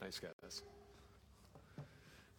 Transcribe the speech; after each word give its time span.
Thanks, 0.00 0.20
guys. 0.20 0.62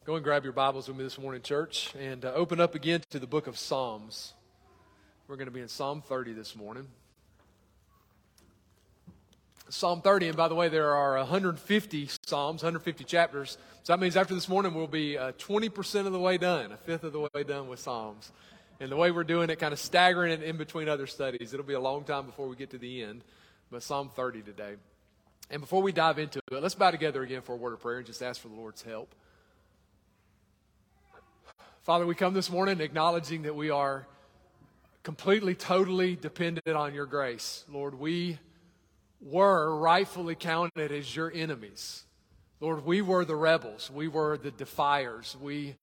Go 0.05 0.15
and 0.15 0.23
grab 0.23 0.45
your 0.45 0.53
Bibles 0.53 0.87
with 0.87 0.95
me 0.95 1.03
this 1.03 1.19
morning, 1.19 1.41
church, 1.41 1.93
and 1.99 2.23
uh, 2.23 2.31
open 2.33 2.61
up 2.61 2.73
again 2.73 3.01
to 3.09 3.19
the 3.19 3.27
book 3.27 3.47
of 3.47 3.57
Psalms. 3.57 4.33
We're 5.27 5.35
going 5.35 5.47
to 5.47 5.51
be 5.51 5.59
in 5.59 5.67
Psalm 5.67 6.01
30 6.01 6.33
this 6.33 6.55
morning. 6.55 6.87
Psalm 9.67 10.01
30, 10.01 10.29
and 10.29 10.37
by 10.37 10.47
the 10.47 10.55
way, 10.55 10.69
there 10.69 10.95
are 10.95 11.17
150 11.17 12.09
Psalms, 12.25 12.63
150 12.63 13.03
chapters. 13.03 13.57
So 13.83 13.91
that 13.93 13.99
means 13.99 14.15
after 14.15 14.33
this 14.33 14.47
morning, 14.47 14.73
we'll 14.73 14.87
be 14.87 15.17
uh, 15.17 15.33
20% 15.33 16.05
of 16.05 16.13
the 16.13 16.19
way 16.19 16.37
done, 16.37 16.71
a 16.71 16.77
fifth 16.77 17.03
of 17.03 17.11
the 17.11 17.19
way 17.19 17.43
done 17.43 17.67
with 17.67 17.81
Psalms. 17.81 18.31
And 18.79 18.89
the 18.89 18.95
way 18.95 19.11
we're 19.11 19.25
doing 19.25 19.49
it, 19.49 19.59
kind 19.59 19.73
of 19.73 19.79
staggering 19.79 20.31
it 20.31 20.43
in 20.43 20.55
between 20.55 20.87
other 20.87 21.07
studies, 21.07 21.53
it'll 21.53 21.65
be 21.65 21.73
a 21.73 21.79
long 21.79 22.05
time 22.05 22.25
before 22.25 22.47
we 22.47 22.55
get 22.55 22.69
to 22.69 22.77
the 22.77 23.03
end. 23.03 23.21
But 23.69 23.83
Psalm 23.83 24.09
30 24.15 24.43
today. 24.43 24.75
And 25.49 25.61
before 25.61 25.81
we 25.81 25.91
dive 25.91 26.19
into 26.19 26.39
it, 26.51 26.61
let's 26.61 26.75
bow 26.75 26.91
together 26.91 27.23
again 27.23 27.41
for 27.41 27.53
a 27.53 27.57
word 27.57 27.73
of 27.73 27.79
prayer 27.79 27.97
and 27.97 28.05
just 28.05 28.21
ask 28.21 28.39
for 28.41 28.49
the 28.49 28.55
Lord's 28.55 28.81
help. 28.81 29.13
Father, 31.83 32.05
we 32.05 32.13
come 32.13 32.33
this 32.33 32.51
morning 32.51 32.81
acknowledging 32.81 33.43
that 33.43 33.55
we 33.55 33.71
are 33.71 34.05
completely, 35.01 35.55
totally 35.55 36.15
dependent 36.15 36.75
on 36.77 36.93
your 36.93 37.07
grace. 37.07 37.63
Lord, 37.67 37.99
we 37.99 38.37
were 39.21 39.75
rightfully 39.75 40.35
counted 40.35 40.91
as 40.91 41.15
your 41.15 41.31
enemies. 41.33 42.03
Lord, 42.59 42.85
we 42.85 43.01
were 43.01 43.25
the 43.25 43.35
rebels. 43.35 43.89
We 43.89 44.07
were 44.07 44.37
the 44.37 44.51
defiers. 44.51 45.35
We 45.41 45.77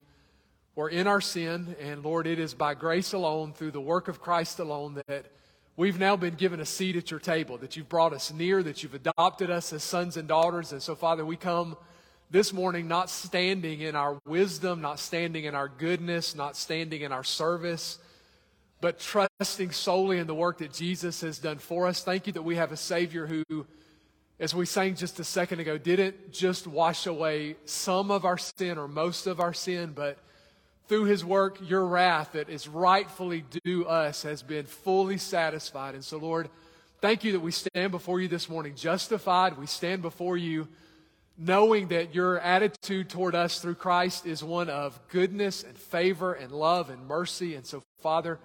were 0.74 0.88
in 0.88 1.06
our 1.06 1.20
sin. 1.20 1.74
And 1.80 2.04
Lord, 2.04 2.26
it 2.26 2.38
is 2.38 2.54
by 2.54 2.74
grace 2.74 3.12
alone, 3.12 3.52
through 3.52 3.72
the 3.72 3.80
work 3.80 4.08
of 4.08 4.20
Christ 4.20 4.58
alone, 4.58 5.02
that 5.08 5.26
we've 5.76 5.98
now 5.98 6.16
been 6.16 6.34
given 6.34 6.60
a 6.60 6.66
seat 6.66 6.96
at 6.96 7.10
your 7.10 7.20
table, 7.20 7.58
that 7.58 7.76
you've 7.76 7.88
brought 7.88 8.12
us 8.12 8.32
near, 8.32 8.62
that 8.62 8.82
you've 8.82 8.94
adopted 8.94 9.50
us 9.50 9.72
as 9.72 9.82
sons 9.82 10.16
and 10.16 10.26
daughters. 10.26 10.72
And 10.72 10.82
so, 10.82 10.94
Father, 10.94 11.24
we 11.24 11.36
come 11.36 11.76
this 12.30 12.52
morning 12.52 12.88
not 12.88 13.10
standing 13.10 13.82
in 13.82 13.94
our 13.94 14.18
wisdom, 14.26 14.80
not 14.80 14.98
standing 14.98 15.44
in 15.44 15.54
our 15.54 15.68
goodness, 15.68 16.34
not 16.34 16.56
standing 16.56 17.02
in 17.02 17.12
our 17.12 17.24
service, 17.24 17.98
but 18.80 18.98
trusting 18.98 19.70
solely 19.70 20.18
in 20.18 20.26
the 20.26 20.34
work 20.34 20.58
that 20.58 20.72
Jesus 20.72 21.20
has 21.20 21.38
done 21.38 21.58
for 21.58 21.86
us. 21.86 22.02
Thank 22.02 22.26
you 22.26 22.32
that 22.32 22.42
we 22.42 22.56
have 22.56 22.72
a 22.72 22.76
Savior 22.76 23.26
who, 23.26 23.66
as 24.40 24.54
we 24.54 24.66
sang 24.66 24.96
just 24.96 25.20
a 25.20 25.24
second 25.24 25.60
ago, 25.60 25.78
didn't 25.78 26.32
just 26.32 26.66
wash 26.66 27.06
away 27.06 27.56
some 27.64 28.10
of 28.10 28.24
our 28.24 28.38
sin 28.38 28.76
or 28.78 28.88
most 28.88 29.26
of 29.26 29.40
our 29.40 29.52
sin, 29.52 29.92
but 29.94 30.18
through 30.88 31.04
his 31.04 31.24
work, 31.24 31.58
your 31.68 31.84
wrath 31.84 32.32
that 32.32 32.48
is 32.48 32.68
rightfully 32.68 33.44
due 33.64 33.84
us 33.86 34.22
has 34.22 34.42
been 34.42 34.66
fully 34.66 35.18
satisfied. 35.18 35.94
And 35.94 36.04
so, 36.04 36.18
Lord, 36.18 36.48
thank 37.00 37.24
you 37.24 37.32
that 37.32 37.40
we 37.40 37.50
stand 37.50 37.90
before 37.90 38.20
you 38.20 38.28
this 38.28 38.48
morning 38.48 38.74
justified. 38.76 39.58
We 39.58 39.66
stand 39.66 40.02
before 40.02 40.36
you 40.36 40.68
knowing 41.38 41.88
that 41.88 42.14
your 42.14 42.38
attitude 42.40 43.10
toward 43.10 43.34
us 43.34 43.60
through 43.60 43.74
Christ 43.74 44.26
is 44.26 44.42
one 44.42 44.70
of 44.70 44.98
goodness 45.08 45.64
and 45.64 45.76
favor 45.76 46.32
and 46.32 46.50
love 46.52 46.88
and 46.88 47.06
mercy. 47.06 47.54
And 47.54 47.66
so, 47.66 47.82
Father, 48.00 48.38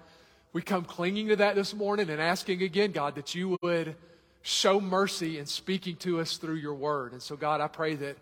we 0.51 0.61
come 0.61 0.83
clinging 0.83 1.29
to 1.29 1.37
that 1.37 1.55
this 1.55 1.73
morning 1.73 2.09
and 2.09 2.21
asking 2.21 2.61
again, 2.63 2.91
God, 2.91 3.15
that 3.15 3.33
you 3.33 3.57
would 3.61 3.95
show 4.41 4.81
mercy 4.81 5.37
in 5.37 5.45
speaking 5.45 5.95
to 5.97 6.19
us 6.19 6.37
through 6.37 6.55
your 6.55 6.73
word. 6.73 7.13
And 7.13 7.21
so, 7.21 7.37
God, 7.37 7.61
I 7.61 7.67
pray 7.67 7.95
that 7.95 8.17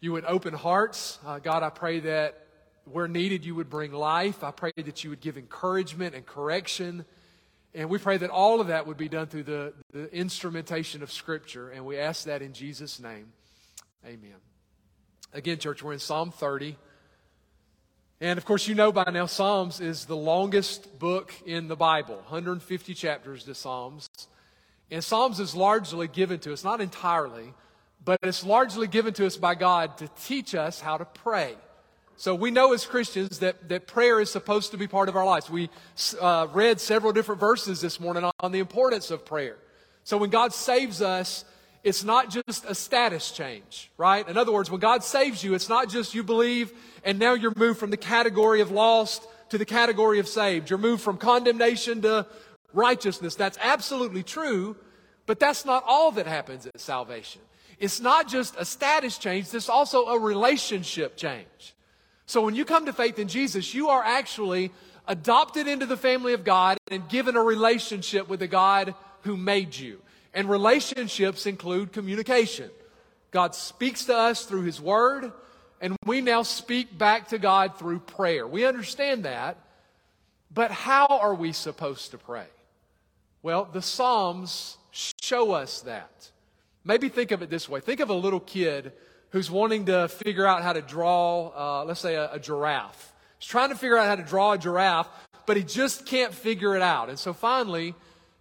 you 0.00 0.12
would 0.12 0.24
open 0.24 0.54
hearts. 0.54 1.18
Uh, 1.26 1.38
God, 1.38 1.62
I 1.62 1.70
pray 1.70 2.00
that 2.00 2.46
where 2.92 3.08
needed, 3.08 3.44
you 3.44 3.54
would 3.54 3.70
bring 3.70 3.92
life. 3.92 4.42
I 4.42 4.50
pray 4.50 4.72
that 4.76 5.04
you 5.04 5.10
would 5.10 5.20
give 5.20 5.36
encouragement 5.36 6.14
and 6.14 6.26
correction. 6.26 7.04
And 7.74 7.88
we 7.88 7.98
pray 7.98 8.16
that 8.16 8.30
all 8.30 8.60
of 8.60 8.68
that 8.68 8.86
would 8.86 8.96
be 8.96 9.08
done 9.08 9.26
through 9.26 9.44
the, 9.44 9.74
the 9.92 10.12
instrumentation 10.14 11.02
of 11.02 11.12
Scripture. 11.12 11.70
And 11.70 11.84
we 11.86 11.98
ask 11.98 12.24
that 12.24 12.42
in 12.42 12.52
Jesus' 12.52 12.98
name. 12.98 13.32
Amen. 14.04 14.36
Again, 15.32 15.58
church, 15.58 15.82
we're 15.82 15.92
in 15.92 15.98
Psalm 15.98 16.32
30. 16.32 16.76
And 18.20 18.36
of 18.38 18.44
course, 18.44 18.66
you 18.66 18.74
know 18.74 18.92
by 18.92 19.04
now, 19.12 19.26
Psalms 19.26 19.80
is 19.80 20.04
the 20.04 20.16
longest 20.16 20.98
book 20.98 21.32
in 21.46 21.68
the 21.68 21.76
Bible 21.76 22.16
150 22.16 22.94
chapters 22.94 23.44
to 23.44 23.54
Psalms. 23.54 24.08
And 24.90 25.04
Psalms 25.04 25.38
is 25.38 25.54
largely 25.54 26.08
given 26.08 26.40
to 26.40 26.52
us, 26.52 26.64
not 26.64 26.80
entirely, 26.80 27.54
but 28.04 28.18
it's 28.22 28.44
largely 28.44 28.88
given 28.88 29.14
to 29.14 29.26
us 29.26 29.36
by 29.36 29.54
God 29.54 29.96
to 29.98 30.08
teach 30.22 30.54
us 30.54 30.80
how 30.80 30.96
to 30.96 31.04
pray. 31.04 31.54
So 32.20 32.34
we 32.34 32.50
know 32.50 32.74
as 32.74 32.84
Christians 32.84 33.38
that, 33.38 33.70
that 33.70 33.86
prayer 33.86 34.20
is 34.20 34.30
supposed 34.30 34.72
to 34.72 34.76
be 34.76 34.86
part 34.86 35.08
of 35.08 35.16
our 35.16 35.24
lives. 35.24 35.48
We 35.48 35.70
uh, 36.20 36.48
read 36.52 36.78
several 36.78 37.14
different 37.14 37.40
verses 37.40 37.80
this 37.80 37.98
morning 37.98 38.24
on, 38.24 38.32
on 38.40 38.52
the 38.52 38.58
importance 38.58 39.10
of 39.10 39.24
prayer. 39.24 39.56
So 40.04 40.18
when 40.18 40.28
God 40.28 40.52
saves 40.52 41.00
us, 41.00 41.46
it's 41.82 42.04
not 42.04 42.28
just 42.28 42.66
a 42.68 42.74
status 42.74 43.30
change, 43.30 43.90
right? 43.96 44.28
In 44.28 44.36
other 44.36 44.52
words, 44.52 44.70
when 44.70 44.80
God 44.80 45.02
saves 45.02 45.42
you, 45.42 45.54
it's 45.54 45.70
not 45.70 45.88
just 45.88 46.14
you 46.14 46.22
believe 46.22 46.74
and 47.06 47.18
now 47.18 47.32
you're 47.32 47.54
moved 47.56 47.80
from 47.80 47.88
the 47.88 47.96
category 47.96 48.60
of 48.60 48.70
lost 48.70 49.26
to 49.48 49.56
the 49.56 49.64
category 49.64 50.18
of 50.18 50.28
saved. 50.28 50.68
You're 50.68 50.78
moved 50.78 51.00
from 51.00 51.16
condemnation 51.16 52.02
to 52.02 52.26
righteousness. 52.74 53.34
That's 53.34 53.56
absolutely 53.62 54.24
true, 54.24 54.76
but 55.24 55.40
that's 55.40 55.64
not 55.64 55.84
all 55.86 56.12
that 56.12 56.26
happens 56.26 56.66
at 56.66 56.78
salvation. 56.80 57.40
It's 57.78 57.98
not 57.98 58.28
just 58.28 58.56
a 58.58 58.66
status 58.66 59.16
change, 59.16 59.54
it's 59.54 59.70
also 59.70 60.04
a 60.08 60.18
relationship 60.18 61.16
change. 61.16 61.74
So 62.30 62.42
when 62.42 62.54
you 62.54 62.64
come 62.64 62.86
to 62.86 62.92
faith 62.92 63.18
in 63.18 63.26
Jesus, 63.26 63.74
you 63.74 63.88
are 63.88 64.04
actually 64.04 64.70
adopted 65.08 65.66
into 65.66 65.84
the 65.84 65.96
family 65.96 66.32
of 66.32 66.44
God 66.44 66.78
and 66.88 67.08
given 67.08 67.34
a 67.34 67.42
relationship 67.42 68.28
with 68.28 68.38
the 68.38 68.46
God 68.46 68.94
who 69.22 69.36
made 69.36 69.76
you. 69.76 70.00
And 70.32 70.48
relationships 70.48 71.46
include 71.46 71.92
communication. 71.92 72.70
God 73.32 73.56
speaks 73.56 74.04
to 74.04 74.16
us 74.16 74.44
through 74.44 74.62
His 74.62 74.80
Word, 74.80 75.32
and 75.80 75.96
we 76.06 76.20
now 76.20 76.44
speak 76.44 76.96
back 76.96 77.30
to 77.30 77.38
God 77.38 77.76
through 77.76 77.98
prayer. 77.98 78.46
We 78.46 78.64
understand 78.64 79.24
that, 79.24 79.58
but 80.54 80.70
how 80.70 81.08
are 81.08 81.34
we 81.34 81.50
supposed 81.50 82.12
to 82.12 82.18
pray? 82.18 82.46
Well, 83.42 83.64
the 83.64 83.82
Psalms 83.82 84.76
show 84.92 85.50
us 85.50 85.80
that. 85.80 86.30
Maybe 86.84 87.08
think 87.08 87.32
of 87.32 87.42
it 87.42 87.50
this 87.50 87.68
way 87.68 87.80
think 87.80 87.98
of 87.98 88.08
a 88.08 88.14
little 88.14 88.38
kid 88.38 88.92
who's 89.30 89.50
wanting 89.50 89.86
to 89.86 90.08
figure 90.08 90.46
out 90.46 90.62
how 90.62 90.72
to 90.72 90.82
draw, 90.82 91.52
uh, 91.54 91.84
let's 91.84 92.00
say, 92.00 92.14
a, 92.14 92.32
a 92.32 92.38
giraffe. 92.38 93.12
He's 93.38 93.48
trying 93.48 93.70
to 93.70 93.74
figure 93.74 93.96
out 93.96 94.06
how 94.06 94.16
to 94.16 94.22
draw 94.22 94.52
a 94.52 94.58
giraffe, 94.58 95.08
but 95.46 95.56
he 95.56 95.62
just 95.62 96.06
can't 96.06 96.34
figure 96.34 96.76
it 96.76 96.82
out. 96.82 97.08
And 97.08 97.18
so 97.18 97.32
finally, 97.32 97.94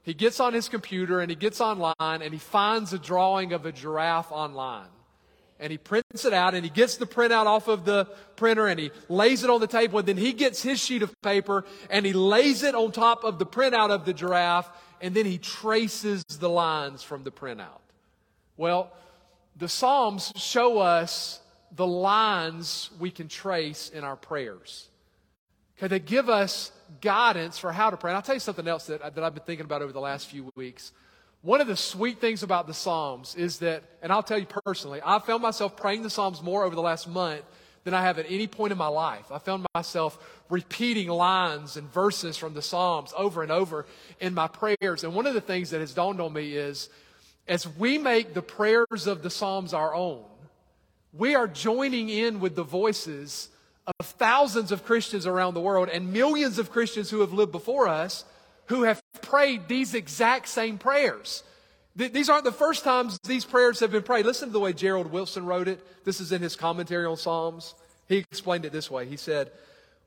he 0.03 0.13
gets 0.13 0.39
on 0.39 0.53
his 0.53 0.67
computer 0.69 1.21
and 1.21 1.29
he 1.29 1.35
gets 1.35 1.61
online 1.61 1.93
and 1.99 2.33
he 2.33 2.39
finds 2.39 2.93
a 2.93 2.99
drawing 2.99 3.53
of 3.53 3.65
a 3.65 3.71
giraffe 3.71 4.31
online. 4.31 4.87
And 5.59 5.71
he 5.71 5.77
prints 5.77 6.23
it 6.23 6.33
out 6.33 6.55
and 6.55 6.63
he 6.63 6.69
gets 6.69 6.97
the 6.97 7.05
printout 7.05 7.45
off 7.45 7.67
of 7.67 7.83
the 7.83 8.05
printer 8.37 8.67
and 8.67 8.79
he 8.79 8.91
lays 9.09 9.43
it 9.43 9.49
on 9.49 9.59
the 9.59 9.67
table. 9.67 9.99
And 9.99 10.07
then 10.07 10.17
he 10.17 10.33
gets 10.33 10.61
his 10.61 10.79
sheet 10.79 11.03
of 11.03 11.13
paper 11.21 11.65
and 11.89 12.05
he 12.05 12.13
lays 12.13 12.63
it 12.63 12.75
on 12.75 12.91
top 12.91 13.23
of 13.23 13.39
the 13.39 13.45
printout 13.45 13.89
of 13.89 14.05
the 14.05 14.13
giraffe 14.13 14.69
and 15.01 15.13
then 15.13 15.25
he 15.25 15.37
traces 15.37 16.23
the 16.23 16.49
lines 16.49 17.03
from 17.03 17.23
the 17.23 17.31
printout. 17.31 17.81
Well, 18.57 18.91
the 19.59 19.69
Psalms 19.69 20.31
show 20.37 20.79
us 20.79 21.41
the 21.75 21.85
lines 21.85 22.89
we 22.97 23.11
can 23.11 23.27
trace 23.27 23.89
in 23.89 24.03
our 24.03 24.15
prayers. 24.15 24.87
Okay, 25.77 25.87
they 25.87 25.99
give 25.99 26.29
us 26.29 26.71
guidance 27.01 27.57
for 27.57 27.71
how 27.71 27.89
to 27.89 27.97
pray. 27.97 28.11
And 28.11 28.15
I'll 28.15 28.21
tell 28.21 28.35
you 28.35 28.39
something 28.39 28.67
else 28.67 28.87
that, 28.87 29.01
that 29.01 29.23
I've 29.23 29.33
been 29.33 29.43
thinking 29.43 29.65
about 29.65 29.81
over 29.81 29.91
the 29.91 29.99
last 29.99 30.27
few 30.27 30.51
weeks. 30.55 30.93
One 31.41 31.61
of 31.61 31.67
the 31.67 31.75
sweet 31.75 32.19
things 32.19 32.41
about 32.41 32.67
the 32.67 32.73
Psalms 32.73 33.35
is 33.35 33.59
that, 33.59 33.83
and 34.01 34.11
I'll 34.11 34.23
tell 34.23 34.39
you 34.39 34.45
personally, 34.45 35.01
I've 35.01 35.25
found 35.25 35.41
myself 35.41 35.77
praying 35.77 36.03
the 36.03 36.09
Psalms 36.09 36.41
more 36.41 36.63
over 36.63 36.75
the 36.75 36.81
last 36.81 37.07
month 37.07 37.43
than 37.83 37.93
I 37.93 38.01
have 38.01 38.19
at 38.19 38.25
any 38.29 38.47
point 38.47 38.71
in 38.71 38.77
my 38.77 38.87
life. 38.87 39.31
I 39.31 39.39
found 39.39 39.65
myself 39.73 40.41
repeating 40.49 41.07
lines 41.07 41.77
and 41.77 41.91
verses 41.91 42.35
from 42.35 42.53
the 42.53 42.61
Psalms 42.61 43.13
over 43.15 43.41
and 43.43 43.51
over 43.51 43.85
in 44.19 44.33
my 44.33 44.47
prayers. 44.47 45.03
And 45.03 45.13
one 45.13 45.27
of 45.27 45.33
the 45.33 45.41
things 45.41 45.69
that 45.69 45.79
has 45.79 45.93
dawned 45.93 46.19
on 46.19 46.33
me 46.33 46.55
is 46.55 46.89
as 47.49 47.67
we 47.67 47.97
make 47.97 48.33
the 48.33 48.41
prayers 48.43 49.07
of 49.07 49.23
the 49.23 49.29
Psalms 49.29 49.73
our 49.73 49.93
own, 49.93 50.23
we 51.11 51.33
are 51.33 51.47
joining 51.47 52.07
in 52.07 52.39
with 52.39 52.55
the 52.55 52.63
voices 52.63 53.49
of 53.99 54.05
thousands 54.05 54.71
of 54.71 54.85
Christians 54.85 55.25
around 55.25 55.55
the 55.55 55.59
world 55.59 55.89
and 55.89 56.13
millions 56.13 56.59
of 56.59 56.71
Christians 56.71 57.09
who 57.09 57.21
have 57.21 57.33
lived 57.33 57.51
before 57.51 57.87
us 57.87 58.23
who 58.67 58.83
have 58.83 59.01
prayed 59.23 59.67
these 59.67 59.95
exact 59.95 60.47
same 60.47 60.77
prayers. 60.77 61.43
Th- 61.97 62.13
these 62.13 62.29
aren't 62.29 62.43
the 62.43 62.51
first 62.51 62.83
times 62.83 63.17
these 63.23 63.45
prayers 63.45 63.79
have 63.79 63.91
been 63.91 64.03
prayed. 64.03 64.27
Listen 64.27 64.49
to 64.49 64.53
the 64.53 64.59
way 64.59 64.73
Gerald 64.73 65.11
Wilson 65.11 65.43
wrote 65.43 65.67
it. 65.67 65.83
This 66.05 66.21
is 66.21 66.31
in 66.31 66.43
his 66.43 66.55
commentary 66.55 67.07
on 67.07 67.17
Psalms. 67.17 67.73
He 68.07 68.17
explained 68.17 68.65
it 68.65 68.71
this 68.71 68.91
way. 68.91 69.07
He 69.07 69.17
said, 69.17 69.51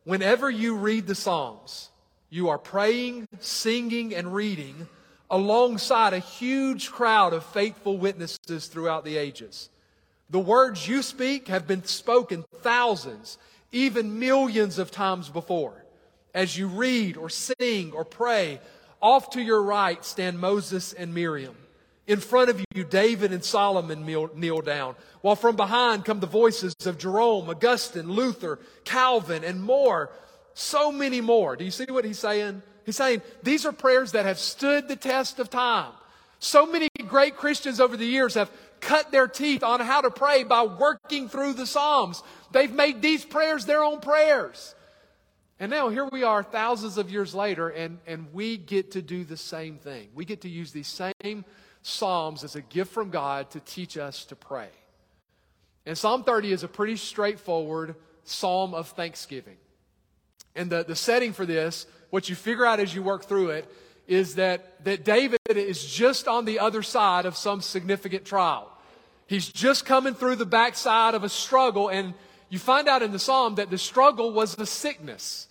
Whenever 0.05 0.49
you 0.49 0.77
read 0.77 1.09
the 1.09 1.17
Psalms, 1.17 1.89
you 2.31 2.51
are 2.51 2.59
praying, 2.59 3.27
singing, 3.41 4.15
and 4.15 4.33
reading 4.33 4.87
alongside 5.33 6.13
a 6.13 6.19
huge 6.19 6.93
crowd 6.93 7.33
of 7.33 7.45
faithful 7.47 7.97
witnesses 7.97 8.67
throughout 8.67 9.05
the 9.05 9.17
ages. 9.17 9.71
The 10.31 10.39
words 10.39 10.87
you 10.87 11.03
speak 11.03 11.49
have 11.49 11.67
been 11.67 11.85
spoken 11.85 12.45
thousands 12.57 13.39
even 13.73 14.19
millions 14.19 14.79
of 14.79 14.91
times 14.91 15.31
before. 15.31 15.85
As 16.35 16.57
you 16.57 16.69
read 16.69 17.17
or 17.17 17.31
sing 17.31 17.93
or 17.93 18.05
pray, 18.05 18.61
off 19.01 19.31
to 19.31 19.43
your 19.43 19.63
right 19.63 20.05
stand 20.05 20.39
Moses 20.39 20.93
and 20.93 21.15
Miriam. 21.15 21.57
In 22.07 22.21
front 22.21 22.51
of 22.51 22.63
you, 22.75 22.85
David 22.85 23.33
and 23.33 23.45
Solomon 23.45 24.05
kneel 24.05 24.61
down, 24.61 24.97
while 25.23 25.37
from 25.37 25.57
behind 25.57 26.05
come 26.05 26.21
the 26.21 26.27
voices 26.27 26.75
of 26.85 26.99
Jerome, 26.99 27.49
Augustine, 27.49 28.11
Luther, 28.11 28.59
Calvin, 28.85 29.45
and 29.45 29.63
more. 29.63 30.11
So 30.55 30.93
many 30.93 31.21
more. 31.21 31.57
Do 31.57 31.65
you 31.65 31.71
see 31.71 31.87
what 31.89 32.05
he's 32.05 32.19
saying? 32.19 32.63
He's 32.85 32.97
saying 32.97 33.23
these 33.43 33.65
are 33.67 33.73
prayers 33.73 34.13
that 34.13 34.25
have 34.25 34.39
stood 34.39 34.89
the 34.89 34.97
test 34.97 35.39
of 35.39 35.51
time. 35.51 35.93
So 36.39 36.67
many 36.67 36.89
great 37.07 37.37
Christians 37.37 37.79
over 37.79 37.97
the 37.97 38.07
years 38.07 38.35
have 38.35 38.51
cut 38.81 39.13
their 39.13 39.29
teeth 39.29 39.63
on 39.63 39.81
how 39.81 40.01
to 40.01 40.11
pray 40.11 40.43
by 40.43 40.65
working 40.65 41.29
through 41.29 41.53
the 41.53 41.67
Psalms. 41.67 42.23
They've 42.51 42.73
made 42.73 43.01
these 43.01 43.25
prayers 43.25 43.65
their 43.65 43.85
own 43.85 44.01
prayers. 44.01 44.75
And 45.61 45.71
now 45.71 45.89
here 45.91 46.09
we 46.11 46.25
are 46.25 46.43
thousands 46.43 46.99
of 46.99 47.09
years 47.09 47.35
later, 47.35 47.69
and, 47.69 48.01
and 48.09 48.33
we 48.33 48.57
get 48.57 48.93
to 48.93 49.03
do 49.03 49.23
the 49.23 49.37
same 49.37 49.79
thing. 49.79 50.09
We 50.13 50.25
get 50.25 50.41
to 50.41 50.49
use 50.49 50.73
these 50.73 50.89
same 51.23 51.45
Psalms 51.83 52.43
as 52.43 52.57
a 52.57 52.63
gift 52.63 52.93
from 52.93 53.11
God 53.11 53.51
to 53.51 53.61
teach 53.61 53.97
us 53.97 54.25
to 54.27 54.37
pray. 54.37 54.69
And 55.87 55.97
Psalm 55.97 56.25
30 56.25 56.53
is 56.53 56.63
a 56.63 56.69
pretty 56.69 56.97
straightforward 56.97 57.95
psalm 58.25 58.75
of 58.75 58.89
thanksgiving. 58.89 59.57
And 60.55 60.71
the, 60.71 60.85
the 60.85 60.97
setting 60.97 61.33
for 61.33 61.47
this, 61.47 61.87
what 62.11 62.29
you 62.29 62.35
figure 62.35 62.67
out 62.67 62.81
as 62.81 62.95
you 62.95 63.03
work 63.03 63.25
through 63.25 63.51
it, 63.51 63.71
is 64.07 64.35
that, 64.35 64.85
that 64.85 65.05
David 65.05 65.39
is 65.49 65.85
just 65.85 66.29
on 66.29 66.45
the 66.45 66.59
other 66.59 66.83
side 66.83 67.25
of 67.25 67.37
some 67.37 67.61
significant 67.61 68.25
trial. 68.25 68.69
He's 69.27 69.49
just 69.49 69.87
coming 69.87 70.15
through 70.15 70.37
the 70.37 70.47
backside 70.47 71.15
of 71.15 71.25
a 71.25 71.29
struggle, 71.29 71.89
and 71.89 72.15
you 72.51 72.59
find 72.59 72.89
out 72.89 73.03
in 73.03 73.13
the 73.13 73.19
psalm 73.19 73.55
that 73.55 73.71
the 73.71 73.79
struggle 73.79 74.33
was 74.33 74.57
the 74.57 74.67
sickness. 74.67 75.49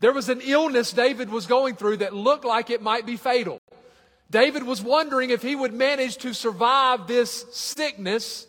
There 0.00 0.12
was 0.12 0.28
an 0.28 0.40
illness 0.42 0.92
David 0.92 1.30
was 1.30 1.46
going 1.46 1.76
through 1.76 1.98
that 1.98 2.12
looked 2.12 2.44
like 2.44 2.68
it 2.68 2.82
might 2.82 3.06
be 3.06 3.16
fatal. 3.16 3.60
David 4.30 4.64
was 4.64 4.82
wondering 4.82 5.30
if 5.30 5.42
he 5.42 5.54
would 5.54 5.72
manage 5.72 6.16
to 6.18 6.34
survive 6.34 7.06
this 7.06 7.46
sickness. 7.52 8.46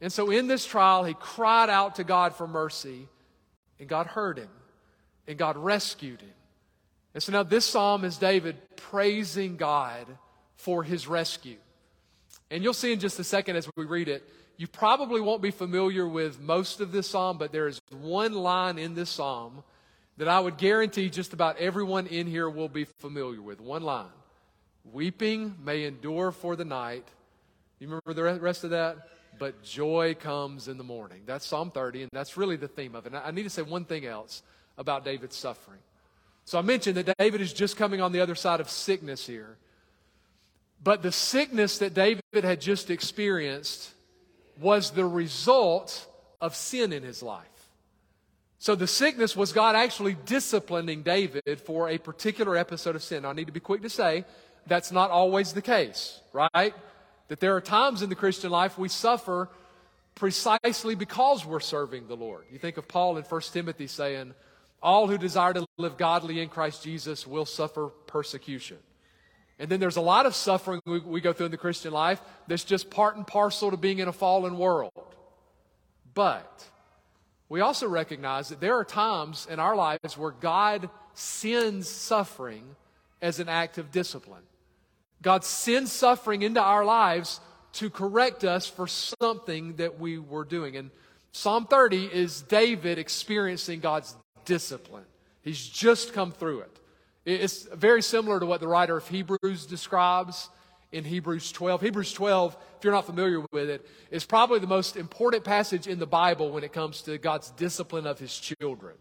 And 0.00 0.12
so 0.12 0.30
in 0.30 0.48
this 0.48 0.66
trial, 0.66 1.04
he 1.04 1.14
cried 1.14 1.70
out 1.70 1.96
to 1.96 2.04
God 2.04 2.34
for 2.34 2.48
mercy, 2.48 3.08
and 3.78 3.88
God 3.88 4.08
heard 4.08 4.38
him, 4.38 4.48
and 5.32 5.38
God 5.38 5.56
rescued 5.56 6.20
him. 6.20 6.28
And 7.14 7.22
so 7.22 7.32
now 7.32 7.42
this 7.42 7.64
psalm 7.64 8.04
is 8.04 8.18
David 8.18 8.54
praising 8.76 9.56
God 9.56 10.06
for 10.56 10.82
his 10.82 11.08
rescue. 11.08 11.56
And 12.50 12.62
you'll 12.62 12.74
see 12.74 12.92
in 12.92 13.00
just 13.00 13.18
a 13.18 13.24
second 13.24 13.56
as 13.56 13.66
we 13.74 13.86
read 13.86 14.08
it, 14.08 14.28
you 14.58 14.66
probably 14.66 15.22
won't 15.22 15.40
be 15.40 15.50
familiar 15.50 16.06
with 16.06 16.38
most 16.38 16.82
of 16.82 16.92
this 16.92 17.08
psalm, 17.08 17.38
but 17.38 17.50
there 17.50 17.66
is 17.66 17.80
one 17.90 18.34
line 18.34 18.76
in 18.76 18.94
this 18.94 19.08
psalm 19.08 19.64
that 20.18 20.28
I 20.28 20.38
would 20.38 20.58
guarantee 20.58 21.08
just 21.08 21.32
about 21.32 21.56
everyone 21.56 22.06
in 22.08 22.26
here 22.26 22.50
will 22.50 22.68
be 22.68 22.84
familiar 22.84 23.40
with. 23.40 23.58
One 23.58 23.82
line. 23.82 24.12
Weeping 24.84 25.54
may 25.64 25.84
endure 25.84 26.30
for 26.30 26.56
the 26.56 26.66
night. 26.66 27.08
You 27.78 27.86
remember 27.86 28.12
the 28.12 28.38
rest 28.38 28.64
of 28.64 28.70
that? 28.70 29.08
But 29.38 29.62
joy 29.62 30.14
comes 30.20 30.68
in 30.68 30.76
the 30.76 30.84
morning. 30.84 31.22
That's 31.24 31.46
Psalm 31.46 31.70
30, 31.70 32.02
and 32.02 32.10
that's 32.12 32.36
really 32.36 32.56
the 32.56 32.68
theme 32.68 32.94
of 32.94 33.06
it. 33.06 33.14
And 33.14 33.22
I 33.24 33.30
need 33.30 33.44
to 33.44 33.50
say 33.50 33.62
one 33.62 33.86
thing 33.86 34.04
else 34.04 34.42
about 34.78 35.04
David's 35.04 35.36
suffering. 35.36 35.78
So 36.44 36.58
I 36.58 36.62
mentioned 36.62 36.96
that 36.96 37.16
David 37.18 37.40
is 37.40 37.52
just 37.52 37.76
coming 37.76 38.00
on 38.00 38.12
the 38.12 38.20
other 38.20 38.34
side 38.34 38.60
of 38.60 38.68
sickness 38.68 39.26
here. 39.26 39.56
But 40.82 41.02
the 41.02 41.12
sickness 41.12 41.78
that 41.78 41.94
David 41.94 42.22
had 42.34 42.60
just 42.60 42.90
experienced 42.90 43.92
was 44.60 44.90
the 44.90 45.06
result 45.06 46.06
of 46.40 46.56
sin 46.56 46.92
in 46.92 47.02
his 47.02 47.22
life. 47.22 47.46
So 48.58 48.74
the 48.74 48.86
sickness 48.86 49.36
was 49.36 49.52
God 49.52 49.74
actually 49.74 50.16
disciplining 50.24 51.02
David 51.02 51.60
for 51.64 51.88
a 51.88 51.98
particular 51.98 52.56
episode 52.56 52.96
of 52.96 53.02
sin. 53.02 53.22
Now, 53.22 53.30
I 53.30 53.32
need 53.32 53.46
to 53.46 53.52
be 53.52 53.60
quick 53.60 53.82
to 53.82 53.90
say 53.90 54.24
that's 54.66 54.92
not 54.92 55.10
always 55.10 55.52
the 55.52 55.62
case, 55.62 56.20
right? 56.32 56.74
That 57.28 57.40
there 57.40 57.56
are 57.56 57.60
times 57.60 58.02
in 58.02 58.08
the 58.08 58.14
Christian 58.14 58.50
life 58.50 58.78
we 58.78 58.88
suffer 58.88 59.48
precisely 60.14 60.94
because 60.94 61.44
we're 61.44 61.60
serving 61.60 62.06
the 62.06 62.16
Lord. 62.16 62.44
You 62.52 62.58
think 62.58 62.76
of 62.76 62.86
Paul 62.86 63.16
in 63.16 63.24
1 63.24 63.40
Timothy 63.52 63.86
saying, 63.86 64.34
All 64.82 65.06
who 65.06 65.16
desire 65.16 65.52
to 65.52 65.64
live 65.78 65.96
godly 65.96 66.40
in 66.40 66.48
Christ 66.48 66.82
Jesus 66.82 67.26
will 67.26 67.46
suffer 67.46 67.88
persecution. 68.06 68.78
And 69.58 69.70
then 69.70 69.78
there's 69.78 69.96
a 69.96 70.02
lot 70.02 70.26
of 70.26 70.34
suffering 70.34 70.80
we, 70.84 70.98
we 70.98 71.20
go 71.20 71.32
through 71.32 71.46
in 71.46 71.52
the 71.52 71.58
Christian 71.58 71.92
life 71.92 72.20
that's 72.48 72.64
just 72.64 72.90
part 72.90 73.16
and 73.16 73.26
parcel 73.26 73.70
to 73.70 73.76
being 73.76 74.00
in 74.00 74.08
a 74.08 74.12
fallen 74.12 74.58
world. 74.58 75.14
But 76.14 76.68
we 77.48 77.60
also 77.60 77.86
recognize 77.86 78.48
that 78.48 78.60
there 78.60 78.76
are 78.76 78.84
times 78.84 79.46
in 79.48 79.60
our 79.60 79.76
lives 79.76 80.18
where 80.18 80.32
God 80.32 80.90
sends 81.14 81.88
suffering 81.88 82.64
as 83.20 83.38
an 83.38 83.48
act 83.48 83.78
of 83.78 83.92
discipline. 83.92 84.42
God 85.22 85.44
sends 85.44 85.92
suffering 85.92 86.42
into 86.42 86.60
our 86.60 86.84
lives 86.84 87.40
to 87.74 87.88
correct 87.88 88.42
us 88.42 88.66
for 88.66 88.86
something 88.86 89.76
that 89.76 90.00
we 90.00 90.18
were 90.18 90.44
doing. 90.44 90.76
And 90.76 90.90
Psalm 91.30 91.66
30 91.66 92.06
is 92.06 92.42
David 92.42 92.98
experiencing 92.98 93.80
God's 93.80 94.14
discipline. 94.44 95.04
He's 95.42 95.66
just 95.66 96.12
come 96.12 96.32
through 96.32 96.60
it. 96.60 96.78
It's 97.24 97.64
very 97.64 98.02
similar 98.02 98.40
to 98.40 98.46
what 98.46 98.60
the 98.60 98.68
writer 98.68 98.96
of 98.96 99.06
Hebrews 99.08 99.66
describes 99.66 100.48
in 100.90 101.04
Hebrews 101.04 101.52
12. 101.52 101.80
Hebrews 101.80 102.12
12, 102.12 102.56
if 102.78 102.84
you're 102.84 102.92
not 102.92 103.06
familiar 103.06 103.40
with 103.52 103.70
it, 103.70 103.88
is 104.10 104.24
probably 104.24 104.58
the 104.58 104.66
most 104.66 104.96
important 104.96 105.44
passage 105.44 105.86
in 105.86 105.98
the 105.98 106.06
Bible 106.06 106.50
when 106.50 106.64
it 106.64 106.72
comes 106.72 107.02
to 107.02 107.18
God's 107.18 107.50
discipline 107.52 108.06
of 108.06 108.18
his 108.18 108.36
children. 108.38 108.94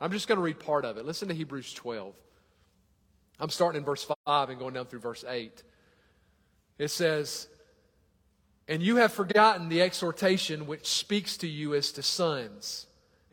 I'm 0.00 0.12
just 0.12 0.28
going 0.28 0.36
to 0.36 0.42
read 0.42 0.58
part 0.58 0.84
of 0.84 0.96
it. 0.96 1.04
Listen 1.04 1.28
to 1.28 1.34
Hebrews 1.34 1.72
12. 1.74 2.14
I'm 3.40 3.50
starting 3.50 3.80
in 3.80 3.84
verse 3.84 4.06
5 4.26 4.50
and 4.50 4.58
going 4.58 4.74
down 4.74 4.86
through 4.86 5.00
verse 5.00 5.24
8. 5.26 5.62
It 6.78 6.88
says, 6.88 7.48
And 8.68 8.82
you 8.82 8.96
have 8.96 9.12
forgotten 9.12 9.68
the 9.68 9.82
exhortation 9.82 10.66
which 10.66 10.86
speaks 10.86 11.36
to 11.38 11.48
you 11.48 11.74
as 11.74 11.92
to 11.92 12.02
sons. 12.02 12.86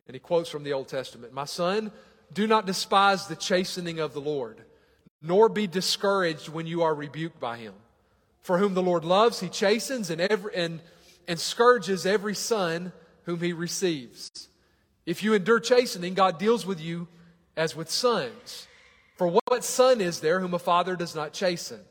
And 0.08 0.16
he 0.16 0.20
quotes 0.20 0.50
from 0.50 0.64
the 0.64 0.74
Old 0.74 0.88
Testament 0.88 1.34
My 1.34 1.46
son, 1.46 1.92
do 2.34 2.48
not 2.48 2.66
despise 2.66 3.28
the 3.28 3.36
chastening 3.36 4.00
of 4.00 4.14
the 4.14 4.22
Lord, 4.22 4.62
nor 5.22 5.50
be 5.50 5.68
discouraged 5.68 6.50
when 6.50 6.66
you 6.66 6.84
are 6.84 6.94
rebuked 6.94 7.40
by 7.40 7.58
him. 7.58 7.74
For 8.42 8.58
whom 8.58 8.74
the 8.74 8.82
Lord 8.82 9.06
loves, 9.06 9.40
he 9.40 9.50
chastens 9.50 10.10
and, 10.10 10.20
every, 10.22 10.56
and, 10.56 10.82
and 11.28 11.40
scourges 11.40 12.06
every 12.06 12.36
son 12.36 12.92
whom 13.24 13.40
he 13.40 13.54
receives. 13.54 14.50
If 15.06 15.24
you 15.24 15.34
endure 15.34 15.60
chastening, 15.60 16.14
God 16.14 16.40
deals 16.40 16.66
with 16.66 16.80
you 16.80 17.08
as 17.56 17.76
with 17.76 17.90
sons. 17.90 18.68
For 19.18 19.28
what 19.28 19.64
son 19.64 20.02
is 20.02 20.22
there 20.22 20.40
whom 20.40 20.54
a 20.54 20.60
father 20.60 20.96
does 20.96 21.14
not 21.14 21.34
chasten? 21.34 21.82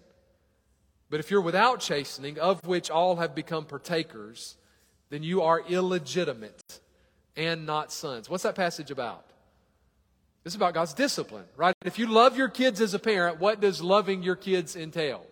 But 1.10 1.20
if 1.20 1.30
you're 1.30 1.40
without 1.40 1.80
chastening, 1.80 2.38
of 2.38 2.64
which 2.66 2.90
all 2.90 3.16
have 3.16 3.34
become 3.34 3.64
partakers, 3.64 4.56
then 5.10 5.22
you 5.22 5.42
are 5.42 5.60
illegitimate 5.68 6.80
and 7.36 7.66
not 7.66 7.92
sons. 7.92 8.28
What's 8.28 8.42
that 8.42 8.54
passage 8.54 8.90
about? 8.90 9.24
It's 10.44 10.54
about 10.54 10.74
God's 10.74 10.94
discipline, 10.94 11.44
right? 11.56 11.74
If 11.84 11.98
you 11.98 12.06
love 12.06 12.36
your 12.36 12.48
kids 12.48 12.80
as 12.80 12.94
a 12.94 12.98
parent, 12.98 13.40
what 13.40 13.60
does 13.60 13.82
loving 13.82 14.22
your 14.22 14.36
kids 14.36 14.74
entail? 14.74 15.26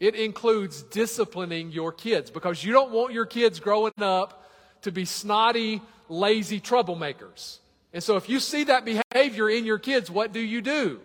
It 0.00 0.14
includes 0.14 0.82
disciplining 0.82 1.70
your 1.70 1.92
kids 1.92 2.30
because 2.30 2.64
you 2.64 2.72
don't 2.72 2.90
want 2.90 3.12
your 3.12 3.26
kids 3.26 3.60
growing 3.60 3.92
up 3.98 4.50
to 4.82 4.92
be 4.92 5.04
snotty, 5.04 5.82
lazy 6.08 6.60
troublemakers. 6.60 7.58
And 7.92 8.02
so 8.02 8.16
if 8.16 8.28
you 8.28 8.40
see 8.40 8.64
that 8.64 8.84
behavior 8.84 9.48
in 9.48 9.64
your 9.64 9.78
kids, 9.78 10.10
what 10.10 10.32
do 10.32 10.40
you 10.40 10.60
do? 10.60 11.00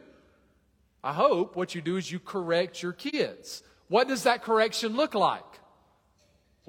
I 1.03 1.13
hope 1.13 1.55
what 1.55 1.75
you 1.75 1.81
do 1.81 1.97
is 1.97 2.11
you 2.11 2.19
correct 2.19 2.81
your 2.81 2.93
kids. 2.93 3.63
What 3.87 4.07
does 4.07 4.23
that 4.23 4.43
correction 4.43 4.95
look 4.95 5.13
like? 5.13 5.43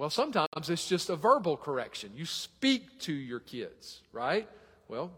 Well, 0.00 0.08
sometimes 0.08 0.70
it's 0.70 0.88
just 0.88 1.10
a 1.10 1.14
verbal 1.14 1.58
correction. 1.58 2.12
You 2.14 2.24
speak 2.24 3.00
to 3.00 3.12
your 3.12 3.38
kids, 3.38 4.00
right? 4.14 4.48
Well, 4.88 5.10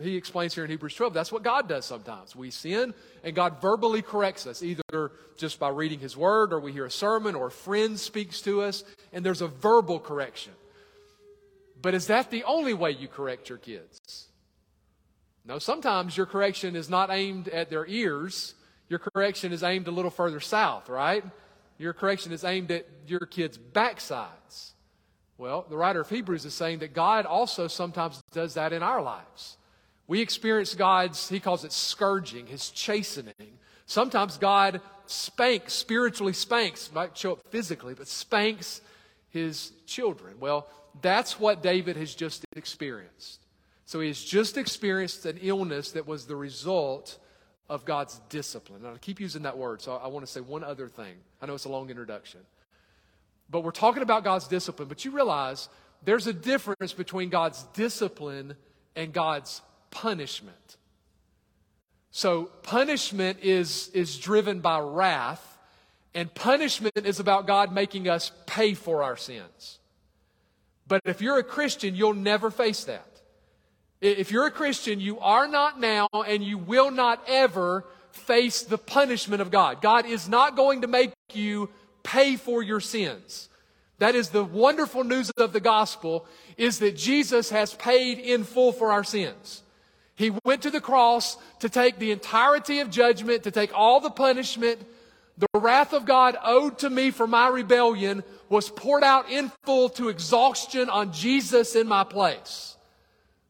he 0.00 0.14
explains 0.14 0.54
here 0.54 0.62
in 0.62 0.70
Hebrews 0.70 0.94
12 0.94 1.12
that's 1.12 1.32
what 1.32 1.42
God 1.42 1.68
does 1.68 1.84
sometimes. 1.84 2.36
We 2.36 2.52
sin 2.52 2.94
and 3.24 3.34
God 3.34 3.60
verbally 3.60 4.00
corrects 4.00 4.46
us, 4.46 4.62
either 4.62 5.10
just 5.36 5.58
by 5.58 5.70
reading 5.70 5.98
his 5.98 6.16
word 6.16 6.52
or 6.52 6.60
we 6.60 6.70
hear 6.70 6.86
a 6.86 6.90
sermon 6.90 7.34
or 7.34 7.48
a 7.48 7.50
friend 7.50 7.98
speaks 7.98 8.40
to 8.42 8.62
us, 8.62 8.84
and 9.12 9.26
there's 9.26 9.42
a 9.42 9.48
verbal 9.48 9.98
correction. 9.98 10.52
But 11.82 11.94
is 11.94 12.06
that 12.06 12.30
the 12.30 12.44
only 12.44 12.74
way 12.74 12.92
you 12.92 13.08
correct 13.08 13.48
your 13.48 13.58
kids? 13.58 14.28
No, 15.44 15.58
sometimes 15.58 16.16
your 16.16 16.26
correction 16.26 16.76
is 16.76 16.88
not 16.88 17.10
aimed 17.10 17.48
at 17.48 17.70
their 17.70 17.86
ears. 17.88 18.54
Your 18.88 19.00
correction 19.00 19.52
is 19.52 19.64
aimed 19.64 19.88
a 19.88 19.90
little 19.90 20.12
further 20.12 20.38
south, 20.38 20.88
right? 20.88 21.24
Your 21.78 21.92
correction 21.92 22.32
is 22.32 22.44
aimed 22.44 22.70
at 22.70 22.86
your 23.06 23.20
kids' 23.20 23.58
backsides. 23.58 24.72
Well, 25.38 25.66
the 25.68 25.76
writer 25.76 26.00
of 26.00 26.08
Hebrews 26.08 26.44
is 26.44 26.54
saying 26.54 26.80
that 26.80 26.94
God 26.94 27.26
also 27.26 27.66
sometimes 27.66 28.22
does 28.32 28.54
that 28.54 28.72
in 28.72 28.82
our 28.82 29.02
lives. 29.02 29.56
We 30.06 30.20
experience 30.20 30.74
God's, 30.74 31.28
he 31.28 31.40
calls 31.40 31.64
it 31.64 31.72
scourging, 31.72 32.46
his 32.46 32.70
chastening. 32.70 33.58
Sometimes 33.86 34.38
God 34.38 34.80
spanks, 35.06 35.72
spiritually 35.72 36.32
spanks, 36.32 36.90
might 36.92 37.16
show 37.16 37.32
up 37.32 37.40
physically, 37.50 37.94
but 37.94 38.08
spanks 38.08 38.80
his 39.30 39.72
children. 39.86 40.36
Well, 40.38 40.66
that's 41.00 41.40
what 41.40 41.62
David 41.62 41.96
has 41.96 42.14
just 42.14 42.44
experienced. 42.54 43.46
So 43.84 44.00
he 44.00 44.08
has 44.08 44.22
just 44.22 44.56
experienced 44.56 45.26
an 45.26 45.38
illness 45.40 45.92
that 45.92 46.06
was 46.06 46.26
the 46.26 46.36
result 46.36 47.18
of 47.72 47.86
God's 47.86 48.20
discipline. 48.28 48.84
And 48.84 48.94
I 48.94 48.98
keep 48.98 49.18
using 49.18 49.42
that 49.44 49.56
word, 49.56 49.80
so 49.80 49.96
I 49.96 50.08
want 50.08 50.26
to 50.26 50.30
say 50.30 50.40
one 50.40 50.62
other 50.62 50.88
thing. 50.88 51.14
I 51.40 51.46
know 51.46 51.54
it's 51.54 51.64
a 51.64 51.70
long 51.70 51.88
introduction. 51.88 52.40
But 53.48 53.64
we're 53.64 53.70
talking 53.70 54.02
about 54.02 54.24
God's 54.24 54.46
discipline, 54.46 54.88
but 54.88 55.06
you 55.06 55.10
realize 55.10 55.70
there's 56.04 56.26
a 56.26 56.34
difference 56.34 56.92
between 56.92 57.30
God's 57.30 57.62
discipline 57.72 58.56
and 58.94 59.10
God's 59.14 59.62
punishment. 59.90 60.76
So 62.10 62.50
punishment 62.62 63.38
is, 63.40 63.88
is 63.94 64.18
driven 64.18 64.60
by 64.60 64.78
wrath, 64.78 65.56
and 66.14 66.32
punishment 66.34 67.06
is 67.06 67.20
about 67.20 67.46
God 67.46 67.72
making 67.72 68.06
us 68.06 68.32
pay 68.44 68.74
for 68.74 69.02
our 69.02 69.16
sins. 69.16 69.78
But 70.86 71.00
if 71.06 71.22
you're 71.22 71.38
a 71.38 71.42
Christian, 71.42 71.94
you'll 71.94 72.12
never 72.12 72.50
face 72.50 72.84
that. 72.84 73.11
If 74.02 74.32
you're 74.32 74.46
a 74.46 74.50
Christian, 74.50 74.98
you 74.98 75.20
are 75.20 75.46
not 75.46 75.78
now 75.78 76.08
and 76.12 76.42
you 76.42 76.58
will 76.58 76.90
not 76.90 77.22
ever 77.28 77.84
face 78.10 78.62
the 78.62 78.76
punishment 78.76 79.40
of 79.40 79.52
God. 79.52 79.80
God 79.80 80.06
is 80.06 80.28
not 80.28 80.56
going 80.56 80.80
to 80.80 80.88
make 80.88 81.12
you 81.32 81.70
pay 82.02 82.34
for 82.34 82.64
your 82.64 82.80
sins. 82.80 83.48
That 84.00 84.16
is 84.16 84.30
the 84.30 84.42
wonderful 84.42 85.04
news 85.04 85.30
of 85.30 85.52
the 85.52 85.60
gospel 85.60 86.26
is 86.56 86.80
that 86.80 86.96
Jesus 86.96 87.50
has 87.50 87.74
paid 87.74 88.18
in 88.18 88.42
full 88.42 88.72
for 88.72 88.90
our 88.90 89.04
sins. 89.04 89.62
He 90.16 90.32
went 90.44 90.62
to 90.62 90.70
the 90.70 90.80
cross 90.80 91.36
to 91.60 91.68
take 91.68 92.00
the 92.00 92.10
entirety 92.10 92.80
of 92.80 92.90
judgment, 92.90 93.44
to 93.44 93.52
take 93.52 93.70
all 93.72 94.00
the 94.00 94.10
punishment. 94.10 94.84
The 95.38 95.46
wrath 95.54 95.92
of 95.92 96.06
God 96.06 96.36
owed 96.42 96.78
to 96.80 96.90
me 96.90 97.12
for 97.12 97.28
my 97.28 97.46
rebellion 97.46 98.24
was 98.48 98.68
poured 98.68 99.04
out 99.04 99.30
in 99.30 99.52
full 99.62 99.90
to 99.90 100.08
exhaustion 100.08 100.90
on 100.90 101.12
Jesus 101.12 101.76
in 101.76 101.86
my 101.86 102.02
place. 102.02 102.76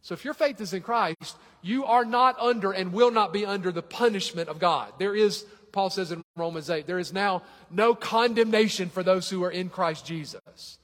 So 0.03 0.15
if 0.15 0.25
your 0.25 0.35
faith 0.35 0.61
is 0.61 0.75
in 0.75 0.83
Christ, 0.83 1.37
you 1.63 1.85
are 1.85 2.05
not 2.05 2.39
under 2.41 2.73
and 2.73 2.93
will 2.93 3.13
not 3.13 3.33
be 3.33 3.47
under 3.47 3.71
the 3.71 3.83
punishment 3.83 4.49
of 4.49 4.59
God. 4.59 4.93
There 4.99 5.15
is, 5.15 5.47
Paul 5.71 5.91
says 5.91 6.11
in 6.11 6.23
Romans 6.37 6.69
8, 6.69 6.87
there 6.89 6.99
is 6.99 7.13
now 7.13 7.43
no 7.71 7.95
condemnation 7.95 8.91
for 8.91 9.05
those 9.05 9.31
who 9.31 9.45
are 9.45 9.51
in 9.51 9.71
Christ 9.71 10.05
Jesus. 10.05 10.79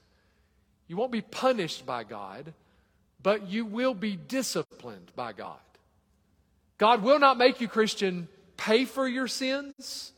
You 0.87 0.95
won't 0.95 1.11
be 1.11 1.21
punished 1.21 1.85
by 1.85 2.05
God, 2.05 2.53
but 3.21 3.49
you 3.49 3.65
will 3.65 3.93
be 3.93 4.15
disciplined 4.15 5.11
by 5.15 5.33
God. 5.33 5.59
God 6.77 7.03
will 7.03 7.19
not 7.19 7.37
make 7.37 7.59
you, 7.59 7.67
Christian, 7.67 8.29
pay 8.55 8.85
for 8.85 9.05
your 9.05 9.27
sins. 9.27 10.13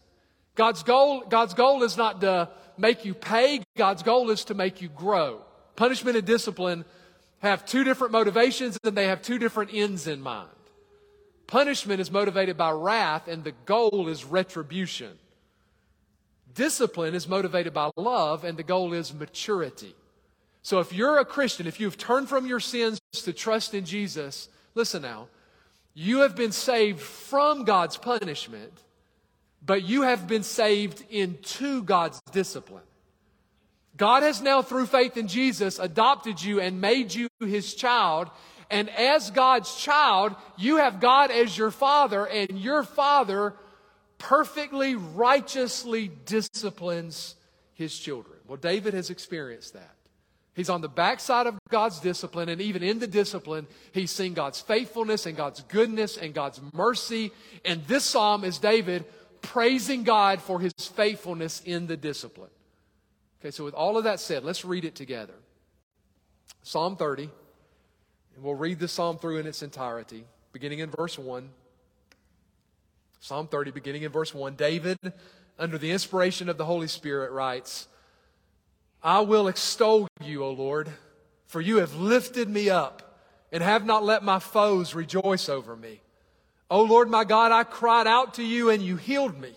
God's 0.54 0.84
goal, 0.84 1.22
God's 1.28 1.56
goal 1.56 1.82
is 1.82 1.98
not 1.98 2.22
to 2.22 2.50
make 2.78 3.04
you 3.04 3.16
pay, 3.16 3.64
God's 3.76 4.04
goal 4.04 4.30
is 4.30 4.46
to 4.46 4.54
make 4.54 4.80
you 4.80 4.90
grow. 4.90 5.42
Punishment 5.76 6.18
and 6.18 6.26
discipline 6.26 6.86
have 7.42 7.66
two 7.66 7.84
different 7.84 8.12
motivations 8.14 8.78
and 8.84 8.96
they 8.96 9.08
have 9.08 9.22
two 9.22 9.40
different 9.40 9.72
ends 9.74 10.08
in 10.08 10.22
mind. 10.22 10.50
Punishment 11.48 12.00
is 12.00 12.12
motivated 12.12 12.56
by 12.56 12.72
wrath 12.72 13.28
and 13.28 13.44
the 13.44 13.54
goal 13.66 14.08
is 14.08 14.24
retribution. 14.24 15.18
Discipline 16.54 17.16
is 17.16 17.28
motivated 17.28 17.74
by 17.74 17.90
love 17.96 18.44
and 18.44 18.58
the 18.58 18.64
goal 18.64 18.94
is 18.94 19.14
maturity. 19.14 19.96
So 20.62 20.80
if 20.80 20.94
you're 20.94 21.18
a 21.18 21.26
Christian, 21.26 21.66
if 21.66 21.80
you've 21.80 21.98
turned 21.98 22.30
from 22.30 22.46
your 22.46 22.60
sins 22.60 23.00
to 23.12 23.34
trust 23.34 23.74
in 23.74 23.86
Jesus, 23.86 24.48
listen 24.76 25.02
now, 25.02 25.28
you 25.94 26.20
have 26.20 26.36
been 26.36 26.52
saved 26.52 27.00
from 27.00 27.66
God's 27.66 27.98
punishment, 27.98 28.72
but 29.66 29.84
you 29.84 30.04
have 30.04 30.28
been 30.28 30.44
saved 30.44 31.04
into 31.10 31.84
God's 31.84 32.22
discipline. 32.32 32.84
God 33.98 34.24
has 34.24 34.42
now, 34.42 34.62
through 34.62 34.86
faith 34.86 35.18
in 35.18 35.28
Jesus, 35.28 35.78
adopted 35.80 36.42
you 36.42 36.60
and 36.60 36.82
made 36.82 37.14
you 37.14 37.30
his 37.40 37.74
child. 37.74 38.30
And 38.70 38.90
as 38.90 39.32
God's 39.32 39.76
child, 39.76 40.36
you 40.58 40.78
have 40.78 41.00
God 41.00 41.30
as 41.30 41.58
your 41.58 41.72
father, 41.72 42.26
and 42.26 42.58
your 42.60 42.84
father 42.84 43.54
perfectly, 44.18 44.96
righteously 44.96 46.10
disciplines 46.26 47.36
his 47.74 47.98
children. 47.98 48.38
Well, 48.48 48.58
David 48.58 48.94
has 48.94 49.10
experienced 49.10 49.74
that. 49.74 49.96
He's 50.54 50.70
on 50.70 50.82
the 50.82 50.90
backside 50.90 51.48
of 51.48 51.58
God's 51.70 52.00
discipline, 52.00 52.50
and 52.50 52.62
even 52.62 52.84
in 52.84 53.00
the 53.00 53.08
discipline, 53.08 53.68
he's 53.94 54.12
seen 54.12 54.34
God's 54.34 54.60
faithfulness 54.60 55.26
and 55.26 55.36
God's 55.38 55.62
goodness 55.64 56.18
and 56.18 56.34
God's 56.34 56.62
mercy. 56.74 57.32
And 57.66 57.84
this 57.86 58.04
psalm 58.04 58.44
is 58.44 58.58
David 58.58 59.06
praising 59.42 60.04
God 60.04 60.42
for 60.42 60.60
his 60.60 60.74
faithfulness 60.74 61.62
in 61.66 61.88
the 61.88 61.98
discipline. 61.98 62.50
Okay, 63.42 63.50
so 63.50 63.66
with 63.66 63.74
all 63.74 63.98
of 63.98 64.04
that 64.04 64.20
said, 64.20 64.44
let's 64.44 64.64
read 64.64 64.86
it 64.86 64.94
together. 64.94 65.34
Psalm 66.62 66.96
30, 66.96 67.24
and 68.36 68.44
we'll 68.44 68.54
read 68.54 68.78
the 68.78 68.88
psalm 68.88 69.18
through 69.18 69.40
in 69.40 69.48
its 69.48 69.64
entirety, 69.64 70.26
beginning 70.54 70.78
in 70.78 70.92
verse 70.92 71.18
1. 71.18 71.50
Psalm 73.20 73.48
30, 73.48 73.72
beginning 73.72 74.04
in 74.04 74.12
verse 74.12 74.32
1. 74.32 74.54
David, 74.54 75.00
under 75.58 75.80
the 75.80 75.90
inspiration 75.90 76.50
of 76.50 76.58
the 76.60 76.66
Holy 76.66 76.88
Spirit, 76.88 77.32
writes, 77.32 77.88
I 79.02 79.22
will 79.22 79.48
extol 79.48 80.08
you, 80.24 80.44
O 80.44 80.52
Lord, 80.52 80.90
for 81.48 81.62
you 81.62 81.78
have 81.78 81.96
lifted 81.96 82.48
me 82.48 82.70
up 82.70 83.20
and 83.52 83.64
have 83.64 83.88
not 83.88 84.04
let 84.04 84.24
my 84.24 84.38
foes 84.38 84.94
rejoice 84.94 85.50
over 85.50 85.76
me. 85.76 86.02
O 86.70 86.84
Lord 86.84 87.10
my 87.10 87.24
God, 87.24 87.52
I 87.52 87.64
cried 87.64 88.06
out 88.06 88.36
to 88.36 88.44
you 88.44 88.70
and 88.70 88.84
you 88.84 88.98
healed 88.98 89.40
me. 89.42 89.54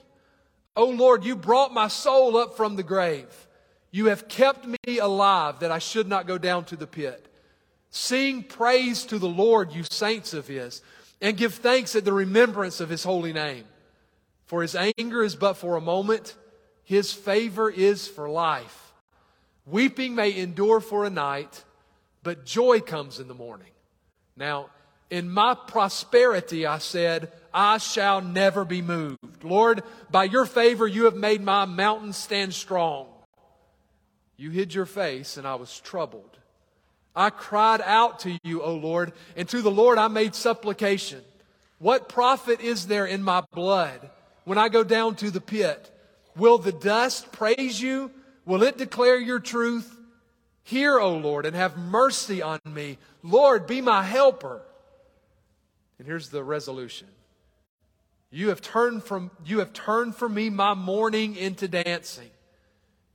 O 0.75 0.87
Lord, 0.87 1.23
you 1.23 1.37
brought 1.37 1.75
my 1.75 1.88
soul 1.88 2.38
up 2.38 2.57
from 2.57 2.76
the 2.76 2.83
grave. 2.83 3.47
You 3.94 4.06
have 4.06 4.26
kept 4.26 4.66
me 4.66 4.98
alive 4.98 5.60
that 5.60 5.70
I 5.70 5.78
should 5.78 6.08
not 6.08 6.26
go 6.26 6.36
down 6.36 6.64
to 6.64 6.74
the 6.74 6.84
pit. 6.84 7.28
Sing 7.90 8.42
praise 8.42 9.04
to 9.04 9.20
the 9.20 9.28
Lord, 9.28 9.72
you 9.72 9.84
saints 9.88 10.34
of 10.34 10.48
his, 10.48 10.82
and 11.20 11.36
give 11.36 11.54
thanks 11.54 11.94
at 11.94 12.04
the 12.04 12.12
remembrance 12.12 12.80
of 12.80 12.88
his 12.88 13.04
holy 13.04 13.32
name. 13.32 13.62
For 14.46 14.62
his 14.62 14.74
anger 14.74 15.22
is 15.22 15.36
but 15.36 15.54
for 15.54 15.76
a 15.76 15.80
moment, 15.80 16.34
his 16.82 17.12
favor 17.12 17.70
is 17.70 18.08
for 18.08 18.28
life. 18.28 18.92
Weeping 19.64 20.16
may 20.16 20.36
endure 20.36 20.80
for 20.80 21.04
a 21.04 21.10
night, 21.10 21.62
but 22.24 22.44
joy 22.44 22.80
comes 22.80 23.20
in 23.20 23.28
the 23.28 23.32
morning. 23.32 23.70
Now, 24.36 24.70
in 25.08 25.30
my 25.30 25.54
prosperity, 25.54 26.66
I 26.66 26.78
said, 26.78 27.30
I 27.54 27.78
shall 27.78 28.20
never 28.20 28.64
be 28.64 28.82
moved. 28.82 29.44
Lord, 29.44 29.84
by 30.10 30.24
your 30.24 30.46
favor, 30.46 30.88
you 30.88 31.04
have 31.04 31.14
made 31.14 31.42
my 31.42 31.64
mountain 31.64 32.12
stand 32.12 32.54
strong. 32.54 33.13
You 34.37 34.50
hid 34.50 34.75
your 34.75 34.87
face, 34.87 35.37
and 35.37 35.47
I 35.47 35.55
was 35.55 35.81
troubled. 35.81 36.38
I 37.14 37.31
cried 37.31 37.81
out 37.81 38.21
to 38.21 38.38
you, 38.43 38.62
O 38.62 38.75
Lord, 38.75 39.12
and 39.37 39.49
to 39.49 39.62
the 39.62 39.71
Lord 39.71 39.99
I 39.99 40.09
made 40.09 40.35
supplication. 40.35 41.23
What 41.79 42.09
profit 42.09 42.61
is 42.61 42.87
there 42.87 43.07
in 43.07 43.23
my 43.23 43.43
blood 43.53 44.11
when 44.45 44.59
I 44.59 44.69
go 44.69 44.83
down 44.83 45.14
to 45.17 45.31
the 45.31 45.41
pit? 45.41 45.91
Will 46.37 46.59
the 46.59 46.73
dust 46.73 47.31
praise 47.31 47.81
you? 47.81 48.11
Will 48.45 48.62
it 48.62 48.79
declare 48.79 49.19
your 49.19 49.38
truth? 49.38 49.97
Hear, 50.64 50.99
O 50.99 51.17
Lord, 51.17 51.47
and 51.47 51.55
have 51.55 51.76
mercy 51.76 52.43
on 52.43 52.59
me. 52.64 52.99
Lord, 53.23 53.67
be 53.67 53.81
my 53.81 54.03
helper. 54.03 54.62
And 55.99 56.09
here's 56.09 56.31
the 56.31 56.43
resolution. 56.43 57.09
You 58.31 58.49
have 58.49 58.61
turned 58.61 59.05
from, 59.05 59.31
you 59.45 59.61
have 59.61 59.73
turned 59.73 60.17
from 60.17 60.35
me 60.35 60.50
my 60.50 60.75
mourning 60.75 61.37
into 61.37 61.69
dancing. 61.69 62.31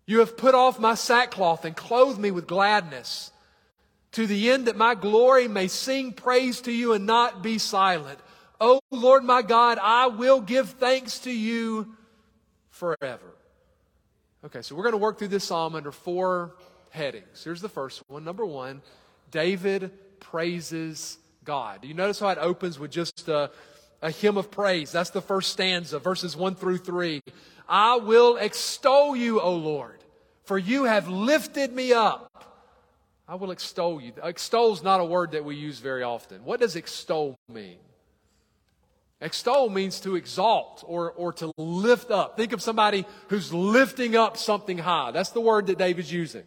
You 0.10 0.22
have 0.22 0.38
put 0.38 0.56
off 0.56 0.80
my 0.80 0.96
sackcloth 0.96 1.66
and 1.66 1.76
clothed 1.76 2.20
me 2.20 2.32
with 2.32 2.48
gladness 2.48 3.32
to 4.14 4.26
the 4.26 4.50
end 4.50 4.66
that 4.66 4.76
my 4.76 4.96
glory 4.96 5.48
may 5.48 5.68
sing 5.68 6.14
praise 6.14 6.62
to 6.62 6.72
you 6.72 6.94
and 6.94 7.06
not 7.06 7.44
be 7.44 7.60
silent. 7.60 8.18
O 8.60 8.80
Lord 8.90 9.24
my 9.24 9.44
God, 9.44 9.78
I 9.80 10.08
will 10.08 10.42
give 10.42 10.72
thanks 10.72 11.20
to 11.20 11.32
you 11.32 11.96
forever. 12.72 13.36
Okay, 14.44 14.64
so 14.64 14.74
we're 14.74 14.82
going 14.82 14.94
to 14.94 14.98
work 14.98 15.20
through 15.20 15.28
this 15.28 15.44
psalm 15.44 15.76
under 15.76 15.92
four 15.92 16.56
headings. 16.90 17.44
Here's 17.44 17.62
the 17.62 17.70
first 17.70 18.02
one. 18.08 18.24
Number 18.24 18.48
one, 18.48 18.82
David 19.30 19.92
praises 20.20 21.20
God. 21.44 21.84
Do 21.84 21.88
you 21.88 21.94
notice 21.94 22.20
how 22.20 22.30
it 22.30 22.40
opens 22.40 22.80
with 22.80 22.90
just 22.90 23.30
a, 23.30 23.52
a 24.02 24.10
hymn 24.10 24.38
of 24.38 24.50
praise? 24.50 24.92
That's 24.92 25.12
the 25.12 25.22
first 25.22 25.52
stanza, 25.52 26.00
verses 26.00 26.36
one 26.36 26.56
through 26.56 26.80
three. 26.80 27.22
I 27.68 27.98
will 27.98 28.38
extol 28.38 29.16
you, 29.16 29.40
O 29.40 29.54
Lord, 29.54 29.99
for 30.50 30.58
you 30.58 30.86
have 30.86 31.08
lifted 31.08 31.72
me 31.72 31.94
up. 31.94 32.44
I 33.28 33.36
will 33.36 33.52
extol 33.52 34.02
you. 34.02 34.14
Extol 34.24 34.74
is 34.74 34.82
not 34.82 35.00
a 35.00 35.06
word 35.06 35.34
that 35.34 35.46
we 35.46 35.56
use 35.56 35.78
very 35.78 36.02
often. 36.02 36.44
What 36.44 36.60
does 36.60 36.76
extol 36.76 37.38
mean? 37.48 37.78
Extol 39.22 39.70
means 39.70 40.00
to 40.00 40.16
exalt 40.16 40.84
or, 40.88 41.12
or 41.12 41.34
to 41.34 41.52
lift 41.60 42.10
up. 42.10 42.36
Think 42.36 42.54
of 42.54 42.64
somebody 42.64 43.06
who's 43.28 43.54
lifting 43.54 44.16
up 44.16 44.38
something 44.38 44.80
high. 44.80 45.12
That's 45.12 45.30
the 45.30 45.40
word 45.40 45.68
that 45.68 45.78
David's 45.78 46.12
using. 46.12 46.46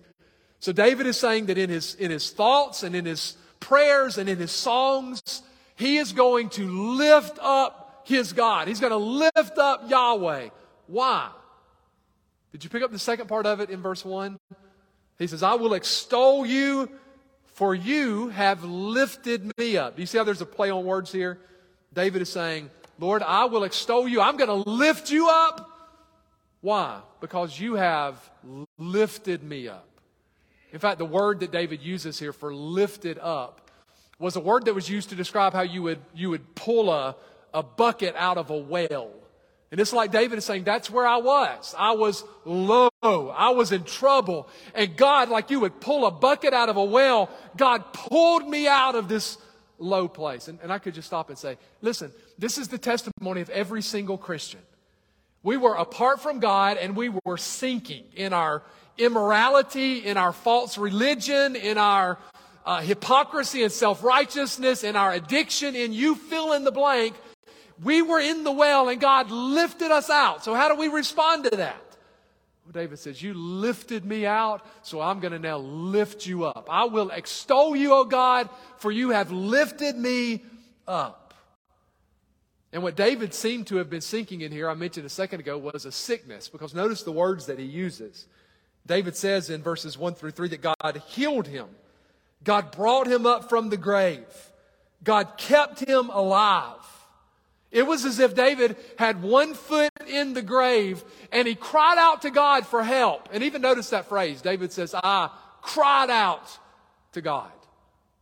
So 0.59 0.73
David 0.73 1.07
is 1.07 1.17
saying 1.17 1.47
that 1.47 1.57
in 1.57 1.71
his, 1.71 1.95
in 1.95 2.11
his 2.11 2.29
thoughts 2.31 2.83
and 2.83 2.97
in 2.97 3.05
his 3.05 3.37
prayers 3.61 4.19
and 4.19 4.29
in 4.29 4.39
his 4.39 4.51
songs, 4.51 5.43
he 5.77 5.99
is 5.99 6.13
going 6.13 6.49
to 6.49 6.67
lift 6.97 7.39
up 7.41 8.03
his 8.05 8.33
God. 8.33 8.67
He's 8.67 8.81
going 8.81 8.91
to 8.91 8.97
lift 8.97 9.59
up 9.59 9.89
Yahweh. 9.89 10.49
Why? 10.89 11.31
Did 12.53 12.65
you 12.65 12.71
pick 12.71 12.83
up 12.83 12.93
the 12.93 12.99
second 12.99 13.29
part 13.29 13.47
of 13.47 13.61
it 13.61 13.71
in 13.71 13.81
verse 13.83 14.05
1? 14.05 14.39
He 15.19 15.27
says, 15.27 15.43
I 15.43 15.55
will 15.55 15.75
extol 15.75 16.45
you, 16.45 16.89
for 17.47 17.75
you 17.75 18.29
have 18.29 18.63
lifted 18.65 19.57
me 19.59 19.77
up. 19.77 19.97
Do 19.97 20.03
you 20.03 20.07
see 20.07 20.19
how 20.19 20.25
there's 20.25 20.41
a 20.41 20.47
play 20.47 20.71
on 20.71 20.85
words 20.85 21.11
here? 21.11 21.39
David 21.95 22.23
is 22.23 22.31
saying, 22.31 22.71
Lord, 22.99 23.23
I 23.23 23.47
will 23.47 23.65
extol 23.65 24.07
you. 24.07 24.21
I'm 24.21 24.37
going 24.37 24.49
to 24.49 24.71
lift 24.71 25.11
you 25.11 25.29
up. 25.29 25.69
Why? 26.61 27.01
Because 27.21 27.59
you 27.59 27.75
have 27.75 28.19
lifted 28.79 29.43
me 29.43 29.69
up. 29.69 29.89
In 30.73 30.79
fact, 30.79 30.99
the 30.99 31.05
word 31.05 31.41
that 31.41 31.53
David 31.53 31.83
uses 31.83 32.19
here 32.19 32.33
for 32.33 32.55
lifted 32.55 33.19
up 33.19 33.71
was 34.19 34.37
a 34.37 34.41
word 34.41 34.67
that 34.67 34.75
was 34.75 34.89
used 34.89 35.11
to 35.11 35.15
describe 35.15 35.53
how 35.53 35.63
you 35.63 35.83
would, 35.83 36.01
you 36.15 36.31
would 36.31 36.55
pull 36.55 36.91
a, 36.91 37.17
a 37.53 37.63
bucket 37.63 38.15
out 38.17 38.39
of 38.39 38.51
a 38.51 38.57
well. 38.57 39.11
And 39.73 39.81
it's 39.81 39.95
like 39.95 40.13
David 40.13 40.37
is 40.37 40.45
saying, 40.45 40.65
that's 40.65 40.91
where 40.91 41.07
I 41.07 41.17
was. 41.17 41.75
I 41.79 41.93
was 41.93 42.25
low. 42.45 42.91
I 43.03 43.51
was 43.51 43.73
in 43.73 43.85
trouble. 43.85 44.47
And 44.75 44.95
God, 44.99 45.31
like 45.31 45.51
you 45.51 45.61
would 45.61 45.81
pull 45.81 46.05
a 46.05 46.11
bucket 46.11 46.53
out 46.53 46.69
of 46.69 46.77
a 46.77 46.85
well, 46.85 47.31
God 47.57 47.95
pulled 47.95 48.47
me 48.47 48.69
out 48.69 48.95
of 48.95 49.09
this 49.09 49.39
low 49.79 50.09
place. 50.09 50.49
And, 50.49 50.59
and 50.63 50.71
I 50.71 50.79
could 50.79 50.93
just 50.93 51.07
stop 51.07 51.31
and 51.31 51.39
say, 51.39 51.57
listen, 51.81 52.13
this 52.39 52.59
is 52.59 52.69
the 52.69 52.77
testimony 52.77 53.41
of 53.41 53.49
every 53.49 53.81
single 53.81 54.19
Christian. 54.19 54.61
We 55.43 55.57
were 55.57 55.75
apart 55.75 56.21
from 56.21 56.39
God 56.39 56.77
and 56.77 56.95
we 56.95 57.11
were 57.25 57.39
sinking 57.39 58.05
in 58.15 58.35
our 58.35 58.63
immorality, 58.99 60.05
in 60.05 60.19
our 60.19 60.35
false 60.35 60.77
religion, 60.77 61.57
in 61.57 61.79
our 61.79 62.19
uh, 62.67 62.83
hypocrisy 62.83 63.63
and 63.63 63.73
self 63.73 64.05
righteousness, 64.05 64.85
in 64.85 64.97
our 64.97 65.15
addiction, 65.15 65.75
in 65.75 65.95
you 65.95 66.15
fill 66.15 66.53
in 66.53 66.65
the 66.65 66.71
blank. 66.71 67.15
We 67.83 68.03
were 68.03 68.21
in 68.21 68.45
the 68.45 68.53
well 68.53 68.89
and 68.89 69.01
God 69.01 69.31
lifted 69.31 69.91
us 69.91 70.11
out. 70.11 70.45
So, 70.45 70.55
how 70.55 70.69
do 70.69 70.75
we 70.75 70.89
respond 70.89 71.45
to 71.45 71.57
that? 71.57 71.93
David 72.73 72.99
says, 72.99 73.23
You 73.23 73.35
lifted 73.35 74.05
me 74.05 74.27
out, 74.27 74.65
so 74.83 75.01
I'm 75.01 75.21
going 75.21 75.33
to 75.33 75.39
now 75.39 75.59
lift 75.59 76.27
you 76.27 76.45
up. 76.45 76.69
I 76.71 76.85
will 76.85 77.11
extol 77.11 77.77
you, 77.77 77.93
O 77.93 78.05
God, 78.05 78.49
for 78.79 78.91
you 78.91 79.11
have 79.11 79.31
lifted 79.31 79.97
me 79.97 80.43
up. 80.89 81.35
And 82.73 82.83
what 82.83 82.97
David 82.97 83.35
seemed 83.35 83.67
to 83.67 83.77
have 83.77 83.91
been 83.91 84.01
sinking 84.01 84.41
in 84.41 84.51
here, 84.51 84.71
I 84.71 84.75
mentioned 84.75 85.05
a 85.05 85.11
second 85.11 85.41
ago, 85.41 85.59
was 85.59 85.85
a 85.85 85.93
sickness, 85.93 86.49
because 86.49 86.75
notice 86.75 87.03
the 87.03 87.13
words 87.13 87.47
that 87.47 87.59
he 87.59 87.67
uses. 87.67 88.27
David 88.87 89.17
says 89.17 89.51
in 89.51 89.63
verses 89.63 89.99
1 89.99 90.15
through 90.15 90.31
3 90.31 90.49
that 90.49 90.63
God 90.63 91.03
healed 91.09 91.47
him, 91.47 91.67
God 92.43 92.73
brought 92.73 93.07
him 93.07 93.27
up 93.27 93.49
from 93.49 93.69
the 93.69 93.77
grave, 93.77 94.51
God 95.05 95.37
kept 95.37 95.81
him 95.81 96.09
alive. 96.09 96.82
It 97.73 97.87
was 97.87 98.05
as 98.05 98.19
if 98.19 98.35
David 98.35 98.77
had 98.99 99.23
one 99.23 99.55
foot 99.55 99.91
in 100.07 100.35
the 100.35 100.43
grave 100.43 101.03
and 101.33 101.49
he 101.49 101.55
cried 101.55 101.97
out 101.99 102.23
to 102.23 102.31
God 102.31 102.67
for 102.67 102.85
help. 102.85 103.31
And 103.33 103.43
even 103.43 103.63
notice 103.63 103.91
that 103.91 104.11
phrase. 104.11 104.43
David 104.43 104.73
says, 104.73 104.95
I 104.95 105.31
cried 105.63 106.11
out 106.11 106.59
to 107.13 107.23
God. 107.23 107.51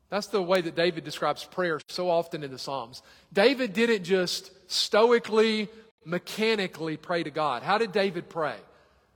That's 0.08 0.28
the 0.28 0.42
way 0.42 0.60
that 0.60 0.76
David 0.76 1.04
describes 1.04 1.44
prayer 1.44 1.80
so 1.88 2.08
often 2.08 2.44
in 2.44 2.52
the 2.52 2.58
Psalms. 2.58 3.02
David 3.32 3.72
didn't 3.72 4.04
just 4.04 4.52
stoically, 4.70 5.68
mechanically 6.04 6.96
pray 6.96 7.24
to 7.24 7.30
God. 7.30 7.64
How 7.64 7.78
did 7.78 7.92
David 7.92 8.28
pray? 8.28 8.56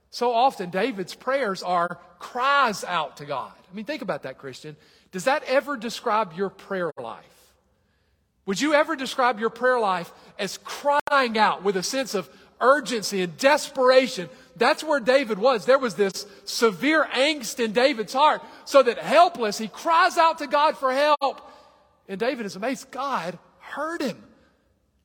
So 0.09 0.33
often, 0.33 0.69
David's 0.69 1.13
prayers 1.13 1.63
are 1.63 1.99
cries 2.19 2.83
out 2.85 3.17
to 3.17 3.25
God. 3.25 3.51
I 3.69 3.75
mean, 3.75 3.85
think 3.85 4.01
about 4.01 4.23
that, 4.23 4.37
Christian. 4.37 4.77
Does 5.11 5.25
that 5.25 5.43
ever 5.43 5.75
describe 5.75 6.33
your 6.33 6.49
prayer 6.49 6.91
life? 6.97 7.25
Would 8.45 8.61
you 8.61 8.73
ever 8.73 8.95
describe 8.95 9.39
your 9.39 9.49
prayer 9.49 9.79
life 9.79 10.11
as 10.37 10.59
crying 10.59 11.37
out 11.37 11.63
with 11.63 11.77
a 11.77 11.83
sense 11.83 12.13
of 12.13 12.29
urgency 12.61 13.21
and 13.21 13.35
desperation? 13.37 14.29
That's 14.55 14.83
where 14.83 14.99
David 14.99 15.39
was. 15.39 15.65
There 15.65 15.79
was 15.79 15.95
this 15.95 16.25
severe 16.45 17.05
angst 17.05 17.63
in 17.63 17.73
David's 17.73 18.13
heart, 18.13 18.41
so 18.65 18.83
that 18.83 18.99
helpless, 18.99 19.57
he 19.57 19.67
cries 19.67 20.17
out 20.17 20.37
to 20.39 20.47
God 20.47 20.77
for 20.77 20.93
help. 20.93 21.41
And 22.07 22.19
David 22.19 22.45
is 22.45 22.55
amazed. 22.55 22.91
God 22.91 23.37
heard 23.59 24.01
him. 24.01 24.23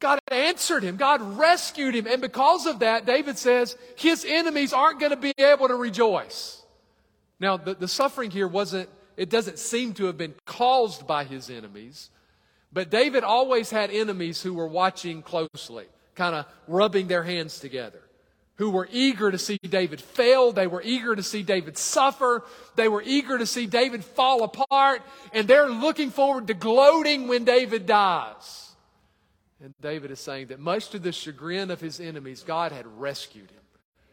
God 0.00 0.18
answered 0.30 0.82
him. 0.82 0.96
God 0.96 1.20
rescued 1.38 1.94
him. 1.94 2.06
And 2.06 2.22
because 2.22 2.66
of 2.66 2.80
that, 2.80 3.06
David 3.06 3.38
says 3.38 3.76
his 3.96 4.24
enemies 4.26 4.72
aren't 4.72 5.00
going 5.00 5.10
to 5.10 5.16
be 5.16 5.34
able 5.38 5.68
to 5.68 5.74
rejoice. 5.74 6.62
Now, 7.38 7.56
the, 7.56 7.74
the 7.74 7.88
suffering 7.88 8.30
here 8.30 8.48
wasn't, 8.48 8.88
it 9.16 9.30
doesn't 9.30 9.58
seem 9.58 9.94
to 9.94 10.06
have 10.06 10.18
been 10.18 10.34
caused 10.44 11.06
by 11.06 11.24
his 11.24 11.48
enemies. 11.50 12.10
But 12.72 12.90
David 12.90 13.24
always 13.24 13.70
had 13.70 13.90
enemies 13.90 14.42
who 14.42 14.54
were 14.54 14.68
watching 14.68 15.22
closely, 15.22 15.86
kind 16.14 16.34
of 16.34 16.46
rubbing 16.68 17.08
their 17.08 17.24
hands 17.24 17.58
together, 17.58 18.00
who 18.56 18.70
were 18.70 18.88
eager 18.92 19.30
to 19.30 19.38
see 19.38 19.58
David 19.58 20.00
fail. 20.00 20.52
They 20.52 20.66
were 20.66 20.82
eager 20.82 21.16
to 21.16 21.22
see 21.22 21.42
David 21.42 21.76
suffer. 21.76 22.44
They 22.76 22.88
were 22.88 23.02
eager 23.02 23.38
to 23.38 23.46
see 23.46 23.66
David 23.66 24.04
fall 24.04 24.44
apart. 24.44 25.02
And 25.32 25.48
they're 25.48 25.70
looking 25.70 26.10
forward 26.10 26.46
to 26.46 26.54
gloating 26.54 27.26
when 27.26 27.44
David 27.44 27.86
dies. 27.86 28.70
And 29.62 29.74
David 29.80 30.10
is 30.10 30.20
saying 30.20 30.48
that 30.48 30.60
much 30.60 30.90
to 30.90 30.98
the 30.98 31.12
chagrin 31.12 31.70
of 31.70 31.80
his 31.80 32.00
enemies, 32.00 32.42
God 32.46 32.72
had 32.72 32.86
rescued 32.86 33.50
him. 33.50 33.59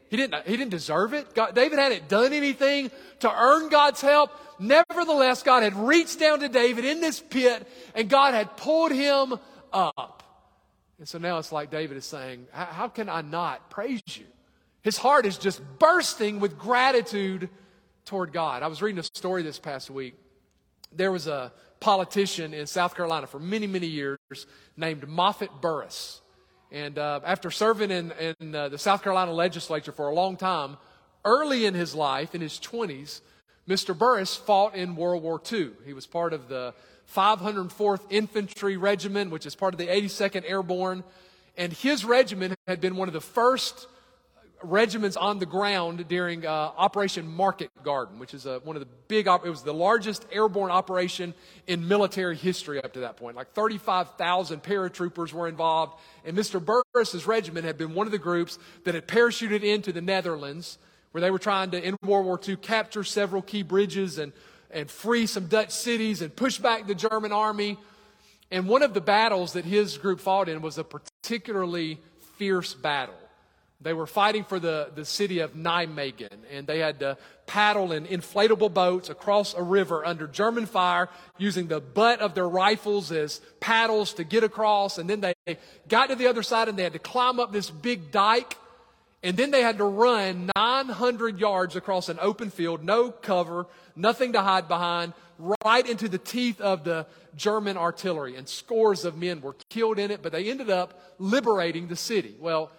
He 0.10 0.18
didn't, 0.18 0.48
he 0.48 0.56
didn't 0.56 0.72
deserve 0.72 1.14
it. 1.14 1.34
God, 1.34 1.54
David 1.54 1.80
hadn't 1.80 2.08
done 2.08 2.34
anything 2.34 2.92
to 3.20 3.32
earn 3.32 3.70
God's 3.70 4.02
help. 4.02 4.32
Nevertheless, 4.60 5.44
God 5.44 5.64
had 5.64 5.76
reached 5.76 6.20
down 6.20 6.40
to 6.40 6.50
David 6.50 6.86
in 6.86 7.02
this 7.02 7.20
pit 7.20 7.68
and 7.94 8.10
God 8.10 8.34
had 8.34 8.56
pulled 8.58 8.92
him 8.92 9.38
up. 9.74 10.24
And 11.00 11.08
so 11.08 11.18
now 11.18 11.38
it's 11.38 11.52
like 11.52 11.70
David 11.70 11.98
is 11.98 12.06
saying, 12.06 12.48
How 12.52 12.88
can 12.88 13.10
I 13.10 13.22
not 13.22 13.70
praise 13.70 14.02
you? 14.16 14.26
His 14.82 14.98
heart 14.98 15.26
is 15.26 15.38
just 15.38 15.62
bursting 15.80 16.40
with 16.40 16.58
gratitude 16.58 17.50
toward 18.06 18.32
God. 18.32 18.64
I 18.64 18.68
was 18.68 18.82
reading 18.82 19.00
a 19.00 19.04
story 19.04 19.44
this 19.44 19.60
past 19.60 19.90
week. 19.90 20.16
There 20.94 21.12
was 21.12 21.28
a 21.28 21.52
politician 21.80 22.54
in 22.54 22.66
South 22.66 22.96
Carolina 22.96 23.28
for 23.28 23.40
many, 23.40 23.68
many 23.68 23.88
years 23.88 24.18
named 24.76 25.04
Moffatt 25.04 25.62
Burriss. 25.62 26.22
And 26.72 26.98
uh, 26.98 27.22
after 27.24 27.50
serving 27.50 27.92
in, 27.92 28.12
in 28.40 28.56
uh, 28.56 28.70
the 28.70 28.78
South 28.78 29.04
Carolina 29.04 29.32
legislature 29.32 29.92
for 29.92 30.10
a 30.10 30.14
long 30.14 30.36
time, 30.36 30.78
early 31.24 31.66
in 31.66 31.74
his 31.74 31.96
life, 31.96 32.36
in 32.36 32.42
his 32.42 32.60
20s, 32.60 33.22
Mr. 33.68 33.98
Burriss 33.98 34.38
fought 34.38 34.76
in 34.76 34.96
World 34.96 35.24
War 35.24 35.42
II. 35.52 35.72
He 35.86 35.94
was 35.94 36.06
part 36.06 36.34
of 36.34 36.48
the 36.48 36.74
504th 37.14 38.02
Infantry 38.10 38.78
Regiment, 38.78 39.32
which 39.32 39.46
is 39.46 39.56
part 39.56 39.74
of 39.74 39.78
the 39.78 39.88
82nd 39.88 40.44
Airborne. 40.50 41.04
And 41.58 41.74
his 41.74 42.06
regiment 42.06 42.56
had 42.68 42.82
been 42.82 42.96
one 42.96 43.08
of 43.08 43.14
the 43.14 43.22
first 43.22 43.88
regiments 44.68 45.16
on 45.16 45.40
the 45.40 45.46
ground 45.46 46.08
during 46.08 46.46
uh, 46.46 46.50
Operation 46.50 47.28
Market 47.28 47.72
Garden, 47.84 48.20
which 48.20 48.34
is 48.34 48.46
a, 48.46 48.60
one 48.60 48.76
of 48.76 48.82
the 48.82 48.88
big, 49.08 49.28
op- 49.28 49.46
it 49.46 49.50
was 49.50 49.64
the 49.64 49.74
largest 49.74 50.26
airborne 50.32 50.72
operation 50.72 51.34
in 51.68 51.88
military 51.88 52.36
history 52.36 52.84
up 52.84 52.94
to 52.94 53.02
that 53.02 53.18
point. 53.18 53.36
Like 53.36 53.54
35,000 53.54 54.62
paratroopers 54.62 55.34
were 55.34 55.48
involved, 55.48 56.00
and 56.26 56.38
Mr. 56.38 56.64
Burriss's 56.64 57.26
regiment 57.26 57.66
had 57.66 57.78
been 57.78 57.94
one 57.94 58.08
of 58.08 58.12
the 58.12 58.18
groups 58.18 58.60
that 58.84 58.96
had 58.96 59.08
parachuted 59.08 59.64
into 59.64 59.92
the 59.92 60.02
Netherlands, 60.02 60.78
where 61.12 61.22
they 61.22 61.32
were 61.32 61.40
trying 61.40 61.72
to, 61.72 61.82
in 61.82 61.96
World 62.04 62.26
War 62.26 62.40
II, 62.46 62.58
capture 62.58 63.04
several 63.04 63.42
key 63.42 63.64
bridges 63.64 64.18
and, 64.18 64.34
and 64.70 64.92
free 64.92 65.26
some 65.26 65.48
Dutch 65.48 65.72
cities 65.72 66.22
and 66.22 66.36
push 66.36 66.58
back 66.58 66.88
the 66.88 66.96
German 66.96 67.32
army. 67.32 67.78
And 68.52 68.68
one 68.68 68.84
of 68.84 68.94
the 68.94 69.02
battles 69.02 69.54
that 69.54 69.66
his 69.66 69.98
group 69.98 70.20
fought 70.20 70.50
in 70.50 70.62
was 70.62 70.78
a 70.78 70.84
particularly 70.84 72.00
fierce 72.38 72.74
battle. 72.74 73.16
They 73.80 73.94
were 73.94 74.08
fighting 74.08 74.44
for 74.44 74.60
the, 74.60 74.90
the 74.96 75.06
city 75.06 75.40
of 75.40 75.54
Nijmegen, 75.54 76.40
and 76.52 76.66
they 76.66 76.80
had 76.80 77.00
to 77.02 77.18
paddle 77.46 77.92
in 77.92 78.06
inflatable 78.06 78.74
boats 78.74 79.10
across 79.10 79.54
a 79.54 79.62
river 79.62 80.04
under 80.04 80.28
German 80.28 80.66
fire 80.66 81.10
using 81.38 81.68
the 81.68 81.80
butt 81.80 82.20
of 82.20 82.34
their 82.34 82.50
rifles 82.50 83.12
as 83.12 83.40
paddles 83.60 84.14
to 84.14 84.24
get 84.24 84.44
across. 84.44 84.98
And 84.98 85.08
then 85.08 85.22
they 85.22 85.58
got 85.88 86.10
to 86.10 86.16
the 86.16 86.26
other 86.26 86.42
side 86.42 86.70
and 86.70 86.78
they 86.78 86.84
had 86.84 86.94
to 86.94 87.00
climb 87.00 87.40
up 87.40 87.54
this 87.54 87.70
big 87.70 88.12
dike. 88.12 88.58
And 89.22 89.38
then 89.38 89.52
they 89.52 89.62
had 89.62 89.78
to 89.78 89.84
run 89.84 90.52
900 90.56 91.40
yards 91.40 91.76
across 91.76 92.10
an 92.10 92.18
open 92.20 92.50
field, 92.50 92.84
no 92.84 93.12
cover, 93.12 93.68
nothing 93.96 94.34
to 94.34 94.42
hide 94.42 94.68
behind, 94.68 95.14
right 95.64 95.88
into 95.88 96.08
the 96.08 96.18
teeth 96.18 96.60
of 96.62 96.84
the 96.84 97.06
German 97.36 97.78
artillery. 97.78 98.36
And 98.36 98.50
scores 98.50 99.06
of 99.06 99.18
men 99.18 99.42
were 99.42 99.56
killed 99.70 100.00
in 100.00 100.10
it, 100.10 100.24
but 100.24 100.32
they 100.32 100.50
ended 100.50 100.72
up 100.72 101.00
liberating 101.20 101.88
the 101.88 101.96
city. 101.96 102.36
Well, 102.40 102.72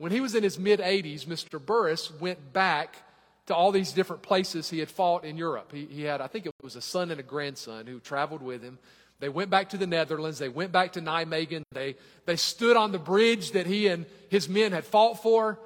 when 0.00 0.12
he 0.12 0.22
was 0.22 0.34
in 0.34 0.42
his 0.42 0.58
mid 0.58 0.80
80s, 0.80 1.26
Mr. 1.26 1.60
Burriss 1.60 2.10
went 2.20 2.54
back 2.54 2.96
to 3.44 3.54
all 3.54 3.70
these 3.70 3.92
different 3.92 4.22
places 4.22 4.70
he 4.70 4.78
had 4.78 4.88
fought 4.88 5.26
in 5.26 5.36
Europe. 5.36 5.72
He, 5.74 5.84
he 5.84 6.04
had, 6.04 6.22
I 6.22 6.26
think 6.26 6.46
it 6.46 6.54
was 6.62 6.74
a 6.74 6.80
son 6.80 7.10
and 7.10 7.20
a 7.20 7.22
grandson 7.22 7.86
who 7.86 8.00
traveled 8.00 8.40
with 8.40 8.62
him. 8.62 8.78
They 9.18 9.28
went 9.28 9.50
back 9.50 9.68
to 9.70 9.76
the 9.76 9.86
Netherlands. 9.86 10.38
They 10.38 10.48
went 10.48 10.72
back 10.72 10.92
to 10.92 11.02
Nijmegen. 11.02 11.64
They, 11.72 11.96
they 12.24 12.36
stood 12.36 12.78
on 12.78 12.92
the 12.92 12.98
bridge 12.98 13.52
that 13.52 13.66
he 13.66 13.88
and 13.88 14.06
his 14.30 14.48
men 14.48 14.72
had 14.72 14.86
fought 14.86 15.22
for. 15.22 15.58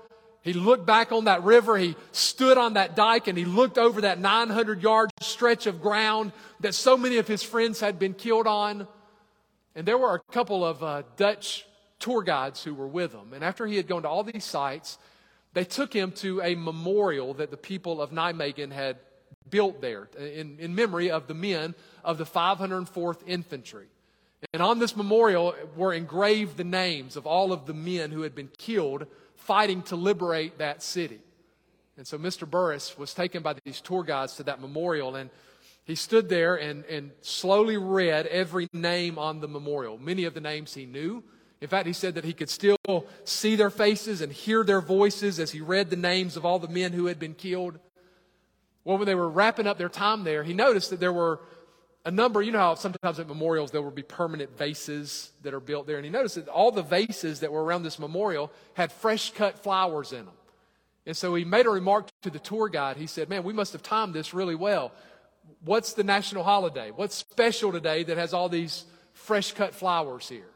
He 0.43 0.53
looked 0.53 0.85
back 0.85 1.13
on 1.13 1.27
that 1.27 1.45
river. 1.45 1.79
He 1.79 1.95
stood 2.11 2.59
on 2.59 2.75
that 2.75 2.97
dike 2.97 3.29
and 3.29 3.39
he 3.39 3.45
looked 3.45 3.79
over 3.79 4.01
that 4.01 4.19
900 4.19 4.83
yard 4.83 5.11
stretch 5.21 5.69
of 5.69 5.81
ground 5.81 6.33
that 6.59 6.75
so 6.75 6.97
many 6.97 7.19
of 7.19 7.29
his 7.29 7.45
friends 7.45 7.79
had 7.79 8.01
been 8.01 8.15
killed 8.15 8.49
on. 8.49 8.89
And 9.77 9.87
there 9.87 9.97
were 9.97 10.17
a 10.17 10.33
couple 10.33 10.67
of 10.67 10.83
uh, 10.83 11.03
Dutch 11.17 11.65
tour 12.05 12.23
guides 12.23 12.63
who 12.63 12.75
were 12.75 12.87
with 12.87 13.13
him. 13.13 13.33
And 13.33 13.43
after 13.43 13.67
he 13.67 13.77
had 13.77 13.89
gone 13.89 14.03
to 14.03 14.09
all 14.09 14.23
these 14.23 14.45
sites, 14.45 14.99
they 15.55 15.65
took 15.65 15.95
him 15.95 16.13
to 16.13 16.43
a 16.43 16.55
memorial 16.55 17.33
that 17.35 17.51
the 17.51 17.57
people 17.57 18.03
of 18.03 18.11
Nijmegen 18.11 18.73
had 18.73 18.99
built 19.49 19.81
there 19.81 20.11
in, 20.19 20.59
in 20.59 20.75
memory 20.75 21.11
of 21.11 21.29
the 21.29 21.35
men 21.35 21.75
of 22.05 22.19
the 22.19 22.25
504th 22.25 23.21
Infantry. 23.27 23.87
And 24.53 24.63
on 24.63 24.79
this 24.81 24.95
memorial 24.95 25.55
were 25.77 25.95
engraved 25.95 26.59
the 26.59 26.65
names 26.65 27.17
of 27.17 27.27
all 27.27 27.53
of 27.53 27.65
the 27.65 27.73
men 27.73 28.11
who 28.11 28.21
had 28.21 28.35
been 28.35 28.51
killed 28.59 29.07
fighting 29.37 29.81
to 29.85 29.97
liberate 29.97 30.59
that 30.59 30.83
city. 30.83 31.21
And 31.97 32.07
so 32.07 32.19
Mr. 32.19 32.47
Burriss 32.47 32.99
was 32.99 33.15
taken 33.15 33.43
by 33.43 33.55
these 33.65 33.81
tour 33.81 34.03
guides 34.03 34.37
to 34.37 34.43
that 34.43 34.61
memorial, 34.61 35.17
and 35.17 35.31
he 35.85 35.95
stood 35.95 36.29
there 36.29 36.57
and, 36.57 36.85
and 36.85 37.13
slowly 37.23 37.79
read 37.79 38.27
every 38.27 38.69
name 38.75 39.19
on 39.19 39.41
the 39.41 39.49
memorial. 39.49 39.97
Many 39.97 40.25
of 40.25 40.35
the 40.35 40.41
names 40.41 40.75
he 40.75 40.85
knew. 40.85 41.23
In 41.65 41.71
fact, 41.71 41.87
he 41.87 41.95
said 41.95 42.17
that 42.17 42.27
he 42.27 42.35
could 42.35 42.51
still 42.51 42.77
see 43.25 43.57
their 43.57 43.71
faces 43.71 44.21
and 44.21 44.31
hear 44.31 44.63
their 44.65 44.83
voices 44.83 45.41
as 45.41 45.51
he 45.51 45.63
read 45.63 45.89
the 45.89 45.97
names 45.97 46.37
of 46.37 46.45
all 46.45 46.59
the 46.59 46.69
men 46.69 46.93
who 46.93 47.07
had 47.07 47.19
been 47.19 47.33
killed. 47.33 47.79
Well, 48.85 48.99
when 48.99 49.07
they 49.07 49.15
were 49.15 49.31
wrapping 49.31 49.67
up 49.67 49.79
their 49.79 49.89
time 49.89 50.25
there, 50.25 50.45
he 50.45 50.53
noticed 50.53 50.91
that 50.91 51.01
there 51.01 51.11
were 51.11 51.41
a 52.05 52.11
number, 52.11 52.43
you 52.43 52.53
know 52.53 52.59
how 52.59 52.75
sometimes 52.75 53.19
at 53.19 53.29
memorials 53.29 53.71
there 53.71 53.81
will 53.81 53.91
be 53.91 54.03
permanent 54.03 54.55
vases 54.59 55.33
that 55.41 55.55
are 55.55 55.61
built 55.61 55.87
there. 55.87 55.97
And 55.97 56.05
he 56.05 56.11
noticed 56.11 56.35
that 56.35 56.49
all 56.49 56.71
the 56.71 56.83
vases 56.83 57.41
that 57.41 57.51
were 57.51 57.65
around 57.65 57.83
this 57.83 57.99
memorial 57.99 58.53
had 58.75 58.93
fresh 58.93 59.31
cut 59.31 59.59
flowers 59.59 60.13
in 60.13 60.27
them. 60.27 60.35
And 61.07 61.17
so 61.17 61.35
he 61.35 61.47
made 61.47 61.65
a 61.65 61.71
remark 61.71 62.09
to 62.25 62.31
the 62.31 62.39
tour 62.39 62.69
guide. 62.69 62.99
He 62.99 63.07
said, 63.07 63.31
Man, 63.31 63.43
we 63.43 63.55
must 63.55 63.73
have 63.73 63.83
timed 63.83 64.13
this 64.13 64.35
really 64.35 64.55
well. 64.55 64.93
What's 65.65 65.95
the 65.95 66.05
national 66.05 66.45
holiday? 66.45 66.91
What's 66.91 67.15
special 67.15 67.73
today 67.73 68.05
that 68.05 68.19
has 68.19 68.35
all 68.35 68.51
these 68.51 68.85
fresh 69.15 69.53
cut 69.53 69.75
flowers 69.75 70.29
here? 70.29 70.51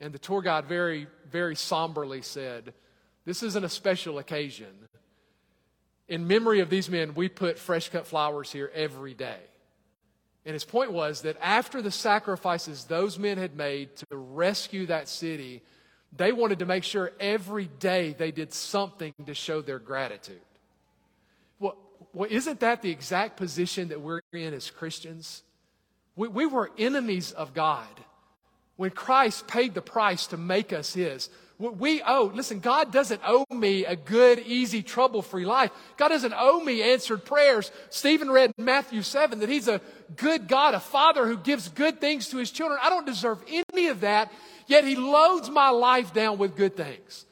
And 0.00 0.12
the 0.12 0.18
tour 0.18 0.40
guide 0.40 0.64
very, 0.64 1.06
very 1.30 1.54
somberly 1.54 2.22
said, 2.22 2.72
This 3.24 3.42
isn't 3.42 3.64
a 3.64 3.68
special 3.68 4.18
occasion. 4.18 4.88
In 6.08 6.26
memory 6.26 6.60
of 6.60 6.70
these 6.70 6.88
men, 6.88 7.14
we 7.14 7.28
put 7.28 7.58
fresh 7.58 7.88
cut 7.90 8.06
flowers 8.06 8.50
here 8.50 8.70
every 8.74 9.14
day. 9.14 9.38
And 10.44 10.54
his 10.54 10.64
point 10.64 10.90
was 10.90 11.22
that 11.22 11.36
after 11.40 11.82
the 11.82 11.90
sacrifices 11.90 12.84
those 12.84 13.18
men 13.18 13.36
had 13.36 13.54
made 13.54 13.94
to 13.96 14.06
rescue 14.10 14.86
that 14.86 15.06
city, 15.06 15.62
they 16.16 16.32
wanted 16.32 16.60
to 16.60 16.66
make 16.66 16.82
sure 16.82 17.12
every 17.20 17.66
day 17.78 18.14
they 18.18 18.32
did 18.32 18.52
something 18.52 19.12
to 19.26 19.34
show 19.34 19.60
their 19.60 19.78
gratitude. 19.78 20.40
Well, 21.58 21.76
well 22.14 22.28
isn't 22.30 22.60
that 22.60 22.80
the 22.80 22.90
exact 22.90 23.36
position 23.36 23.88
that 23.88 24.00
we're 24.00 24.22
in 24.32 24.54
as 24.54 24.70
Christians? 24.70 25.42
We, 26.16 26.28
we 26.28 26.46
were 26.46 26.70
enemies 26.78 27.32
of 27.32 27.52
God 27.54 27.86
when 28.80 28.90
Christ 28.90 29.46
paid 29.46 29.74
the 29.74 29.82
price 29.82 30.28
to 30.28 30.38
make 30.38 30.72
us 30.72 30.94
His. 30.94 31.28
What 31.58 31.76
we 31.76 32.00
owe, 32.00 32.32
listen, 32.34 32.60
God 32.60 32.90
doesn't 32.90 33.20
owe 33.26 33.44
me 33.50 33.84
a 33.84 33.94
good, 33.94 34.38
easy, 34.38 34.82
trouble 34.82 35.20
free 35.20 35.44
life. 35.44 35.70
God 35.98 36.08
doesn't 36.08 36.32
owe 36.34 36.64
me 36.64 36.80
answered 36.80 37.26
prayers. 37.26 37.70
Stephen 37.90 38.30
read 38.30 38.52
Matthew 38.56 39.02
7 39.02 39.40
that 39.40 39.50
He's 39.50 39.68
a 39.68 39.82
good 40.16 40.48
God, 40.48 40.72
a 40.72 40.80
Father 40.80 41.26
who 41.26 41.36
gives 41.36 41.68
good 41.68 42.00
things 42.00 42.28
to 42.28 42.38
His 42.38 42.50
children. 42.50 42.80
I 42.82 42.88
don't 42.88 43.04
deserve 43.04 43.42
any 43.46 43.88
of 43.88 44.00
that, 44.00 44.32
yet 44.66 44.84
He 44.84 44.96
loads 44.96 45.50
my 45.50 45.68
life 45.68 46.14
down 46.14 46.38
with 46.38 46.56
good 46.56 46.74
things. 46.74 47.26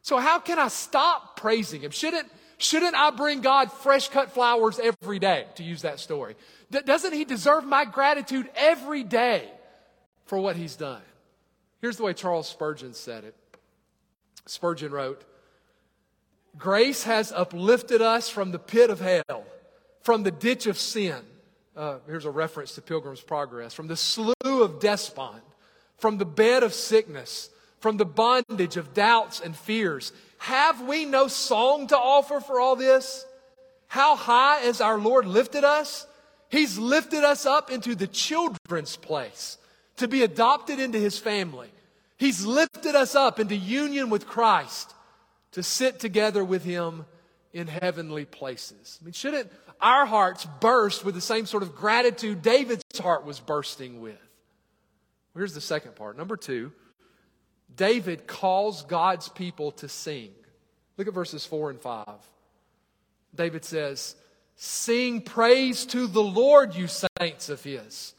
So, 0.00 0.16
how 0.16 0.38
can 0.38 0.58
I 0.58 0.68
stop 0.68 1.36
praising 1.36 1.82
Him? 1.82 1.90
Shouldn't, 1.90 2.26
shouldn't 2.56 2.94
I 2.94 3.10
bring 3.10 3.42
God 3.42 3.70
fresh 3.70 4.08
cut 4.08 4.32
flowers 4.32 4.80
every 4.82 5.18
day, 5.18 5.44
to 5.56 5.62
use 5.62 5.82
that 5.82 6.00
story? 6.00 6.36
doesn't 6.70 7.12
He 7.12 7.26
deserve 7.26 7.66
my 7.66 7.84
gratitude 7.84 8.48
every 8.56 9.02
day 9.02 9.50
for 10.26 10.38
what 10.38 10.56
He's 10.56 10.76
done? 10.76 11.02
Here's 11.80 11.96
the 11.96 12.02
way 12.02 12.12
Charles 12.12 12.48
Spurgeon 12.48 12.94
said 12.94 13.24
it. 13.24 13.34
Spurgeon 14.46 14.92
wrote, 14.92 15.24
Grace 16.56 17.02
has 17.02 17.32
uplifted 17.32 18.00
us 18.00 18.28
from 18.28 18.50
the 18.50 18.58
pit 18.58 18.90
of 18.90 19.00
hell, 19.00 19.44
from 20.02 20.22
the 20.22 20.30
ditch 20.30 20.66
of 20.66 20.78
sin. 20.78 21.18
Uh, 21.76 21.98
here's 22.06 22.24
a 22.24 22.30
reference 22.30 22.74
to 22.74 22.82
Pilgrim's 22.82 23.20
Progress. 23.20 23.74
From 23.74 23.88
the 23.88 23.96
slough 23.96 24.34
of 24.44 24.80
despond, 24.80 25.42
from 25.98 26.16
the 26.16 26.24
bed 26.24 26.62
of 26.62 26.72
sickness, 26.72 27.50
from 27.80 27.98
the 27.98 28.06
bondage 28.06 28.76
of 28.76 28.94
doubts 28.94 29.40
and 29.40 29.54
fears. 29.54 30.12
Have 30.38 30.80
we 30.82 31.04
no 31.04 31.28
song 31.28 31.88
to 31.88 31.98
offer 31.98 32.40
for 32.40 32.58
all 32.58 32.76
this? 32.76 33.26
How 33.88 34.16
high 34.16 34.60
has 34.60 34.80
our 34.80 34.98
Lord 34.98 35.26
lifted 35.26 35.64
us? 35.64 36.06
He's 36.48 36.78
lifted 36.78 37.24
us 37.24 37.44
up 37.44 37.70
into 37.70 37.94
the 37.94 38.06
children's 38.06 38.96
place 38.96 39.58
to 39.96 40.08
be 40.08 40.22
adopted 40.22 40.78
into 40.78 40.98
his 40.98 41.18
family. 41.18 41.70
He's 42.16 42.44
lifted 42.44 42.94
us 42.94 43.14
up 43.14 43.38
into 43.38 43.54
union 43.54 44.10
with 44.10 44.26
Christ 44.26 44.94
to 45.52 45.62
sit 45.62 46.00
together 46.00 46.44
with 46.44 46.64
Him 46.64 47.06
in 47.52 47.66
heavenly 47.66 48.24
places. 48.24 48.98
I 49.00 49.04
mean, 49.04 49.12
shouldn't 49.12 49.50
our 49.80 50.06
hearts 50.06 50.46
burst 50.60 51.04
with 51.04 51.14
the 51.14 51.20
same 51.20 51.46
sort 51.46 51.62
of 51.62 51.74
gratitude 51.74 52.42
David's 52.42 52.98
heart 52.98 53.24
was 53.24 53.40
bursting 53.40 54.00
with? 54.00 54.18
Here's 55.34 55.54
the 55.54 55.60
second 55.60 55.96
part. 55.96 56.16
Number 56.16 56.36
two, 56.36 56.72
David 57.74 58.26
calls 58.26 58.82
God's 58.82 59.28
people 59.28 59.72
to 59.72 59.88
sing. 59.88 60.30
Look 60.96 61.08
at 61.08 61.14
verses 61.14 61.44
4 61.44 61.70
and 61.70 61.80
5. 61.80 62.06
David 63.34 63.64
says, 63.64 64.16
Sing 64.56 65.20
praise 65.20 65.84
to 65.86 66.06
the 66.06 66.22
Lord, 66.22 66.74
you 66.74 66.86
saints 66.86 67.50
of 67.50 67.62
His, 67.62 68.14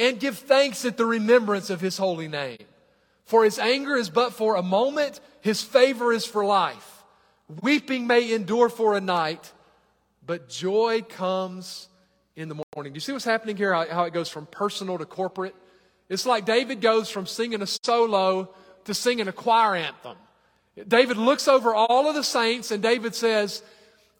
and 0.00 0.18
give 0.18 0.38
thanks 0.38 0.84
at 0.84 0.96
the 0.96 1.06
remembrance 1.06 1.70
of 1.70 1.80
His 1.80 1.96
holy 1.96 2.26
name. 2.26 2.58
For 3.30 3.44
his 3.44 3.60
anger 3.60 3.94
is 3.94 4.10
but 4.10 4.32
for 4.32 4.56
a 4.56 4.62
moment, 4.62 5.20
his 5.40 5.62
favor 5.62 6.12
is 6.12 6.26
for 6.26 6.44
life. 6.44 7.04
Weeping 7.62 8.08
may 8.08 8.32
endure 8.32 8.68
for 8.68 8.96
a 8.96 9.00
night, 9.00 9.52
but 10.26 10.48
joy 10.48 11.02
comes 11.08 11.86
in 12.34 12.48
the 12.48 12.60
morning. 12.74 12.92
Do 12.92 12.96
you 12.96 13.00
see 13.00 13.12
what's 13.12 13.24
happening 13.24 13.56
here? 13.56 13.72
How, 13.72 14.02
it 14.02 14.12
goes 14.12 14.28
from 14.28 14.46
personal 14.46 14.98
to 14.98 15.06
corporate? 15.06 15.54
It's 16.08 16.26
like 16.26 16.44
David 16.44 16.80
goes 16.80 17.08
from 17.08 17.24
singing 17.24 17.62
a 17.62 17.68
solo 17.68 18.52
to 18.86 18.94
singing 18.94 19.28
a 19.28 19.32
choir 19.32 19.76
anthem. 19.76 20.16
David 20.88 21.16
looks 21.16 21.46
over 21.46 21.72
all 21.72 22.08
of 22.08 22.16
the 22.16 22.24
saints 22.24 22.72
and 22.72 22.82
David 22.82 23.14
says, 23.14 23.62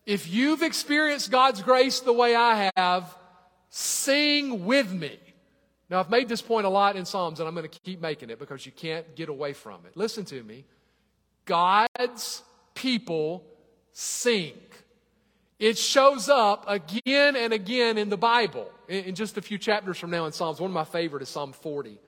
If 0.07 0.29
you've 0.29 0.63
experienced 0.63 1.33
God's 1.33 1.63
grace 1.63 1.99
the 1.99 2.13
way 2.13 2.37
I 2.37 2.71
have, 2.77 3.13
sing 3.71 4.65
with 4.67 4.93
me. 4.93 5.19
Now, 5.91 5.99
I've 5.99 6.11
made 6.11 6.29
this 6.29 6.41
point 6.41 6.67
a 6.67 6.69
lot 6.69 6.95
in 6.95 7.05
Psalms, 7.05 7.41
and 7.41 7.49
I'm 7.49 7.55
going 7.55 7.69
to 7.69 7.81
keep 7.81 8.01
making 8.01 8.31
it 8.31 8.39
because 8.39 8.65
you 8.65 8.71
can't 8.71 9.17
get 9.17 9.29
away 9.29 9.53
from 9.53 9.85
it. 9.87 9.97
Listen 9.97 10.25
to 10.27 10.43
me. 10.43 10.65
God's 11.47 12.45
people 12.75 13.45
sing. 13.93 14.55
It 15.59 15.77
shows 15.77 16.29
up 16.29 16.65
again 16.69 17.35
and 17.35 17.53
again 17.53 17.99
in 17.99 18.09
the 18.09 18.17
Bible. 18.17 18.71
In 18.89 19.17
just 19.17 19.37
a 19.37 19.43
few 19.43 19.59
chapters 19.59 19.99
from 19.99 20.11
now 20.11 20.27
in 20.27 20.33
Psalms, 20.33 20.61
one 20.61 20.71
of 20.71 20.75
my 20.75 20.85
favorite 20.85 21.23
is 21.23 21.29
Psalm 21.29 21.53
40. 21.53 21.99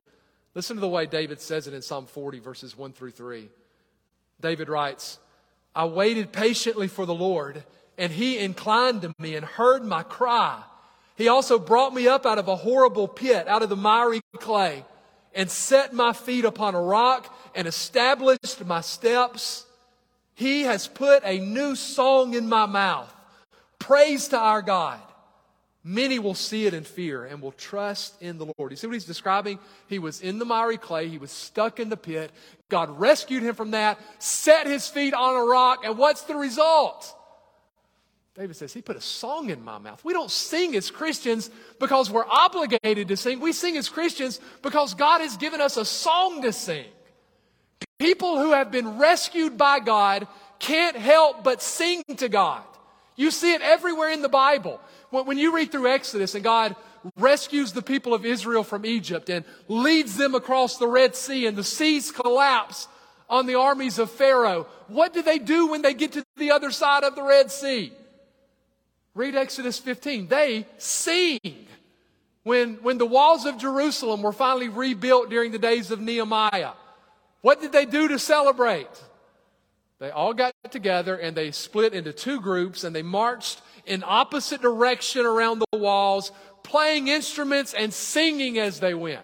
Listen 0.54 0.76
to 0.76 0.80
the 0.80 0.88
way 0.88 1.06
David 1.06 1.40
says 1.40 1.66
it 1.66 1.74
in 1.74 1.82
Psalm 1.82 2.06
40, 2.06 2.38
verses 2.38 2.78
1 2.78 2.92
through 2.92 3.10
3. 3.10 3.48
David 4.40 4.68
writes, 4.68 5.18
I 5.74 5.86
waited 5.86 6.32
patiently 6.32 6.86
for 6.86 7.04
the 7.04 7.14
Lord, 7.14 7.64
and 7.98 8.12
he 8.12 8.38
inclined 8.38 9.02
to 9.02 9.14
me 9.18 9.34
and 9.34 9.44
heard 9.44 9.84
my 9.84 10.02
cry. 10.02 10.62
He 11.22 11.28
also 11.28 11.56
brought 11.56 11.94
me 11.94 12.08
up 12.08 12.26
out 12.26 12.40
of 12.40 12.48
a 12.48 12.56
horrible 12.56 13.06
pit, 13.06 13.46
out 13.46 13.62
of 13.62 13.68
the 13.68 13.76
miry 13.76 14.22
clay, 14.38 14.84
and 15.32 15.48
set 15.48 15.92
my 15.92 16.12
feet 16.12 16.44
upon 16.44 16.74
a 16.74 16.82
rock 16.82 17.32
and 17.54 17.68
established 17.68 18.64
my 18.66 18.80
steps. 18.80 19.64
He 20.34 20.62
has 20.62 20.88
put 20.88 21.22
a 21.24 21.38
new 21.38 21.76
song 21.76 22.34
in 22.34 22.48
my 22.48 22.66
mouth. 22.66 23.14
Praise 23.78 24.26
to 24.28 24.36
our 24.36 24.62
God. 24.62 24.98
Many 25.84 26.18
will 26.18 26.34
see 26.34 26.66
it 26.66 26.74
in 26.74 26.82
fear 26.82 27.24
and 27.24 27.40
will 27.40 27.52
trust 27.52 28.20
in 28.20 28.38
the 28.38 28.52
Lord. 28.58 28.72
You 28.72 28.76
see 28.76 28.88
what 28.88 28.94
he's 28.94 29.04
describing? 29.04 29.60
He 29.86 30.00
was 30.00 30.22
in 30.22 30.40
the 30.40 30.44
miry 30.44 30.76
clay. 30.76 31.06
He 31.06 31.18
was 31.18 31.30
stuck 31.30 31.78
in 31.78 31.88
the 31.88 31.96
pit. 31.96 32.32
God 32.68 32.98
rescued 32.98 33.44
him 33.44 33.54
from 33.54 33.70
that, 33.70 34.00
set 34.18 34.66
his 34.66 34.88
feet 34.88 35.14
on 35.14 35.36
a 35.36 35.44
rock, 35.44 35.84
and 35.84 35.96
what's 35.96 36.22
the 36.22 36.34
result? 36.34 37.16
David 38.34 38.56
says, 38.56 38.72
He 38.72 38.80
put 38.80 38.96
a 38.96 39.00
song 39.00 39.50
in 39.50 39.62
my 39.62 39.78
mouth. 39.78 40.02
We 40.04 40.14
don't 40.14 40.30
sing 40.30 40.74
as 40.74 40.90
Christians 40.90 41.50
because 41.78 42.10
we're 42.10 42.26
obligated 42.26 43.08
to 43.08 43.16
sing. 43.16 43.40
We 43.40 43.52
sing 43.52 43.76
as 43.76 43.90
Christians 43.90 44.40
because 44.62 44.94
God 44.94 45.20
has 45.20 45.36
given 45.36 45.60
us 45.60 45.76
a 45.76 45.84
song 45.84 46.42
to 46.42 46.52
sing. 46.52 46.86
People 47.98 48.38
who 48.38 48.52
have 48.52 48.70
been 48.70 48.98
rescued 48.98 49.58
by 49.58 49.80
God 49.80 50.26
can't 50.58 50.96
help 50.96 51.44
but 51.44 51.60
sing 51.60 52.02
to 52.16 52.28
God. 52.28 52.62
You 53.16 53.30
see 53.30 53.52
it 53.52 53.60
everywhere 53.60 54.10
in 54.10 54.22
the 54.22 54.28
Bible. 54.28 54.80
When 55.10 55.36
you 55.36 55.54
read 55.54 55.70
through 55.70 55.88
Exodus 55.88 56.34
and 56.34 56.42
God 56.42 56.74
rescues 57.18 57.72
the 57.72 57.82
people 57.82 58.14
of 58.14 58.24
Israel 58.24 58.64
from 58.64 58.86
Egypt 58.86 59.28
and 59.28 59.44
leads 59.68 60.16
them 60.16 60.34
across 60.34 60.78
the 60.78 60.86
Red 60.86 61.14
Sea 61.14 61.46
and 61.46 61.56
the 61.56 61.64
seas 61.64 62.10
collapse 62.10 62.88
on 63.28 63.46
the 63.46 63.56
armies 63.56 63.98
of 63.98 64.10
Pharaoh, 64.10 64.66
what 64.88 65.12
do 65.12 65.20
they 65.20 65.38
do 65.38 65.66
when 65.66 65.82
they 65.82 65.92
get 65.92 66.12
to 66.12 66.24
the 66.36 66.52
other 66.52 66.70
side 66.70 67.04
of 67.04 67.14
the 67.14 67.22
Red 67.22 67.50
Sea? 67.50 67.92
Read 69.14 69.34
Exodus 69.34 69.78
15. 69.78 70.28
They 70.28 70.66
sing. 70.78 71.66
When, 72.44 72.74
when 72.82 72.98
the 72.98 73.06
walls 73.06 73.44
of 73.44 73.58
Jerusalem 73.58 74.22
were 74.22 74.32
finally 74.32 74.68
rebuilt 74.68 75.30
during 75.30 75.52
the 75.52 75.58
days 75.58 75.90
of 75.90 76.00
Nehemiah, 76.00 76.72
what 77.40 77.60
did 77.60 77.72
they 77.72 77.86
do 77.86 78.08
to 78.08 78.18
celebrate? 78.18 78.88
They 80.00 80.10
all 80.10 80.34
got 80.34 80.52
together 80.70 81.16
and 81.16 81.36
they 81.36 81.52
split 81.52 81.94
into 81.94 82.12
two 82.12 82.40
groups 82.40 82.82
and 82.82 82.96
they 82.96 83.02
marched 83.02 83.60
in 83.86 84.02
opposite 84.04 84.60
direction 84.60 85.24
around 85.24 85.60
the 85.60 85.78
walls, 85.78 86.32
playing 86.64 87.06
instruments 87.08 87.74
and 87.74 87.92
singing 87.92 88.58
as 88.58 88.80
they 88.80 88.94
went. 88.94 89.20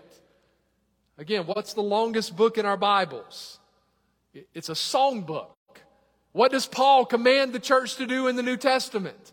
Again, 1.16 1.46
what's 1.46 1.74
the 1.74 1.83
longest 1.83 2.37
book 2.37 2.59
in 2.59 2.66
our 2.66 2.77
Bibles? 2.77 3.59
It's 4.55 4.68
a 4.68 4.77
song 4.77 5.22
book. 5.22 5.57
What 6.31 6.53
does 6.53 6.66
Paul 6.66 7.05
command 7.05 7.53
the 7.53 7.59
church 7.59 7.96
to 7.96 8.07
do 8.07 8.29
in 8.29 8.37
the 8.37 8.42
New 8.44 8.57
Testament? 8.57 9.33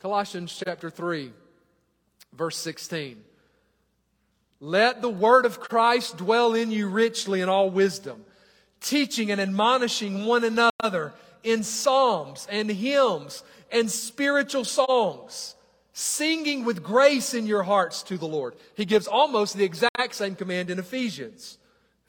Colossians 0.00 0.56
chapter 0.64 0.90
3, 0.90 1.32
verse 2.32 2.56
16. 2.56 3.20
Let 4.60 5.02
the 5.02 5.08
word 5.08 5.44
of 5.44 5.58
Christ 5.58 6.18
dwell 6.18 6.54
in 6.54 6.70
you 6.70 6.88
richly 6.88 7.40
in 7.40 7.48
all 7.48 7.68
wisdom, 7.68 8.24
teaching 8.80 9.30
and 9.32 9.40
admonishing 9.40 10.24
one 10.24 10.44
another 10.44 11.14
in 11.42 11.64
psalms 11.64 12.46
and 12.50 12.70
hymns 12.70 13.42
and 13.72 13.90
spiritual 13.90 14.64
songs, 14.64 15.56
singing 15.92 16.64
with 16.64 16.82
grace 16.82 17.34
in 17.34 17.46
your 17.46 17.64
hearts 17.64 18.04
to 18.04 18.16
the 18.16 18.26
Lord. 18.26 18.54
He 18.76 18.84
gives 18.84 19.08
almost 19.08 19.56
the 19.56 19.64
exact 19.64 20.14
same 20.14 20.36
command 20.36 20.70
in 20.70 20.78
Ephesians. 20.78 21.58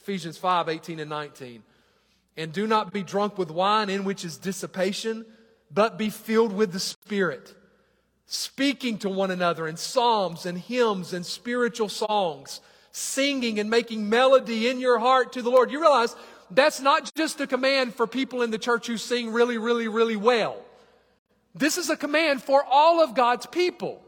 Ephesians 0.01 0.37
5, 0.37 0.69
18 0.69 0.99
and 0.99 1.09
19. 1.09 1.63
And 2.37 2.53
do 2.53 2.67
not 2.67 2.93
be 2.93 3.01
drunk 3.01 3.37
with 3.39 3.49
wine 3.49 3.89
in 3.89 4.03
which 4.03 4.23
is 4.23 4.37
dissipation, 4.37 5.25
but 5.71 5.97
be 5.97 6.09
filled 6.09 6.53
with 6.53 6.71
the 6.71 6.79
Spirit, 6.79 7.55
speaking 8.31 8.99
to 8.99 9.09
one 9.09 9.31
another 9.31 9.67
in 9.67 9.75
psalms 9.75 10.45
and 10.45 10.55
hymns 10.55 11.13
and 11.13 11.25
spiritual 11.25 11.89
songs, 11.89 12.61
singing 12.91 13.59
and 13.59 13.71
making 13.71 14.07
melody 14.07 14.67
in 14.67 14.79
your 14.79 14.99
heart 14.99 15.33
to 15.33 15.41
the 15.41 15.49
Lord. 15.49 15.71
You 15.71 15.81
realize 15.81 16.15
that's 16.51 16.79
not 16.79 17.11
just 17.15 17.41
a 17.41 17.47
command 17.47 17.95
for 17.95 18.05
people 18.05 18.43
in 18.43 18.51
the 18.51 18.59
church 18.59 18.85
who 18.85 18.97
sing 18.97 19.33
really, 19.33 19.57
really, 19.57 19.87
really 19.87 20.15
well. 20.15 20.61
This 21.55 21.79
is 21.79 21.89
a 21.89 21.97
command 21.97 22.43
for 22.43 22.63
all 22.63 23.03
of 23.03 23.15
God's 23.15 23.47
people. 23.47 23.99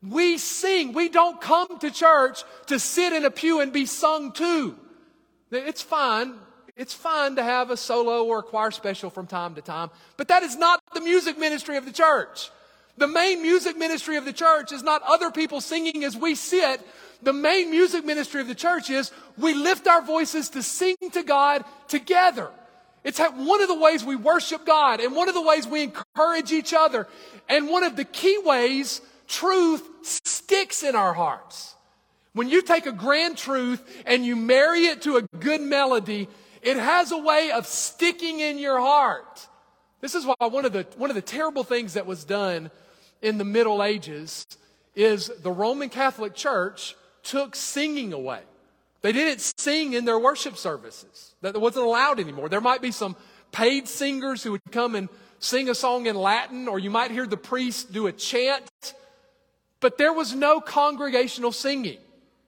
We 0.00 0.38
sing. 0.38 0.92
We 0.92 1.08
don't 1.08 1.40
come 1.40 1.80
to 1.80 1.90
church 1.90 2.44
to 2.66 2.78
sit 2.78 3.12
in 3.12 3.24
a 3.24 3.32
pew 3.32 3.60
and 3.60 3.72
be 3.72 3.84
sung 3.84 4.30
to. 4.34 4.78
It's 5.50 5.82
fine. 5.82 6.34
It's 6.76 6.94
fine 6.94 7.34
to 7.34 7.42
have 7.42 7.70
a 7.70 7.76
solo 7.76 8.22
or 8.24 8.38
a 8.38 8.42
choir 8.44 8.70
special 8.70 9.10
from 9.10 9.26
time 9.26 9.56
to 9.56 9.62
time, 9.62 9.90
but 10.16 10.28
that 10.28 10.44
is 10.44 10.56
not 10.56 10.80
the 10.94 11.00
music 11.00 11.36
ministry 11.36 11.76
of 11.76 11.84
the 11.84 11.92
church. 11.92 12.50
The 12.98 13.08
main 13.08 13.42
music 13.42 13.76
ministry 13.76 14.16
of 14.16 14.24
the 14.24 14.32
church 14.32 14.72
is 14.72 14.82
not 14.82 15.02
other 15.02 15.30
people 15.30 15.60
singing 15.60 16.02
as 16.04 16.16
we 16.16 16.34
sit. 16.34 16.80
The 17.22 17.32
main 17.32 17.70
music 17.70 18.04
ministry 18.04 18.40
of 18.40 18.48
the 18.48 18.54
church 18.54 18.90
is 18.90 19.12
we 19.36 19.54
lift 19.54 19.86
our 19.86 20.02
voices 20.02 20.50
to 20.50 20.62
sing 20.62 20.96
to 21.12 21.22
God 21.22 21.64
together. 21.88 22.50
It's 23.04 23.20
one 23.20 23.62
of 23.62 23.68
the 23.68 23.78
ways 23.78 24.04
we 24.04 24.16
worship 24.16 24.66
God 24.66 25.00
and 25.00 25.14
one 25.14 25.28
of 25.28 25.34
the 25.34 25.42
ways 25.42 25.66
we 25.66 25.82
encourage 25.82 26.52
each 26.52 26.74
other. 26.74 27.06
And 27.48 27.68
one 27.68 27.84
of 27.84 27.96
the 27.96 28.04
key 28.04 28.38
ways 28.44 29.00
truth 29.28 29.82
sticks 30.02 30.82
in 30.82 30.96
our 30.96 31.12
hearts. 31.12 31.74
When 32.32 32.48
you 32.48 32.62
take 32.62 32.86
a 32.86 32.92
grand 32.92 33.38
truth 33.38 34.02
and 34.06 34.24
you 34.24 34.36
marry 34.36 34.86
it 34.86 35.02
to 35.02 35.16
a 35.16 35.22
good 35.22 35.60
melody, 35.60 36.28
it 36.62 36.76
has 36.76 37.12
a 37.12 37.18
way 37.18 37.50
of 37.50 37.66
sticking 37.66 38.40
in 38.40 38.58
your 38.58 38.80
heart. 38.80 39.46
This 40.00 40.14
is 40.14 40.26
why 40.26 40.34
one 40.40 40.64
of 40.64 40.72
the, 40.72 40.86
one 40.96 41.10
of 41.10 41.16
the 41.16 41.22
terrible 41.22 41.64
things 41.64 41.94
that 41.94 42.06
was 42.06 42.24
done 42.24 42.70
in 43.22 43.38
the 43.38 43.44
Middle 43.44 43.82
Ages 43.82 44.46
is 44.94 45.30
the 45.42 45.50
Roman 45.50 45.88
Catholic 45.88 46.34
Church 46.34 46.96
took 47.22 47.54
singing 47.54 48.12
away. 48.12 48.40
They 49.02 49.12
didn't 49.12 49.40
sing 49.58 49.92
in 49.92 50.04
their 50.04 50.18
worship 50.18 50.56
services. 50.56 51.34
That 51.42 51.60
wasn't 51.60 51.86
allowed 51.86 52.18
anymore. 52.18 52.48
There 52.48 52.60
might 52.60 52.82
be 52.82 52.90
some 52.90 53.16
paid 53.52 53.88
singers 53.88 54.42
who 54.42 54.52
would 54.52 54.72
come 54.72 54.94
and 54.94 55.08
sing 55.38 55.68
a 55.68 55.74
song 55.74 56.06
in 56.06 56.16
Latin, 56.16 56.66
or 56.66 56.78
you 56.78 56.90
might 56.90 57.10
hear 57.10 57.26
the 57.26 57.36
priest 57.36 57.92
do 57.92 58.06
a 58.06 58.12
chant, 58.12 58.94
but 59.80 59.98
there 59.98 60.12
was 60.12 60.34
no 60.34 60.60
congregational 60.60 61.52
singing. 61.52 61.98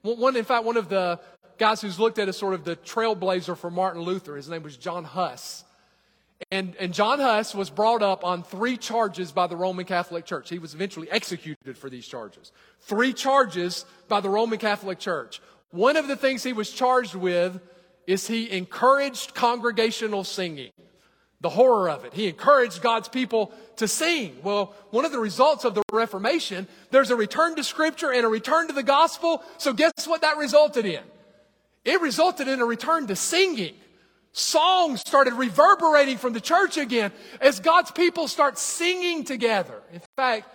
One, 0.01 0.35
in 0.35 0.45
fact, 0.45 0.65
one 0.65 0.77
of 0.77 0.89
the 0.89 1.19
guys 1.57 1.81
who's 1.81 1.99
looked 1.99 2.19
at 2.19 2.27
as 2.29 2.37
sort 2.37 2.53
of 2.53 2.63
the 2.63 2.75
trailblazer 2.77 3.57
for 3.57 3.69
Martin 3.69 4.01
Luther. 4.01 4.35
His 4.35 4.49
name 4.49 4.63
was 4.63 4.77
John 4.77 5.03
Huss. 5.03 5.63
And, 6.51 6.75
and 6.79 6.93
John 6.93 7.19
Huss 7.19 7.53
was 7.53 7.69
brought 7.69 8.01
up 8.01 8.23
on 8.23 8.43
three 8.43 8.77
charges 8.77 9.31
by 9.31 9.47
the 9.47 9.57
Roman 9.57 9.85
Catholic 9.85 10.25
Church. 10.25 10.49
He 10.49 10.59
was 10.59 10.73
eventually 10.73 11.09
executed 11.11 11.77
for 11.77 11.89
these 11.89 12.07
charges. 12.07 12.51
Three 12.81 13.13
charges 13.13 13.85
by 14.07 14.21
the 14.21 14.29
Roman 14.29 14.57
Catholic 14.57 14.99
Church. 14.99 15.41
One 15.71 15.97
of 15.97 16.07
the 16.07 16.15
things 16.15 16.43
he 16.43 16.53
was 16.53 16.71
charged 16.71 17.13
with 17.13 17.59
is 18.07 18.27
he 18.27 18.49
encouraged 18.51 19.35
congregational 19.35 20.23
singing. 20.23 20.71
The 21.41 21.49
horror 21.49 21.89
of 21.89 22.05
it. 22.05 22.13
He 22.13 22.27
encouraged 22.27 22.81
God's 22.81 23.07
people 23.07 23.53
to 23.77 23.87
sing. 23.87 24.37
Well, 24.43 24.73
one 24.89 25.05
of 25.05 25.11
the 25.11 25.19
results 25.19 25.63
of 25.63 25.73
the 25.73 25.83
Reformation, 25.91 26.67
there's 26.91 27.11
a 27.11 27.15
return 27.15 27.55
to 27.55 27.63
Scripture 27.63 28.11
and 28.11 28.25
a 28.25 28.27
return 28.27 28.67
to 28.67 28.73
the 28.73 28.83
gospel. 28.83 29.43
So 29.57 29.71
guess 29.71 30.05
what 30.05 30.21
that 30.21 30.37
resulted 30.37 30.85
in? 30.85 31.03
It 31.85 32.01
resulted 32.01 32.47
in 32.47 32.59
a 32.59 32.65
return 32.65 33.07
to 33.07 33.15
singing. 33.15 33.75
Songs 34.31 35.01
started 35.01 35.33
reverberating 35.33 36.17
from 36.17 36.33
the 36.33 36.41
church 36.41 36.77
again 36.77 37.11
as 37.41 37.59
God's 37.59 37.91
people 37.91 38.27
start 38.27 38.57
singing 38.57 39.23
together. 39.23 39.81
In 39.91 40.01
fact, 40.15 40.47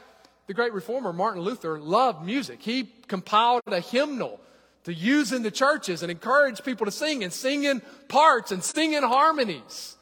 the 0.47 0.55
great 0.55 0.73
reformer 0.73 1.13
Martin 1.13 1.43
Luther 1.43 1.79
loved 1.79 2.25
music. 2.25 2.63
He 2.63 2.89
compiled 3.09 3.63
a 3.67 3.81
hymnal 3.81 4.41
to 4.85 4.93
use 4.93 5.33
in 5.33 5.43
the 5.43 5.51
churches 5.51 6.03
and 6.03 6.11
encourage 6.11 6.63
people 6.63 6.87
to 6.87 6.93
sing 6.93 7.25
and 7.25 7.33
sing 7.33 7.65
in 7.65 7.83
parts 8.09 8.53
and 8.53 8.63
sing 8.63 8.93
in 8.93 9.03
harmonies. 9.03 9.97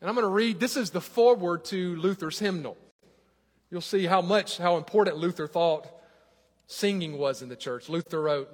And 0.00 0.08
I'm 0.08 0.14
going 0.14 0.26
to 0.26 0.32
read 0.32 0.58
this 0.58 0.76
is 0.76 0.90
the 0.90 1.00
foreword 1.00 1.64
to 1.66 1.96
Luther's 1.96 2.38
hymnal. 2.38 2.76
You'll 3.70 3.82
see 3.82 4.06
how 4.06 4.22
much, 4.22 4.58
how 4.58 4.78
important 4.78 5.18
Luther 5.18 5.46
thought 5.46 5.86
singing 6.66 7.18
was 7.18 7.42
in 7.42 7.48
the 7.48 7.56
church. 7.56 7.88
Luther 7.88 8.22
wrote, 8.22 8.48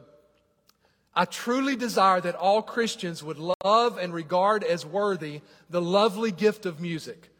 I 1.19 1.25
truly 1.25 1.77
desire 1.77 2.21
that 2.21 2.35
all 2.35 2.61
Christians 2.61 3.23
would 3.23 3.39
love 3.65 3.97
and 3.97 4.13
regard 4.13 4.63
as 4.63 4.85
worthy 4.85 5.41
the 5.71 5.81
lovely 5.81 6.31
gift 6.31 6.67
of 6.67 6.79
music, 6.79 7.31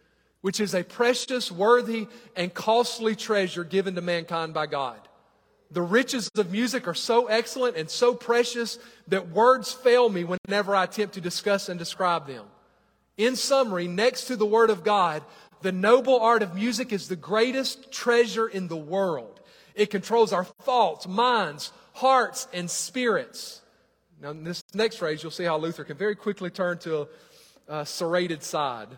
which 0.41 0.61
is 0.61 0.75
a 0.75 0.83
precious, 0.83 1.53
worthy, 1.53 2.09
and 2.35 2.55
costly 2.55 3.15
treasure 3.15 3.65
given 3.65 3.95
to 3.97 4.01
mankind 4.01 4.55
by 4.55 4.67
God. 4.67 4.99
The 5.71 5.83
riches 5.83 6.31
of 6.37 6.53
music 6.53 6.89
are 6.89 6.95
so 6.95 7.27
excellent 7.27 7.77
and 7.77 7.91
so 7.91 8.15
precious 8.15 8.79
that 9.09 9.29
words 9.29 9.75
fail 9.75 10.09
me 10.09 10.25
whenever 10.25 10.75
I 10.75 10.85
attempt 10.85 11.15
to 11.15 11.21
discuss 11.21 11.69
and 11.69 11.79
describe 11.79 12.27
them. 12.27 12.47
In 13.19 13.37
summary, 13.37 13.89
next 13.89 14.25
to 14.27 14.37
the 14.37 14.47
Word 14.47 14.71
of 14.71 14.85
God, 14.85 15.23
the 15.61 15.73
noble 15.73 16.19
art 16.21 16.43
of 16.43 16.55
music 16.55 16.93
is 16.93 17.09
the 17.09 17.17
greatest 17.17 17.93
treasure 17.93 18.47
in 18.47 18.69
the 18.69 18.77
world. 18.77 19.41
It 19.75 19.91
controls 19.91 20.33
our 20.33 20.45
thoughts, 20.45 21.07
minds, 21.07 21.73
hearts, 21.93 22.49
and 22.55 22.71
spirits. 22.71 23.61
Now, 24.21 24.31
in 24.31 24.45
this 24.45 24.63
next 24.73 24.97
phrase, 24.97 25.23
you'll 25.23 25.33
see 25.33 25.45
how 25.45 25.59
Luther 25.59 25.85
can 25.85 25.97
very 25.97 26.17
quickly 26.17 26.51
turn 26.51 26.79
to 26.79 27.03
a, 27.69 27.81
a 27.81 27.87
serrated 27.87 28.43
side. 28.43 28.89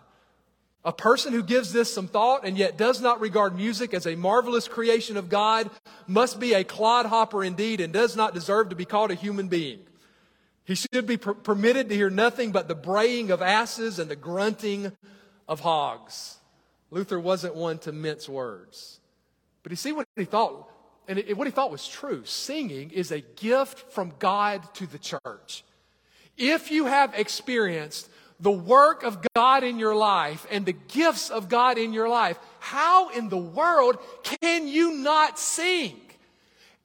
A 0.85 0.93
person 0.93 1.33
who 1.33 1.43
gives 1.43 1.73
this 1.73 1.93
some 1.93 2.07
thought 2.07 2.47
and 2.47 2.57
yet 2.57 2.79
does 2.79 3.01
not 3.01 3.21
regard 3.21 3.57
music 3.57 3.93
as 3.93 4.07
a 4.07 4.15
marvelous 4.15 4.69
creation 4.69 5.17
of 5.17 5.29
God 5.29 5.71
must 6.07 6.39
be 6.39 6.55
a 6.55 6.63
clodhopper 6.63 7.43
indeed 7.43 7.81
and 7.81 7.93
does 7.93 8.17
not 8.17 8.33
deserve 8.33 8.69
to 8.69 8.77
be 8.77 8.85
called 8.85 9.11
a 9.11 9.15
human 9.15 9.49
being. 9.49 9.81
He 10.65 10.77
should 10.77 11.07
be 11.07 11.17
per- 11.17 11.35
permitted 11.35 11.89
to 11.89 11.97
hear 11.97 12.11
nothing 12.11 12.53
but 12.53 12.69
the 12.69 12.75
braying 12.75 13.31
of 13.31 13.43
asses 13.43 13.99
and 13.99 14.11
the 14.11 14.17
grunting 14.17 14.93
of 15.49 15.61
hogs. 15.61 16.37
Luther 16.91 17.19
wasn't 17.19 17.57
one 17.57 17.79
to 17.79 17.93
mince 17.93 18.29
words. 18.29 19.01
But 19.63 19.73
you 19.73 19.77
see 19.77 19.93
what 19.93 20.07
he 20.15 20.25
thought 20.25 20.71
and 21.09 21.19
it, 21.19 21.37
what 21.37 21.47
he 21.47 21.51
thought 21.51 21.71
was 21.71 21.89
true 21.89 22.23
singing 22.25 22.91
is 22.91 23.11
a 23.11 23.21
gift 23.21 23.91
from 23.93 24.13
God 24.19 24.63
to 24.75 24.87
the 24.87 24.99
church. 24.99 25.65
If 26.37 26.71
you 26.71 26.85
have 26.85 27.15
experienced 27.15 28.09
the 28.39 28.53
work 28.53 29.03
of 29.03 29.19
God 29.35 29.65
in 29.65 29.79
your 29.79 29.97
life 29.97 30.47
and 30.51 30.65
the 30.65 30.73
gifts 30.73 31.31
of 31.31 31.49
God 31.49 31.79
in 31.79 31.93
your 31.93 32.09
life, 32.09 32.39
how 32.61 33.09
in 33.09 33.31
the 33.31 33.39
world 33.39 33.99
can 34.23 34.69
you 34.69 34.93
not 34.93 35.39
sing? 35.39 35.99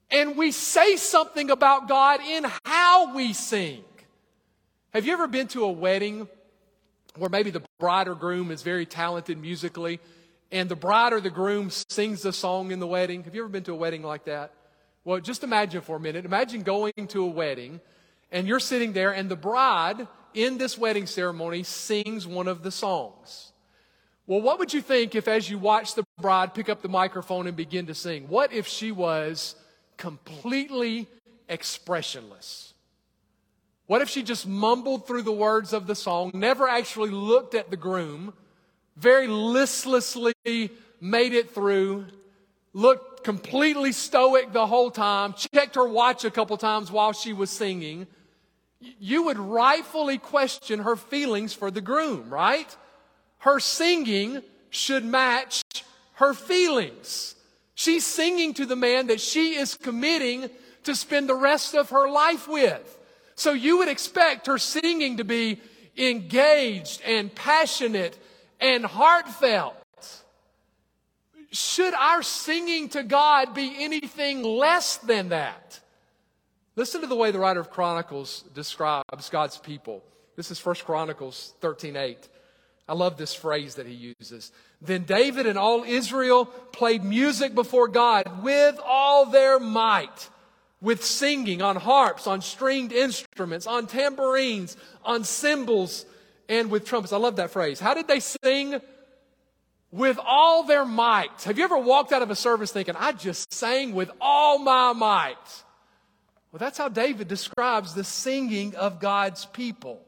And 0.09 0.37
we 0.37 0.51
say 0.51 0.95
something 0.95 1.51
about 1.51 1.87
God 1.87 2.21
in 2.21 2.45
how 2.65 3.13
we 3.13 3.33
sing. 3.33 3.83
Have 4.93 5.05
you 5.05 5.13
ever 5.13 5.27
been 5.27 5.47
to 5.49 5.65
a 5.65 5.71
wedding 5.71 6.27
where 7.17 7.29
maybe 7.29 7.51
the 7.51 7.63
bride 7.79 8.07
or 8.07 8.15
groom 8.15 8.51
is 8.51 8.61
very 8.61 8.85
talented 8.85 9.37
musically 9.37 9.99
and 10.53 10.69
the 10.69 10.75
bride 10.75 11.13
or 11.13 11.19
the 11.19 11.31
groom 11.31 11.71
sings 11.71 12.21
the 12.21 12.31
song 12.31 12.71
in 12.71 12.79
the 12.79 12.87
wedding. 12.87 13.23
Have 13.23 13.33
you 13.33 13.41
ever 13.41 13.49
been 13.49 13.63
to 13.63 13.73
a 13.73 13.75
wedding 13.75 14.03
like 14.03 14.25
that? 14.25 14.53
Well, 15.03 15.19
just 15.19 15.43
imagine 15.43 15.81
for 15.81 15.97
a 15.97 15.99
minute. 15.99 16.25
Imagine 16.25 16.61
going 16.61 16.93
to 17.07 17.23
a 17.23 17.27
wedding 17.27 17.81
and 18.31 18.47
you're 18.47 18.59
sitting 18.59 18.93
there 18.93 19.11
and 19.11 19.29
the 19.29 19.35
bride 19.35 20.07
in 20.35 20.59
this 20.59 20.77
wedding 20.77 21.07
ceremony 21.07 21.63
sings 21.63 22.27
one 22.27 22.47
of 22.47 22.61
the 22.61 22.71
songs. 22.71 23.51
Well, 24.27 24.41
what 24.41 24.59
would 24.59 24.73
you 24.73 24.81
think 24.81 25.15
if 25.15 25.27
as 25.27 25.49
you 25.49 25.57
watch 25.57 25.95
the 25.95 26.05
bride 26.21 26.53
pick 26.53 26.69
up 26.69 26.83
the 26.83 26.87
microphone 26.87 27.47
and 27.47 27.57
begin 27.57 27.87
to 27.87 27.95
sing? 27.95 28.27
What 28.29 28.53
if 28.53 28.67
she 28.67 28.91
was 28.91 29.55
completely 29.97 31.07
expressionless? 31.49 32.75
What 33.87 34.03
if 34.03 34.09
she 34.09 34.21
just 34.21 34.47
mumbled 34.47 35.07
through 35.07 35.23
the 35.23 35.31
words 35.31 35.73
of 35.73 35.87
the 35.87 35.95
song, 35.95 36.31
never 36.33 36.69
actually 36.69 37.09
looked 37.09 37.55
at 37.55 37.71
the 37.71 37.75
groom, 37.75 38.33
very 38.95 39.27
listlessly 39.27 40.33
made 41.01 41.33
it 41.33 41.53
through, 41.53 42.05
looked 42.73 43.23
completely 43.23 43.91
stoic 43.91 44.51
the 44.51 44.67
whole 44.67 44.91
time, 44.91 45.33
checked 45.33 45.75
her 45.75 45.87
watch 45.87 46.25
a 46.25 46.31
couple 46.31 46.57
times 46.57 46.91
while 46.91 47.13
she 47.13 47.33
was 47.33 47.49
singing, 47.49 48.07
you 48.99 49.23
would 49.23 49.37
rightfully 49.37 50.17
question 50.17 50.79
her 50.79 50.95
feelings 50.95 51.53
for 51.53 51.71
the 51.71 51.81
groom, 51.81 52.29
right? 52.29 52.75
Her 53.39 53.59
singing 53.59 54.41
should 54.69 55.05
match 55.05 55.63
her 56.13 56.33
feelings. 56.33 57.35
She's 57.75 58.05
singing 58.05 58.53
to 58.55 58.65
the 58.65 58.75
man 58.75 59.07
that 59.07 59.21
she 59.21 59.55
is 59.55 59.75
committing 59.75 60.49
to 60.83 60.95
spend 60.95 61.29
the 61.29 61.35
rest 61.35 61.75
of 61.75 61.89
her 61.89 62.09
life 62.09 62.47
with. 62.47 62.99
So 63.35 63.53
you 63.53 63.77
would 63.77 63.87
expect 63.87 64.47
her 64.47 64.57
singing 64.57 65.17
to 65.17 65.23
be 65.23 65.59
engaged 65.97 67.01
and 67.05 67.33
passionate 67.33 68.17
and 68.63 68.85
heartfelt. 68.85 69.75
Should 71.51 71.93
our 71.93 72.23
singing 72.23 72.89
to 72.89 73.03
God 73.03 73.53
be 73.53 73.83
anything 73.83 74.41
less 74.41 74.97
than 74.97 75.29
that? 75.29 75.79
Listen 76.75 77.01
to 77.01 77.07
the 77.07 77.15
way 77.15 77.29
the 77.29 77.39
writer 77.39 77.59
of 77.59 77.69
Chronicles 77.69 78.43
describes 78.55 79.29
God's 79.29 79.59
people. 79.59 80.03
This 80.35 80.49
is 80.49 80.65
1 80.65 80.75
Chronicles 80.77 81.53
13 81.61 81.95
8. 81.95 82.29
I 82.87 82.93
love 82.93 83.17
this 83.17 83.35
phrase 83.35 83.75
that 83.75 83.85
he 83.85 84.15
uses. 84.19 84.51
Then 84.81 85.03
David 85.03 85.45
and 85.45 85.57
all 85.57 85.83
Israel 85.83 86.45
played 86.45 87.03
music 87.03 87.53
before 87.53 87.87
God 87.87 88.43
with 88.43 88.79
all 88.83 89.27
their 89.27 89.59
might, 89.59 90.29
with 90.81 91.03
singing 91.03 91.61
on 91.61 91.75
harps, 91.75 92.27
on 92.27 92.41
stringed 92.41 92.91
instruments, 92.91 93.67
on 93.67 93.87
tambourines, 93.87 94.75
on 95.05 95.23
cymbals, 95.23 96.05
and 96.49 96.69
with 96.69 96.85
trumpets. 96.85 97.13
I 97.13 97.17
love 97.17 97.37
that 97.37 97.51
phrase. 97.51 97.79
How 97.79 97.93
did 97.93 98.07
they 98.07 98.19
sing? 98.19 98.79
With 99.91 100.17
all 100.25 100.63
their 100.63 100.85
might. 100.85 101.43
Have 101.43 101.57
you 101.59 101.63
ever 101.63 101.77
walked 101.77 102.11
out 102.11 102.23
of 102.23 102.31
a 102.31 102.35
service 102.35 102.71
thinking, 102.71 102.95
I 102.97 103.11
just 103.11 103.53
sang 103.53 103.93
with 103.93 104.09
all 104.19 104.57
my 104.57 104.91
might? 104.93 105.63
Well, 106.51 106.59
that's 106.59 106.77
how 106.77 106.89
David 106.89 107.27
describes 107.27 107.93
the 107.93 108.03
singing 108.03 108.75
of 108.75 108.99
God's 108.99 109.45
people. 109.45 110.03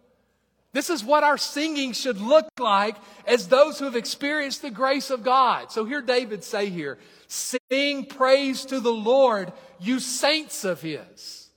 This 0.74 0.90
is 0.90 1.04
what 1.04 1.24
our 1.24 1.38
singing 1.38 1.94
should 1.94 2.20
look 2.20 2.48
like 2.60 2.98
as 3.26 3.48
those 3.48 3.80
who 3.80 3.86
have 3.86 3.96
experienced 3.96 4.62
the 4.62 4.70
grace 4.70 5.10
of 5.10 5.24
God. 5.24 5.72
So 5.72 5.86
hear 5.86 6.02
David 6.02 6.44
say 6.44 6.70
here, 6.70 6.98
sing 7.28 8.06
praise 8.06 8.66
to 8.66 8.80
the 8.80 8.92
Lord, 8.92 9.54
you 9.80 10.00
saints 10.00 10.66
of 10.66 10.82
his. 10.82 11.50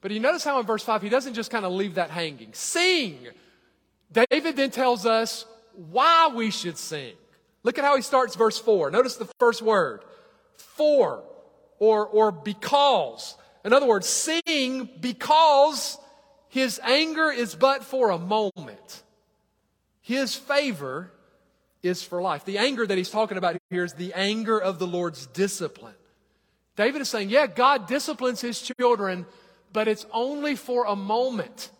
But 0.00 0.10
you 0.10 0.20
notice 0.20 0.44
how 0.44 0.58
in 0.60 0.66
verse 0.66 0.82
5 0.82 1.00
he 1.02 1.08
doesn't 1.08 1.34
just 1.34 1.50
kind 1.50 1.64
of 1.64 1.72
leave 1.72 1.94
that 1.94 2.10
hanging. 2.10 2.52
Sing. 2.54 3.28
David 4.10 4.56
then 4.56 4.70
tells 4.70 5.06
us 5.06 5.44
why 5.74 6.30
we 6.34 6.50
should 6.50 6.78
sing. 6.78 7.14
Look 7.62 7.78
at 7.78 7.84
how 7.84 7.96
he 7.96 8.02
starts 8.02 8.34
verse 8.34 8.58
4. 8.58 8.90
Notice 8.90 9.16
the 9.16 9.28
first 9.38 9.62
word. 9.62 10.04
For 10.56 11.22
or, 11.78 12.06
or 12.06 12.32
because. 12.32 13.36
In 13.64 13.72
other 13.72 13.86
words, 13.86 14.08
sing 14.08 14.88
because 15.00 15.98
his 16.48 16.80
anger 16.82 17.30
is 17.30 17.54
but 17.54 17.84
for 17.84 18.10
a 18.10 18.18
moment. 18.18 19.02
His 20.00 20.34
favor 20.34 21.12
is 21.82 22.02
for 22.02 22.22
life. 22.22 22.44
The 22.44 22.58
anger 22.58 22.86
that 22.86 22.96
he's 22.96 23.10
talking 23.10 23.36
about 23.36 23.56
here 23.70 23.84
is 23.84 23.92
the 23.92 24.14
anger 24.14 24.58
of 24.58 24.78
the 24.78 24.86
Lord's 24.86 25.26
discipline. 25.26 25.94
David 26.76 27.02
is 27.02 27.08
saying, 27.08 27.28
yeah, 27.28 27.46
God 27.46 27.86
disciplines 27.86 28.40
his 28.40 28.60
children, 28.62 29.26
but 29.72 29.88
it's 29.88 30.06
only 30.12 30.54
for 30.54 30.86
a 30.86 30.96
moment. 30.96 31.70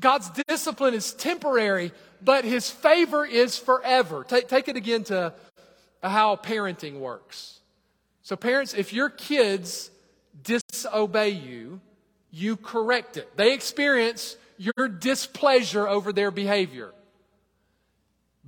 God's 0.00 0.30
discipline 0.46 0.94
is 0.94 1.12
temporary, 1.12 1.92
but 2.22 2.44
his 2.44 2.70
favor 2.70 3.24
is 3.24 3.58
forever. 3.58 4.24
Take, 4.24 4.48
take 4.48 4.68
it 4.68 4.76
again 4.76 5.04
to 5.04 5.34
how 6.02 6.36
parenting 6.36 7.00
works. 7.00 7.60
So, 8.22 8.36
parents, 8.36 8.74
if 8.74 8.92
your 8.92 9.10
kids 9.10 9.90
disobey 10.42 11.30
you, 11.30 11.80
you 12.30 12.56
correct 12.56 13.16
it. 13.16 13.36
They 13.36 13.54
experience 13.54 14.36
your 14.58 14.88
displeasure 14.88 15.88
over 15.88 16.12
their 16.12 16.30
behavior. 16.30 16.92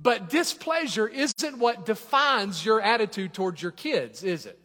But 0.01 0.29
displeasure 0.29 1.07
isn't 1.07 1.57
what 1.57 1.85
defines 1.85 2.65
your 2.65 2.81
attitude 2.81 3.33
towards 3.33 3.61
your 3.61 3.71
kids, 3.71 4.23
is 4.23 4.45
it? 4.45 4.59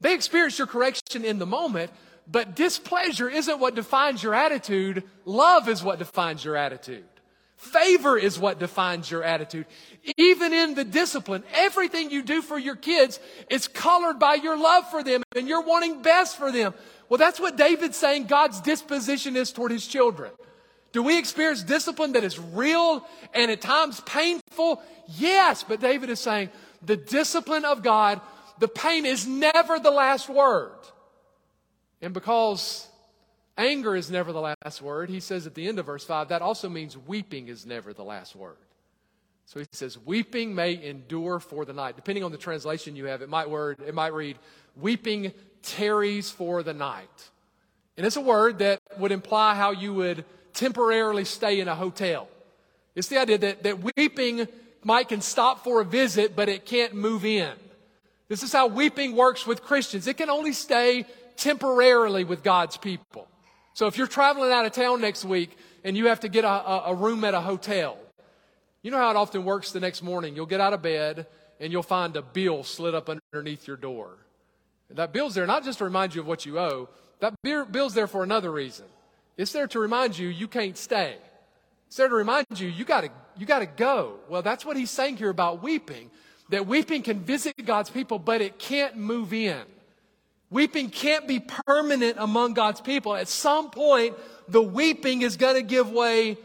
They 0.00 0.14
experience 0.14 0.58
your 0.58 0.66
correction 0.66 1.24
in 1.24 1.38
the 1.38 1.46
moment, 1.46 1.90
but 2.30 2.54
displeasure 2.54 3.28
isn't 3.28 3.58
what 3.58 3.74
defines 3.74 4.22
your 4.22 4.34
attitude. 4.34 5.02
Love 5.24 5.68
is 5.68 5.82
what 5.82 5.98
defines 5.98 6.44
your 6.44 6.56
attitude. 6.56 7.04
Favor 7.56 8.16
is 8.16 8.38
what 8.38 8.60
defines 8.60 9.10
your 9.10 9.24
attitude. 9.24 9.66
Even 10.16 10.52
in 10.52 10.74
the 10.74 10.84
discipline, 10.84 11.42
everything 11.52 12.10
you 12.10 12.22
do 12.22 12.40
for 12.40 12.56
your 12.56 12.76
kids 12.76 13.18
is 13.50 13.66
colored 13.66 14.20
by 14.20 14.34
your 14.34 14.56
love 14.56 14.88
for 14.90 15.02
them 15.02 15.24
and 15.34 15.48
you're 15.48 15.62
wanting 15.62 16.02
best 16.02 16.36
for 16.36 16.52
them. 16.52 16.72
Well, 17.08 17.18
that's 17.18 17.40
what 17.40 17.56
David's 17.56 17.96
saying 17.96 18.26
God's 18.26 18.60
disposition 18.60 19.34
is 19.36 19.50
toward 19.50 19.72
his 19.72 19.86
children. 19.86 20.30
Do 20.92 21.02
we 21.02 21.18
experience 21.18 21.62
discipline 21.62 22.12
that 22.12 22.24
is 22.24 22.38
real 22.38 23.04
and 23.34 23.50
at 23.50 23.60
times 23.60 24.00
painful? 24.02 24.80
Yes, 25.08 25.64
but 25.64 25.80
David 25.80 26.10
is 26.10 26.20
saying 26.20 26.50
the 26.82 26.96
discipline 26.96 27.64
of 27.64 27.82
God, 27.82 28.20
the 28.60 28.68
pain 28.68 29.04
is 29.04 29.26
never 29.26 29.80
the 29.80 29.90
last 29.90 30.28
word. 30.28 30.77
And 32.00 32.14
because 32.14 32.86
anger 33.56 33.96
is 33.96 34.10
never 34.10 34.32
the 34.32 34.40
last 34.40 34.80
word, 34.82 35.10
he 35.10 35.20
says 35.20 35.46
at 35.46 35.54
the 35.54 35.66
end 35.66 35.78
of 35.78 35.86
verse 35.86 36.04
5, 36.04 36.28
that 36.28 36.42
also 36.42 36.68
means 36.68 36.96
weeping 36.96 37.48
is 37.48 37.66
never 37.66 37.92
the 37.92 38.04
last 38.04 38.36
word. 38.36 38.56
So 39.46 39.60
he 39.60 39.66
says, 39.72 39.98
weeping 39.98 40.54
may 40.54 40.82
endure 40.82 41.40
for 41.40 41.64
the 41.64 41.72
night. 41.72 41.96
Depending 41.96 42.22
on 42.22 42.32
the 42.32 42.38
translation 42.38 42.96
you 42.96 43.06
have, 43.06 43.22
it 43.22 43.30
might 43.30 43.48
word, 43.48 43.78
it 43.86 43.94
might 43.94 44.12
read, 44.12 44.38
weeping 44.76 45.32
tarries 45.62 46.30
for 46.30 46.62
the 46.62 46.74
night. 46.74 47.30
And 47.96 48.06
it's 48.06 48.16
a 48.16 48.20
word 48.20 48.58
that 48.58 48.78
would 48.98 49.10
imply 49.10 49.54
how 49.54 49.70
you 49.70 49.94
would 49.94 50.24
temporarily 50.52 51.24
stay 51.24 51.60
in 51.60 51.66
a 51.66 51.74
hotel. 51.74 52.28
It's 52.94 53.08
the 53.08 53.18
idea 53.18 53.38
that, 53.38 53.62
that 53.62 53.96
weeping 53.96 54.46
might 54.84 55.08
can 55.08 55.20
stop 55.20 55.64
for 55.64 55.80
a 55.80 55.84
visit, 55.84 56.36
but 56.36 56.48
it 56.48 56.66
can't 56.66 56.94
move 56.94 57.24
in. 57.24 57.52
This 58.28 58.42
is 58.42 58.52
how 58.52 58.66
weeping 58.66 59.16
works 59.16 59.46
with 59.46 59.62
Christians. 59.62 60.06
It 60.06 60.18
can 60.18 60.28
only 60.28 60.52
stay 60.52 61.06
temporarily 61.38 62.24
with 62.24 62.42
God's 62.42 62.76
people. 62.76 63.28
So 63.72 63.86
if 63.86 63.96
you're 63.96 64.08
traveling 64.08 64.52
out 64.52 64.66
of 64.66 64.72
town 64.72 65.00
next 65.00 65.24
week 65.24 65.56
and 65.84 65.96
you 65.96 66.08
have 66.08 66.20
to 66.20 66.28
get 66.28 66.44
a, 66.44 66.48
a, 66.86 66.94
room 66.94 67.24
at 67.24 67.32
a 67.32 67.40
hotel, 67.40 67.96
you 68.82 68.90
know 68.90 68.98
how 68.98 69.10
it 69.10 69.16
often 69.16 69.44
works 69.44 69.70
the 69.70 69.80
next 69.80 70.02
morning. 70.02 70.34
You'll 70.34 70.46
get 70.46 70.60
out 70.60 70.72
of 70.72 70.82
bed 70.82 71.26
and 71.60 71.72
you'll 71.72 71.82
find 71.84 72.16
a 72.16 72.22
bill 72.22 72.64
slid 72.64 72.94
up 72.94 73.08
underneath 73.08 73.66
your 73.66 73.76
door. 73.76 74.10
That 74.90 75.12
bill's 75.12 75.34
there 75.34 75.46
not 75.46 75.64
just 75.64 75.78
to 75.78 75.84
remind 75.84 76.14
you 76.14 76.22
of 76.22 76.26
what 76.26 76.44
you 76.44 76.58
owe, 76.58 76.88
that 77.20 77.34
bill's 77.42 77.94
there 77.94 78.06
for 78.06 78.22
another 78.22 78.50
reason. 78.50 78.86
It's 79.36 79.52
there 79.52 79.68
to 79.68 79.78
remind 79.78 80.18
you 80.18 80.28
you 80.28 80.48
can't 80.48 80.76
stay. 80.76 81.16
It's 81.86 81.96
there 81.96 82.08
to 82.08 82.14
remind 82.14 82.46
you 82.56 82.68
you 82.68 82.84
gotta, 82.84 83.10
you 83.36 83.46
gotta 83.46 83.66
go. 83.66 84.14
Well, 84.28 84.42
that's 84.42 84.64
what 84.64 84.76
he's 84.76 84.90
saying 84.90 85.18
here 85.18 85.30
about 85.30 85.62
weeping. 85.62 86.10
That 86.50 86.66
weeping 86.66 87.02
can 87.02 87.20
visit 87.20 87.54
God's 87.64 87.90
people, 87.90 88.18
but 88.18 88.40
it 88.40 88.58
can't 88.58 88.96
move 88.96 89.32
in. 89.32 89.62
Weeping 90.50 90.90
can't 90.90 91.28
be 91.28 91.40
permanent 91.40 92.16
among 92.18 92.54
God's 92.54 92.80
people. 92.80 93.14
At 93.14 93.28
some 93.28 93.70
point, 93.70 94.14
the 94.48 94.62
weeping 94.62 95.22
is 95.22 95.36
going 95.36 95.56
to 95.56 95.62
give 95.62 95.90
way 95.90 96.38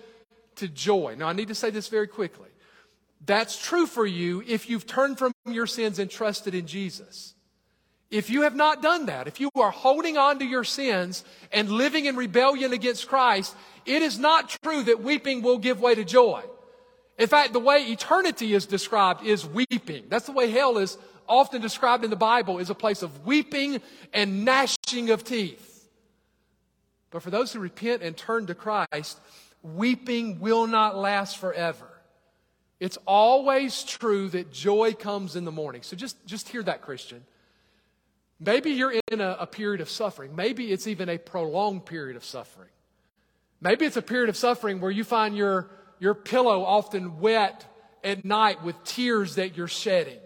to 0.56 0.68
joy. 0.68 1.16
Now, 1.18 1.28
I 1.28 1.34
need 1.34 1.48
to 1.48 1.56
say 1.56 1.70
this 1.70 1.88
very 1.88 2.08
quickly. 2.08 2.50
That's 3.26 3.58
true 3.62 3.86
for 3.86 4.06
you 4.06 4.44
if 4.46 4.70
you've 4.70 4.86
turned 4.86 5.18
from 5.18 5.32
your 5.46 5.68
sins 5.68 6.00
and 6.00 6.12
trusted 6.12 6.54
in 6.54 6.68
Jesus. 6.68 7.34
If 8.12 8.30
you 8.30 8.42
have 8.44 8.56
not 8.56 8.82
done 8.82 9.08
that, 9.08 9.28
if 9.28 9.40
you 9.40 9.50
are 9.56 9.72
holding 9.72 10.18
on 10.18 10.38
to 10.40 10.46
your 10.46 10.66
sins 10.66 11.24
and 11.52 11.70
living 11.72 12.06
in 12.06 12.16
rebellion 12.16 12.74
against 12.74 13.08
Christ, 13.08 13.56
it 13.86 14.02
is 14.02 14.20
not 14.20 14.56
true 14.62 14.84
that 14.84 15.02
weeping 15.02 15.42
will 15.42 15.58
give 15.58 15.82
way 15.82 15.96
to 15.96 16.04
joy. 16.04 16.44
In 17.18 17.28
fact, 17.28 17.54
the 17.54 17.60
way 17.60 17.86
eternity 17.86 18.54
is 18.54 18.66
described 18.66 19.26
is 19.26 19.46
weeping. 19.46 20.06
That's 20.10 20.26
the 20.26 20.32
way 20.32 20.52
hell 20.52 20.78
is 20.78 20.98
often 21.28 21.62
described 21.62 22.04
in 22.04 22.10
the 22.10 22.16
Bible 22.16 22.60
is 22.60 22.70
a 22.70 22.76
place 22.76 23.04
of 23.04 23.26
weeping 23.26 23.82
and 24.14 24.46
gnashing 24.46 25.10
of 25.10 25.24
teeth. 25.24 25.90
But 27.12 27.22
for 27.22 27.30
those 27.30 27.54
who 27.54 27.60
repent 27.60 28.02
and 28.02 28.18
turn 28.18 28.48
to 28.48 28.56
Christ, 28.56 29.20
weeping 29.62 30.40
will 30.40 30.68
not 30.68 30.98
last 30.98 31.38
forever. 31.38 31.88
It's 32.80 32.98
always 33.06 33.84
true 33.84 34.30
that 34.30 34.52
joy 34.52 34.94
comes 34.94 35.36
in 35.36 35.46
the 35.46 35.52
morning. 35.52 35.84
So 35.84 35.96
just, 35.96 36.18
just 36.26 36.50
hear 36.50 36.64
that, 36.64 36.82
Christian. 36.82 37.24
Maybe 38.40 38.72
you're 38.72 38.96
in 39.10 39.22
a, 39.22 39.38
a, 39.40 39.48
period 39.48 39.80
of 39.80 39.90
suffering. 39.90 40.36
Maybe 40.36 40.72
it's 40.72 40.88
even 40.88 41.08
a 41.08 41.18
prolonged 41.18 41.86
period 41.86 42.18
of 42.18 42.26
suffering. 42.26 42.68
Maybe 43.62 43.86
it's 43.86 43.96
a 43.96 44.02
period 44.02 44.28
of 44.28 44.36
suffering 44.36 44.82
where 44.82 44.92
you 44.92 45.06
find 45.06 45.38
your, 45.38 45.70
your 46.00 46.14
pillow 46.14 46.64
often 46.64 47.20
wet 47.22 47.66
at 48.04 48.26
night 48.26 48.64
with 48.64 48.84
tears 48.84 49.36
that 49.36 49.56
you're 49.56 49.70
shedding. 49.70 50.20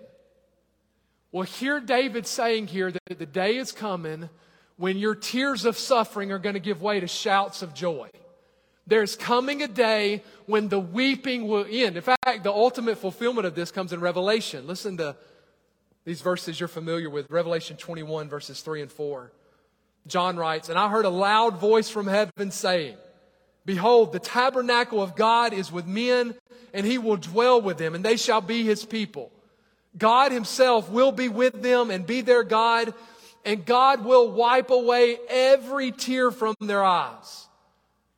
Well, 1.38 1.46
hear 1.46 1.80
David 1.80 2.26
saying 2.26 2.66
here 2.66 2.92
that 2.92 3.20
the 3.20 3.28
day 3.28 3.58
is 3.58 3.72
coming 3.72 4.28
when 4.76 4.98
your 4.98 5.14
tears 5.14 5.66
of 5.66 5.78
suffering 5.78 6.32
are 6.32 6.40
going 6.40 6.56
to 6.56 6.60
give 6.60 6.82
way 6.82 7.00
to 7.00 7.06
shouts 7.06 7.62
of 7.62 7.76
joy. 7.76 8.10
There's 8.88 9.16
coming 9.16 9.62
a 9.62 9.68
day 9.68 10.24
when 10.48 10.68
the 10.68 10.80
weeping 10.80 11.48
will 11.48 11.68
end. 11.70 11.96
In 11.96 12.02
fact, 12.02 12.42
the 12.42 12.52
ultimate 12.52 12.98
fulfillment 12.98 13.46
of 13.46 13.54
this 13.54 13.70
comes 13.70 13.94
in 13.94 14.00
Revelation. 14.00 14.66
Listen 14.66 14.98
to 14.98 15.16
these 16.06 16.22
verses 16.22 16.60
you're 16.60 16.68
familiar 16.68 17.08
with 17.08 17.30
Revelation 17.30 17.78
21, 17.78 18.30
verses 18.30 18.62
3 18.62 18.82
and 18.82 18.92
4. 18.92 19.32
John 20.08 20.38
writes, 20.38 20.70
And 20.70 20.80
I 20.80 20.90
heard 20.90 21.06
a 21.06 21.10
loud 21.10 21.60
voice 21.60 21.88
from 21.88 22.08
heaven 22.08 22.50
saying, 22.50 22.98
Behold, 23.64 24.12
the 24.12 24.18
tabernacle 24.18 25.04
of 25.04 25.16
God 25.16 25.54
is 25.54 25.72
with 25.72 25.86
men, 25.86 26.34
and 26.74 26.84
he 26.84 26.98
will 26.98 27.18
dwell 27.18 27.62
with 27.62 27.78
them, 27.78 27.94
and 27.94 28.04
they 28.04 28.18
shall 28.18 28.42
be 28.42 28.64
his 28.64 28.84
people. 28.84 29.32
God 29.98 30.32
himself 30.32 30.90
will 30.90 31.12
be 31.12 31.30
with 31.30 31.62
them 31.62 31.92
and 31.92 32.06
be 32.06 32.22
their 32.22 32.44
God, 32.44 32.94
and 33.46 33.66
God 33.66 34.06
will 34.06 34.32
wipe 34.32 34.70
away 34.70 35.18
every 35.30 35.92
tear 35.92 36.32
from 36.32 36.56
their 36.60 36.84
eyes. 36.84 37.48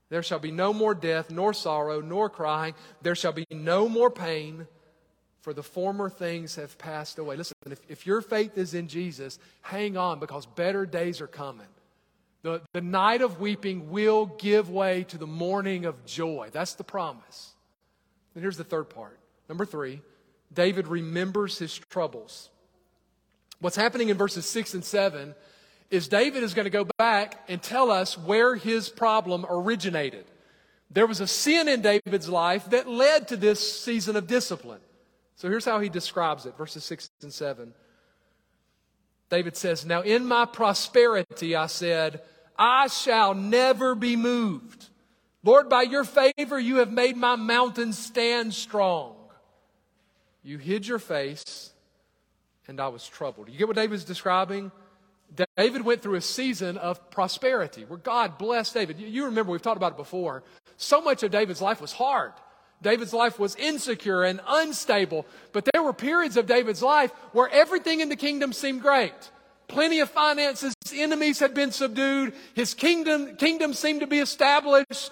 There 0.10 0.24
shall 0.24 0.40
be 0.40 0.52
no 0.52 0.74
more 0.74 0.96
death, 0.96 1.30
nor 1.30 1.54
sorrow, 1.54 2.02
nor 2.02 2.30
crying. 2.30 2.74
There 3.02 3.16
shall 3.16 3.32
be 3.32 3.46
no 3.52 3.88
more 3.88 4.10
pain, 4.10 4.68
for 5.42 5.54
the 5.54 5.64
former 5.64 6.10
things 6.10 6.56
have 6.56 6.78
passed 6.78 7.20
away. 7.20 7.36
Listen, 7.36 7.56
if, 7.70 7.80
if 7.88 8.08
your 8.08 8.22
faith 8.22 8.58
is 8.58 8.74
in 8.74 8.88
Jesus, 8.88 9.38
hang 9.62 9.98
on 9.98 10.20
because 10.20 10.46
better 10.48 10.86
days 10.86 11.22
are 11.22 11.28
coming. 11.28 11.68
The, 12.42 12.62
the 12.74 12.82
night 12.82 13.22
of 13.22 13.40
weeping 13.40 13.92
will 13.92 14.26
give 14.26 14.70
way 14.70 15.04
to 15.10 15.18
the 15.18 15.28
morning 15.28 15.86
of 15.86 16.06
joy. 16.06 16.50
That's 16.52 16.74
the 16.74 16.84
promise. 16.84 17.52
And 18.34 18.42
here's 18.42 18.58
the 18.58 18.64
third 18.64 18.90
part. 18.90 19.20
Number 19.48 19.66
three, 19.66 20.02
David 20.54 20.88
remembers 20.88 21.58
his 21.60 21.78
troubles. 21.78 22.50
What's 23.60 23.76
happening 23.76 24.10
in 24.10 24.18
verses 24.18 24.46
6 24.46 24.74
and 24.74 24.86
7 24.86 25.36
is 25.92 26.08
David 26.08 26.44
is 26.44 26.54
going 26.54 26.66
to 26.66 26.70
go 26.70 26.86
back 26.98 27.44
and 27.48 27.62
tell 27.62 27.92
us 27.92 28.18
where 28.18 28.56
his 28.56 28.90
problem 28.90 29.46
originated. 29.50 30.26
There 30.92 31.08
was 31.08 31.20
a 31.20 31.28
sin 31.28 31.68
in 31.68 31.82
David's 31.82 32.30
life 32.30 32.70
that 32.70 32.88
led 32.88 33.28
to 33.30 33.38
this 33.38 33.82
season 33.82 34.16
of 34.16 34.28
discipline. 34.28 34.82
So 35.36 35.50
here's 35.50 35.66
how 35.66 35.80
he 35.80 35.90
describes 35.90 36.46
it 36.46 36.58
verses 36.58 36.84
6 36.86 37.10
and 37.22 37.34
7. 37.34 37.74
David 39.30 39.56
says, 39.56 39.86
Now 39.86 40.02
in 40.02 40.26
my 40.26 40.46
prosperity 40.46 41.56
I 41.56 41.68
said, 41.68 42.22
I 42.58 42.88
shall 42.88 43.34
never 43.34 43.96
be 43.96 44.16
moved. 44.16 44.90
Lord, 45.44 45.70
by 45.70 45.84
your 45.84 46.04
favor 46.04 46.60
you 46.60 46.78
have 46.78 46.92
made 46.92 47.16
my 47.16 47.36
mountain 47.36 47.94
stand 47.94 48.54
strong. 48.54 49.16
You 50.50 50.58
hid 50.58 50.88
your 50.88 50.98
face, 50.98 51.70
and 52.68 52.80
I 52.80 52.88
was 52.88 53.08
troubled. 53.08 53.50
You 53.50 53.58
get 53.60 53.68
what 53.68 53.76
David's 53.76 54.04
describing? 54.04 54.72
David 55.56 55.86
went 55.86 56.02
through 56.02 56.16
a 56.16 56.22
season 56.22 56.76
of 56.80 57.12
prosperity 57.12 57.86
where 57.86 58.00
God 58.00 58.40
blessed 58.40 58.74
David. 58.74 59.00
You 59.00 59.26
remember, 59.26 59.52
we've 59.52 59.62
talked 59.62 59.78
about 59.78 59.92
it 59.92 59.98
before. 59.98 60.42
So 60.76 61.02
much 61.02 61.22
of 61.22 61.30
David's 61.30 61.62
life 61.62 61.80
was 61.80 61.94
hard. 61.94 62.32
David's 62.82 63.14
life 63.14 63.38
was 63.38 63.56
insecure 63.58 64.24
and 64.24 64.42
unstable, 64.48 65.28
but 65.54 65.70
there 65.72 65.84
were 65.84 65.94
periods 65.94 66.36
of 66.36 66.48
David's 66.48 66.82
life 66.82 67.12
where 67.32 67.50
everything 67.50 68.00
in 68.00 68.10
the 68.10 68.16
kingdom 68.16 68.52
seemed 68.52 68.82
great. 68.82 69.14
Plenty 69.68 70.00
of 70.00 70.10
finances, 70.10 70.74
enemies 70.92 71.38
had 71.38 71.54
been 71.54 71.72
subdued, 71.72 72.34
his 72.56 72.74
kingdom, 72.74 73.36
kingdom 73.36 73.76
seemed 73.76 74.00
to 74.00 74.08
be 74.08 74.18
established. 74.18 75.12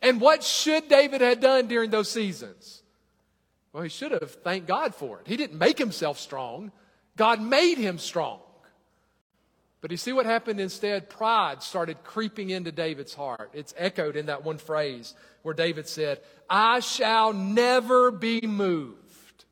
And 0.00 0.18
what 0.18 0.42
should 0.42 0.88
David 0.88 1.20
have 1.20 1.40
done 1.40 1.66
during 1.66 1.90
those 1.90 2.10
seasons? 2.10 2.81
Well, 3.72 3.82
he 3.82 3.88
should 3.88 4.12
have 4.12 4.30
thanked 4.30 4.68
God 4.68 4.94
for 4.94 5.20
it. 5.20 5.28
He 5.28 5.36
didn't 5.36 5.58
make 5.58 5.78
himself 5.78 6.18
strong, 6.18 6.72
God 7.16 7.40
made 7.40 7.78
him 7.78 7.98
strong. 7.98 8.40
But 9.80 9.90
you 9.90 9.96
see 9.96 10.12
what 10.12 10.26
happened 10.26 10.60
instead? 10.60 11.10
Pride 11.10 11.60
started 11.60 12.04
creeping 12.04 12.50
into 12.50 12.70
David's 12.70 13.14
heart. 13.14 13.50
It's 13.52 13.74
echoed 13.76 14.14
in 14.14 14.26
that 14.26 14.44
one 14.44 14.58
phrase 14.58 15.12
where 15.42 15.54
David 15.54 15.88
said, 15.88 16.20
I 16.48 16.78
shall 16.78 17.32
never 17.32 18.12
be 18.12 18.42
moved. 18.42 19.44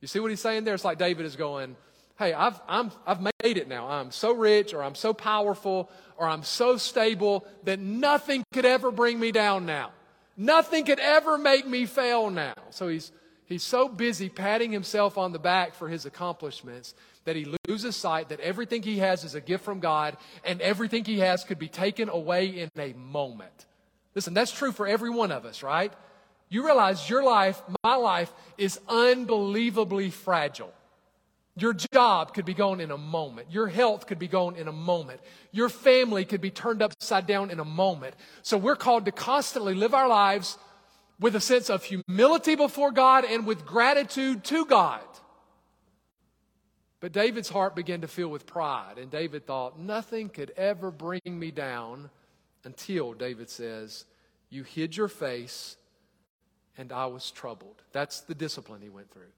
You 0.00 0.08
see 0.08 0.18
what 0.18 0.30
he's 0.30 0.40
saying 0.40 0.64
there? 0.64 0.74
It's 0.74 0.84
like 0.84 0.98
David 0.98 1.24
is 1.24 1.36
going, 1.36 1.76
Hey, 2.18 2.34
I've, 2.34 2.60
I'm, 2.68 2.90
I've 3.06 3.22
made 3.22 3.56
it 3.56 3.66
now. 3.66 3.88
I'm 3.88 4.10
so 4.10 4.34
rich, 4.34 4.74
or 4.74 4.82
I'm 4.82 4.94
so 4.94 5.14
powerful, 5.14 5.88
or 6.18 6.28
I'm 6.28 6.42
so 6.42 6.76
stable 6.76 7.46
that 7.64 7.78
nothing 7.78 8.44
could 8.52 8.66
ever 8.66 8.90
bring 8.90 9.18
me 9.18 9.32
down 9.32 9.64
now. 9.64 9.92
Nothing 10.36 10.84
could 10.84 11.00
ever 11.00 11.38
make 11.38 11.66
me 11.66 11.86
fail 11.86 12.28
now. 12.28 12.52
So 12.70 12.88
he's 12.88 13.10
He's 13.50 13.64
so 13.64 13.88
busy 13.88 14.28
patting 14.28 14.70
himself 14.70 15.18
on 15.18 15.32
the 15.32 15.40
back 15.40 15.74
for 15.74 15.88
his 15.88 16.06
accomplishments 16.06 16.94
that 17.24 17.34
he 17.34 17.52
loses 17.68 17.96
sight 17.96 18.28
that 18.28 18.38
everything 18.38 18.80
he 18.80 18.98
has 18.98 19.24
is 19.24 19.34
a 19.34 19.40
gift 19.40 19.64
from 19.64 19.80
God 19.80 20.16
and 20.44 20.60
everything 20.60 21.04
he 21.04 21.18
has 21.18 21.42
could 21.42 21.58
be 21.58 21.66
taken 21.66 22.08
away 22.08 22.46
in 22.46 22.70
a 22.78 22.92
moment. 22.92 23.66
Listen, 24.14 24.34
that's 24.34 24.52
true 24.52 24.70
for 24.70 24.86
every 24.86 25.10
one 25.10 25.32
of 25.32 25.44
us, 25.44 25.64
right? 25.64 25.92
You 26.48 26.64
realize 26.64 27.10
your 27.10 27.24
life, 27.24 27.60
my 27.82 27.96
life, 27.96 28.32
is 28.56 28.78
unbelievably 28.88 30.10
fragile. 30.10 30.72
Your 31.56 31.74
job 31.74 32.34
could 32.34 32.44
be 32.44 32.54
gone 32.54 32.80
in 32.80 32.92
a 32.92 32.98
moment. 32.98 33.48
Your 33.50 33.66
health 33.66 34.06
could 34.06 34.20
be 34.20 34.28
gone 34.28 34.54
in 34.54 34.68
a 34.68 34.72
moment. 34.72 35.20
Your 35.50 35.68
family 35.68 36.24
could 36.24 36.40
be 36.40 36.50
turned 36.52 36.82
upside 36.82 37.26
down 37.26 37.50
in 37.50 37.58
a 37.58 37.64
moment. 37.64 38.14
So 38.42 38.56
we're 38.56 38.76
called 38.76 39.06
to 39.06 39.12
constantly 39.12 39.74
live 39.74 39.92
our 39.92 40.08
lives 40.08 40.56
with 41.20 41.36
a 41.36 41.40
sense 41.40 41.70
of 41.70 41.84
humility 41.84 42.56
before 42.56 42.90
God 42.90 43.24
and 43.24 43.46
with 43.46 43.66
gratitude 43.66 44.42
to 44.44 44.64
God. 44.64 45.02
But 46.98 47.12
David's 47.12 47.48
heart 47.48 47.76
began 47.76 48.00
to 48.00 48.08
fill 48.08 48.28
with 48.28 48.46
pride, 48.46 48.98
and 48.98 49.10
David 49.10 49.46
thought, 49.46 49.78
nothing 49.78 50.28
could 50.28 50.50
ever 50.56 50.90
bring 50.90 51.20
me 51.26 51.50
down 51.50 52.10
until, 52.64 53.14
David 53.14 53.48
says, 53.48 54.04
you 54.50 54.64
hid 54.64 54.96
your 54.96 55.08
face 55.08 55.76
and 56.76 56.92
I 56.92 57.06
was 57.06 57.30
troubled. 57.30 57.82
That's 57.92 58.20
the 58.20 58.34
discipline 58.34 58.80
he 58.80 58.88
went 58.88 59.10
through. 59.10 59.32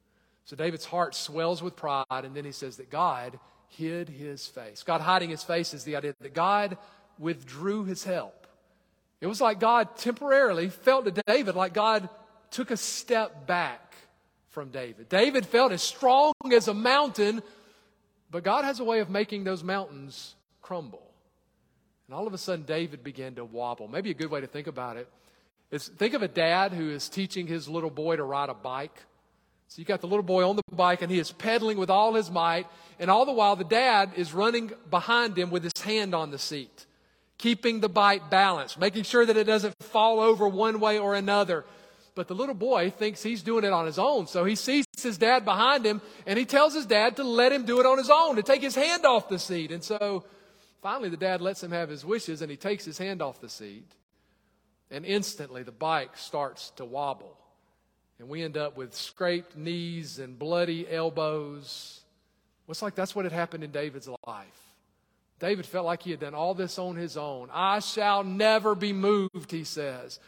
So 0.44 0.56
David's 0.56 0.84
heart 0.84 1.14
swells 1.14 1.62
with 1.62 1.76
pride, 1.76 2.04
and 2.10 2.34
then 2.34 2.44
he 2.44 2.52
says 2.52 2.76
that 2.76 2.90
God 2.90 3.38
hid 3.68 4.08
his 4.08 4.46
face. 4.46 4.82
God 4.82 5.00
hiding 5.00 5.30
his 5.30 5.42
face 5.42 5.74
is 5.74 5.84
the 5.84 5.96
idea 5.96 6.14
that 6.20 6.34
God 6.34 6.78
withdrew 7.18 7.84
his 7.84 8.04
help. 8.04 8.41
It 9.22 9.28
was 9.28 9.40
like 9.40 9.60
God 9.60 9.96
temporarily 9.96 10.68
felt 10.68 11.04
to 11.04 11.22
David 11.28 11.54
like 11.54 11.72
God 11.72 12.08
took 12.50 12.72
a 12.72 12.76
step 12.76 13.46
back 13.46 13.94
from 14.48 14.70
David. 14.70 15.08
David 15.08 15.46
felt 15.46 15.70
as 15.70 15.80
strong 15.80 16.34
as 16.52 16.66
a 16.66 16.74
mountain, 16.74 17.40
but 18.32 18.42
God 18.42 18.64
has 18.64 18.80
a 18.80 18.84
way 18.84 18.98
of 18.98 19.10
making 19.10 19.44
those 19.44 19.62
mountains 19.62 20.34
crumble. 20.60 21.08
And 22.08 22.16
all 22.16 22.26
of 22.26 22.34
a 22.34 22.38
sudden, 22.38 22.64
David 22.64 23.04
began 23.04 23.36
to 23.36 23.44
wobble. 23.44 23.86
Maybe 23.86 24.10
a 24.10 24.14
good 24.14 24.28
way 24.28 24.40
to 24.40 24.48
think 24.48 24.66
about 24.66 24.96
it 24.96 25.08
is 25.70 25.86
think 25.86 26.14
of 26.14 26.22
a 26.22 26.28
dad 26.28 26.72
who 26.72 26.90
is 26.90 27.08
teaching 27.08 27.46
his 27.46 27.68
little 27.68 27.90
boy 27.90 28.16
to 28.16 28.24
ride 28.24 28.48
a 28.48 28.54
bike. 28.54 29.04
So 29.68 29.78
you 29.78 29.84
got 29.84 30.00
the 30.00 30.08
little 30.08 30.24
boy 30.24 30.46
on 30.46 30.56
the 30.56 30.62
bike 30.72 31.00
and 31.00 31.12
he 31.12 31.20
is 31.20 31.30
pedaling 31.30 31.78
with 31.78 31.90
all 31.90 32.14
his 32.14 32.28
might, 32.28 32.66
and 32.98 33.08
all 33.08 33.24
the 33.24 33.32
while 33.32 33.54
the 33.54 33.62
dad 33.62 34.14
is 34.16 34.34
running 34.34 34.72
behind 34.90 35.38
him 35.38 35.50
with 35.50 35.62
his 35.62 35.80
hand 35.80 36.12
on 36.12 36.32
the 36.32 36.38
seat 36.38 36.86
keeping 37.42 37.80
the 37.80 37.88
bite 37.88 38.30
balanced, 38.30 38.78
making 38.78 39.02
sure 39.02 39.26
that 39.26 39.36
it 39.36 39.44
doesn't 39.44 39.74
fall 39.82 40.20
over 40.20 40.46
one 40.46 40.78
way 40.78 41.00
or 41.00 41.16
another. 41.16 41.64
But 42.14 42.28
the 42.28 42.36
little 42.36 42.54
boy 42.54 42.90
thinks 42.90 43.20
he's 43.20 43.42
doing 43.42 43.64
it 43.64 43.72
on 43.72 43.84
his 43.84 43.98
own. 43.98 44.28
So 44.28 44.44
he 44.44 44.54
sees 44.54 44.86
his 45.02 45.18
dad 45.18 45.44
behind 45.44 45.84
him 45.84 46.00
and 46.24 46.38
he 46.38 46.44
tells 46.44 46.72
his 46.72 46.86
dad 46.86 47.16
to 47.16 47.24
let 47.24 47.50
him 47.50 47.64
do 47.64 47.80
it 47.80 47.86
on 47.86 47.98
his 47.98 48.10
own, 48.10 48.36
to 48.36 48.44
take 48.44 48.62
his 48.62 48.76
hand 48.76 49.04
off 49.04 49.28
the 49.28 49.40
seat. 49.40 49.72
And 49.72 49.82
so 49.82 50.24
finally 50.82 51.08
the 51.08 51.16
dad 51.16 51.40
lets 51.40 51.62
him 51.62 51.72
have 51.72 51.88
his 51.88 52.04
wishes 52.04 52.42
and 52.42 52.50
he 52.50 52.56
takes 52.56 52.84
his 52.84 52.96
hand 52.96 53.20
off 53.20 53.40
the 53.40 53.48
seat. 53.48 53.90
And 54.92 55.04
instantly 55.04 55.64
the 55.64 55.72
bike 55.72 56.16
starts 56.16 56.70
to 56.76 56.84
wobble. 56.84 57.36
And 58.20 58.28
we 58.28 58.44
end 58.44 58.56
up 58.56 58.76
with 58.76 58.94
scraped 58.94 59.56
knees 59.56 60.20
and 60.20 60.38
bloody 60.38 60.88
elbows. 60.88 62.02
It's 62.68 62.82
like 62.82 62.94
that's 62.94 63.16
what 63.16 63.24
had 63.24 63.32
happened 63.32 63.64
in 63.64 63.72
David's 63.72 64.08
life. 64.28 64.61
David 65.42 65.66
felt 65.66 65.84
like 65.84 66.04
he 66.04 66.12
had 66.12 66.20
done 66.20 66.36
all 66.36 66.54
this 66.54 66.78
on 66.78 66.94
his 66.94 67.16
own. 67.16 67.48
I 67.52 67.80
shall 67.80 68.22
never 68.22 68.76
be 68.76 68.92
moved, 68.92 69.50
he 69.50 69.64
says. 69.64 70.20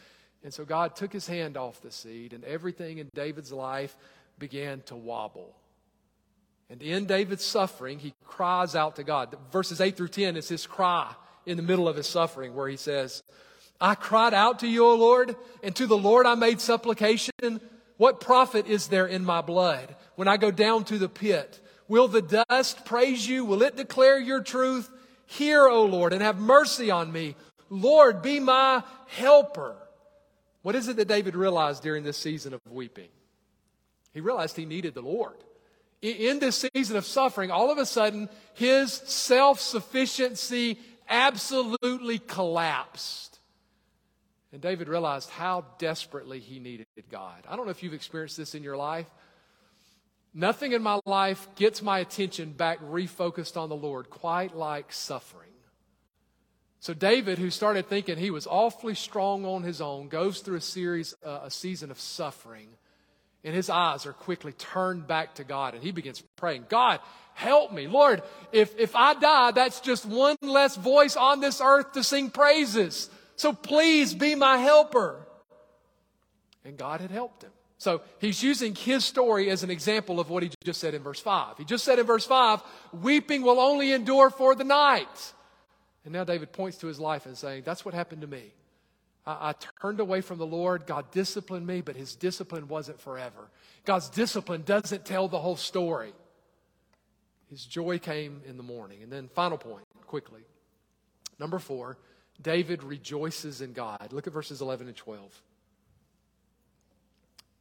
And 0.43 0.53
so 0.53 0.65
God 0.65 0.97
took 0.97 1.13
his 1.13 1.25
hand 1.25 1.55
off 1.55 1.79
the 1.79 1.89
seed, 1.89 2.33
and 2.33 2.43
everything 2.43 2.97
in 2.97 3.07
David's 3.15 3.53
life 3.53 3.95
began 4.37 4.81
to 4.87 4.95
wobble. 4.97 5.55
And 6.69 6.81
in 6.81 7.05
David's 7.05 7.45
suffering, 7.45 7.97
he 7.97 8.13
cries 8.25 8.75
out 8.75 8.97
to 8.97 9.05
God. 9.05 9.33
Verses 9.53 9.79
8 9.79 9.95
through 9.95 10.09
10 10.09 10.35
is 10.35 10.49
his 10.49 10.67
cry 10.67 11.15
in 11.45 11.55
the 11.55 11.63
middle 11.63 11.87
of 11.87 11.95
his 11.95 12.07
suffering, 12.07 12.53
where 12.53 12.67
he 12.67 12.75
says, 12.75 13.23
I 13.79 13.95
cried 13.95 14.33
out 14.33 14.59
to 14.59 14.67
you, 14.67 14.85
O 14.85 14.95
Lord, 14.95 15.37
and 15.63 15.73
to 15.77 15.87
the 15.87 15.97
Lord 15.97 16.25
I 16.25 16.35
made 16.35 16.59
supplication. 16.59 17.61
What 17.95 18.19
profit 18.19 18.67
is 18.67 18.89
there 18.89 19.07
in 19.07 19.23
my 19.23 19.39
blood 19.39 19.95
when 20.15 20.27
I 20.27 20.35
go 20.35 20.51
down 20.51 20.83
to 20.85 20.97
the 20.97 21.07
pit? 21.07 21.61
Will 21.87 22.09
the 22.09 22.43
dust 22.49 22.83
praise 22.83 23.25
you? 23.25 23.45
Will 23.45 23.63
it 23.63 23.77
declare 23.77 24.19
your 24.19 24.43
truth? 24.43 24.89
Hear, 25.25 25.67
O 25.67 25.85
Lord, 25.85 26.13
and 26.13 26.21
have 26.21 26.37
mercy 26.37 26.91
on 26.91 27.11
me. 27.11 27.35
Lord, 27.69 28.21
be 28.21 28.39
my 28.39 28.83
helper. 29.07 29.75
What 30.61 30.75
is 30.75 30.87
it 30.87 30.97
that 30.97 31.07
David 31.07 31.35
realized 31.35 31.83
during 31.83 32.03
this 32.03 32.17
season 32.17 32.53
of 32.53 32.61
weeping? 32.69 33.09
He 34.13 34.21
realized 34.21 34.55
he 34.55 34.65
needed 34.65 34.93
the 34.93 35.01
Lord. 35.01 35.35
In 36.01 36.39
this 36.39 36.65
season 36.73 36.97
of 36.97 37.05
suffering, 37.05 37.51
all 37.51 37.71
of 37.71 37.77
a 37.77 37.85
sudden, 37.85 38.29
his 38.53 38.93
self 38.93 39.59
sufficiency 39.59 40.79
absolutely 41.09 42.19
collapsed. 42.19 43.39
And 44.51 44.61
David 44.61 44.87
realized 44.87 45.29
how 45.29 45.65
desperately 45.79 46.39
he 46.39 46.59
needed 46.59 46.87
God. 47.11 47.43
I 47.47 47.55
don't 47.55 47.65
know 47.65 47.71
if 47.71 47.83
you've 47.83 47.93
experienced 47.93 48.37
this 48.37 48.55
in 48.55 48.63
your 48.63 48.77
life. 48.77 49.07
Nothing 50.37 50.73
in 50.73 50.83
my 50.83 50.99
life 51.05 51.47
gets 51.55 51.81
my 51.81 51.99
attention 51.99 52.51
back 52.51 52.81
refocused 52.81 53.55
on 53.55 53.69
the 53.69 53.75
Lord 53.75 54.09
quite 54.09 54.53
like 54.53 54.91
suffering. 54.91 55.49
So 56.81 56.93
David, 56.93 57.39
who 57.39 57.49
started 57.49 57.87
thinking 57.87 58.17
he 58.17 58.31
was 58.31 58.45
awfully 58.45 58.95
strong 58.95 59.45
on 59.45 59.63
his 59.63 59.79
own, 59.79 60.09
goes 60.09 60.41
through 60.41 60.57
a 60.57 60.61
series, 60.61 61.15
uh, 61.25 61.39
a 61.43 61.49
season 61.49 61.89
of 61.89 61.99
suffering, 62.01 62.67
and 63.45 63.55
his 63.55 63.69
eyes 63.69 64.05
are 64.05 64.11
quickly 64.11 64.51
turned 64.51 65.07
back 65.07 65.35
to 65.35 65.45
God, 65.45 65.73
and 65.73 65.81
he 65.81 65.91
begins 65.91 66.21
praying, 66.35 66.65
God, 66.67 66.99
help 67.33 67.71
me. 67.71 67.87
Lord, 67.87 68.21
if, 68.51 68.77
if 68.77 68.93
I 68.93 69.13
die, 69.13 69.51
that's 69.51 69.79
just 69.79 70.05
one 70.05 70.35
less 70.41 70.75
voice 70.75 71.15
on 71.15 71.39
this 71.39 71.61
earth 71.61 71.93
to 71.93 72.03
sing 72.03 72.29
praises. 72.29 73.09
So 73.37 73.53
please 73.53 74.13
be 74.13 74.35
my 74.35 74.57
helper. 74.57 75.25
And 76.65 76.75
God 76.77 76.99
had 76.99 77.11
helped 77.11 77.43
him. 77.43 77.51
So 77.85 78.01
he's 78.17 78.41
using 78.41 78.73
his 78.73 79.05
story 79.05 79.51
as 79.51 79.61
an 79.61 79.69
example 79.69 80.19
of 80.19 80.31
what 80.31 80.41
he 80.41 80.49
just 80.63 80.81
said 80.81 80.95
in 80.95 81.03
verse 81.03 81.19
5. 81.19 81.59
He 81.59 81.65
just 81.65 81.85
said 81.85 81.99
in 81.99 82.07
verse 82.07 82.25
5, 82.25 82.63
weeping 82.93 83.43
will 83.43 83.59
only 83.59 83.91
endure 83.91 84.31
for 84.31 84.55
the 84.55 84.63
night. 84.63 85.33
And 86.03 86.11
now 86.11 86.23
David 86.23 86.51
points 86.51 86.79
to 86.79 86.87
his 86.87 86.99
life 86.99 87.27
and 87.27 87.37
saying, 87.37 87.61
That's 87.63 87.85
what 87.85 87.93
happened 87.93 88.21
to 88.21 88.27
me. 88.27 88.53
I, 89.23 89.49
I, 89.49 89.53
turned 89.83 89.99
away 89.99 90.21
from 90.21 90.39
the 90.39 90.47
Lord. 90.47 90.87
God 90.87 91.11
disciplined 91.11 91.67
me, 91.67 91.81
but 91.81 91.95
his 91.95 92.15
discipline 92.15 92.67
wasn't 92.67 92.99
forever. 92.99 93.51
God's 93.85 94.09
discipline 94.09 94.63
doesn't 94.65 95.05
tell 95.05 95.27
the 95.27 95.37
whole 95.37 95.55
story. 95.55 96.13
His 97.51 97.63
joy 97.63 97.99
came 97.99 98.41
in 98.47 98.57
the 98.57 98.63
morning. 98.63 99.03
And 99.03 99.11
then, 99.11 99.27
final 99.27 99.59
point, 99.59 99.85
quickly. 100.07 100.41
Number 101.39 101.59
four, 101.59 101.99
David 102.41 102.81
rejoices 102.81 103.61
in 103.61 103.73
God. 103.73 104.07
Look 104.11 104.25
at 104.25 104.33
verses 104.33 104.59
11 104.59 104.87
and 104.87 104.97
12. 104.97 105.43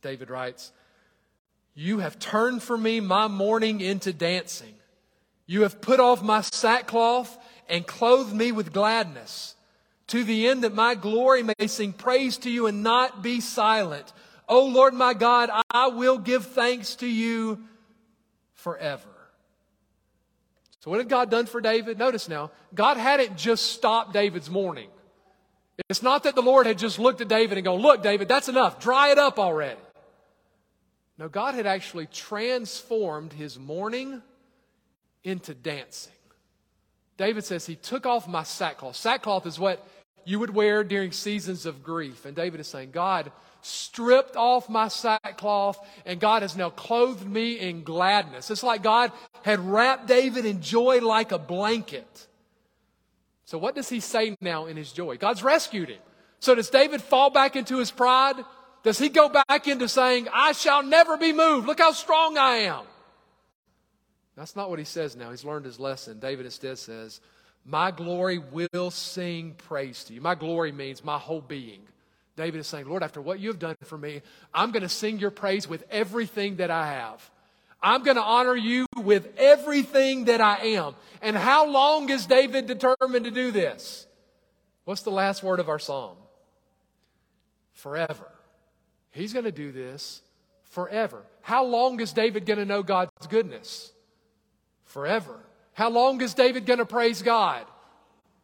David 0.04 0.30
writes, 0.30 0.70
You 1.74 1.98
have 1.98 2.18
turned 2.20 2.62
for 2.62 2.78
me 2.78 3.00
my 3.00 3.26
mourning 3.26 3.80
into 3.80 4.12
dancing. 4.12 4.74
You 5.46 5.62
have 5.62 5.80
put 5.80 5.98
off 5.98 6.22
my 6.22 6.42
sackcloth 6.42 7.36
and 7.68 7.86
clothed 7.86 8.34
me 8.34 8.52
with 8.52 8.72
gladness, 8.72 9.56
to 10.08 10.22
the 10.22 10.46
end 10.46 10.62
that 10.62 10.74
my 10.74 10.94
glory 10.94 11.42
may 11.42 11.66
sing 11.66 11.94
praise 11.94 12.36
to 12.38 12.50
you 12.50 12.66
and 12.66 12.82
not 12.82 13.22
be 13.22 13.40
silent. 13.40 14.12
O 14.46 14.66
Lord 14.66 14.92
my 14.92 15.14
God, 15.14 15.50
I 15.70 15.88
will 15.88 16.18
give 16.18 16.46
thanks 16.48 16.96
to 16.96 17.06
you 17.06 17.64
forever. 18.52 19.08
So, 20.80 20.90
what 20.90 21.00
had 21.00 21.08
God 21.08 21.30
done 21.30 21.46
for 21.46 21.62
David? 21.62 21.98
Notice 21.98 22.28
now, 22.28 22.50
God 22.74 22.98
hadn't 22.98 23.38
just 23.38 23.72
stopped 23.72 24.12
David's 24.12 24.50
mourning. 24.50 24.90
It's 25.88 26.02
not 26.02 26.24
that 26.24 26.34
the 26.34 26.42
Lord 26.42 26.66
had 26.66 26.76
just 26.76 26.98
looked 26.98 27.22
at 27.22 27.28
David 27.28 27.56
and 27.56 27.64
gone, 27.64 27.80
Look, 27.80 28.02
David, 28.02 28.28
that's 28.28 28.50
enough. 28.50 28.78
Dry 28.78 29.10
it 29.10 29.18
up 29.18 29.38
already. 29.38 29.80
No, 31.18 31.28
God 31.28 31.54
had 31.54 31.66
actually 31.66 32.06
transformed 32.06 33.32
his 33.32 33.58
mourning 33.58 34.22
into 35.22 35.54
dancing. 35.54 36.12
David 37.16 37.44
says, 37.44 37.66
He 37.66 37.76
took 37.76 38.06
off 38.06 38.26
my 38.26 38.42
sackcloth. 38.42 38.96
Sackcloth 38.96 39.46
is 39.46 39.58
what 39.58 39.86
you 40.24 40.38
would 40.38 40.54
wear 40.54 40.82
during 40.82 41.12
seasons 41.12 41.66
of 41.66 41.82
grief. 41.82 42.24
And 42.24 42.34
David 42.34 42.60
is 42.60 42.66
saying, 42.66 42.90
God 42.90 43.30
stripped 43.62 44.36
off 44.36 44.68
my 44.68 44.88
sackcloth, 44.88 45.78
and 46.04 46.20
God 46.20 46.42
has 46.42 46.56
now 46.56 46.70
clothed 46.70 47.26
me 47.26 47.58
in 47.58 47.82
gladness. 47.82 48.50
It's 48.50 48.62
like 48.62 48.82
God 48.82 49.12
had 49.42 49.60
wrapped 49.60 50.06
David 50.06 50.44
in 50.44 50.60
joy 50.60 51.00
like 51.00 51.32
a 51.32 51.38
blanket. 51.38 52.26
So, 53.46 53.58
what 53.58 53.74
does 53.74 53.88
he 53.88 54.00
say 54.00 54.36
now 54.40 54.66
in 54.66 54.76
his 54.76 54.92
joy? 54.92 55.16
God's 55.16 55.42
rescued 55.42 55.88
him. 55.88 56.00
So, 56.40 56.54
does 56.54 56.70
David 56.70 57.00
fall 57.00 57.30
back 57.30 57.56
into 57.56 57.78
his 57.78 57.90
pride? 57.90 58.36
Does 58.84 58.98
he 58.98 59.08
go 59.08 59.30
back 59.30 59.66
into 59.66 59.88
saying, 59.88 60.28
I 60.32 60.52
shall 60.52 60.82
never 60.82 61.16
be 61.16 61.32
moved? 61.32 61.66
Look 61.66 61.80
how 61.80 61.92
strong 61.92 62.36
I 62.36 62.56
am. 62.56 62.84
That's 64.36 64.54
not 64.54 64.68
what 64.68 64.78
he 64.78 64.84
says 64.84 65.16
now. 65.16 65.30
He's 65.30 65.44
learned 65.44 65.64
his 65.64 65.80
lesson. 65.80 66.20
David 66.20 66.44
instead 66.44 66.76
says, 66.76 67.20
My 67.64 67.90
glory 67.90 68.38
will 68.38 68.90
sing 68.90 69.54
praise 69.56 70.04
to 70.04 70.12
you. 70.12 70.20
My 70.20 70.34
glory 70.34 70.70
means 70.70 71.02
my 71.02 71.18
whole 71.18 71.40
being. 71.40 71.80
David 72.36 72.58
is 72.58 72.66
saying, 72.66 72.86
Lord, 72.86 73.02
after 73.02 73.22
what 73.22 73.40
you 73.40 73.48
have 73.48 73.58
done 73.58 73.76
for 73.84 73.96
me, 73.96 74.20
I'm 74.52 74.70
going 74.70 74.82
to 74.82 74.88
sing 74.88 75.18
your 75.18 75.30
praise 75.30 75.66
with 75.66 75.84
everything 75.90 76.56
that 76.56 76.70
I 76.70 76.92
have. 76.94 77.30
I'm 77.80 78.02
going 78.02 78.16
to 78.16 78.22
honor 78.22 78.56
you 78.56 78.86
with 78.96 79.28
everything 79.38 80.24
that 80.24 80.40
I 80.40 80.56
am. 80.56 80.94
And 81.22 81.36
how 81.36 81.66
long 81.66 82.10
is 82.10 82.26
David 82.26 82.66
determined 82.66 83.24
to 83.24 83.30
do 83.30 83.50
this? 83.50 84.06
What's 84.84 85.02
the 85.02 85.10
last 85.10 85.42
word 85.42 85.60
of 85.60 85.68
our 85.68 85.78
psalm? 85.78 86.16
Forever. 87.72 88.33
He's 89.14 89.32
going 89.32 89.44
to 89.44 89.52
do 89.52 89.72
this 89.72 90.20
forever. 90.64 91.22
How 91.40 91.64
long 91.64 92.00
is 92.00 92.12
David 92.12 92.46
going 92.46 92.58
to 92.58 92.64
know 92.64 92.82
God's 92.82 93.10
goodness? 93.28 93.92
Forever. 94.84 95.38
How 95.72 95.88
long 95.88 96.20
is 96.20 96.34
David 96.34 96.66
going 96.66 96.80
to 96.80 96.86
praise 96.86 97.22
God? 97.22 97.64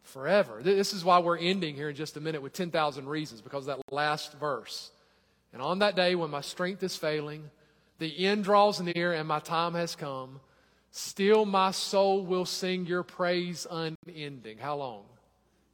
Forever. 0.03 0.61
This 0.63 0.93
is 0.93 1.05
why 1.05 1.19
we're 1.19 1.39
ending 1.39 1.75
here 1.75 1.91
in 1.91 1.97
just 1.97 2.17
a 2.17 2.21
minute 2.21 2.41
with 2.41 2.53
10,000 2.53 3.09
reasons, 3.09 3.41
because 3.41 3.67
that 3.67 3.81
last 3.91 4.33
verse. 4.35 4.91
And 5.53 5.61
on 5.61 5.81
that 5.81 5.97
day 5.97 6.15
when 6.15 6.31
my 6.31 6.41
strength 6.41 6.83
is 6.83 6.97
failing, 6.97 7.51
the 7.99 8.27
end 8.27 8.45
draws 8.45 8.81
near, 8.81 9.13
and 9.13 9.27
my 9.29 9.41
time 9.41 9.75
has 9.75 9.97
come, 9.97 10.41
still 10.93 11.45
my 11.45 11.73
soul 11.73 12.25
will 12.25 12.47
sing 12.47 12.87
your 12.87 13.03
praise 13.03 13.67
unending. 13.69 14.59
How 14.59 14.77
long? 14.77 15.03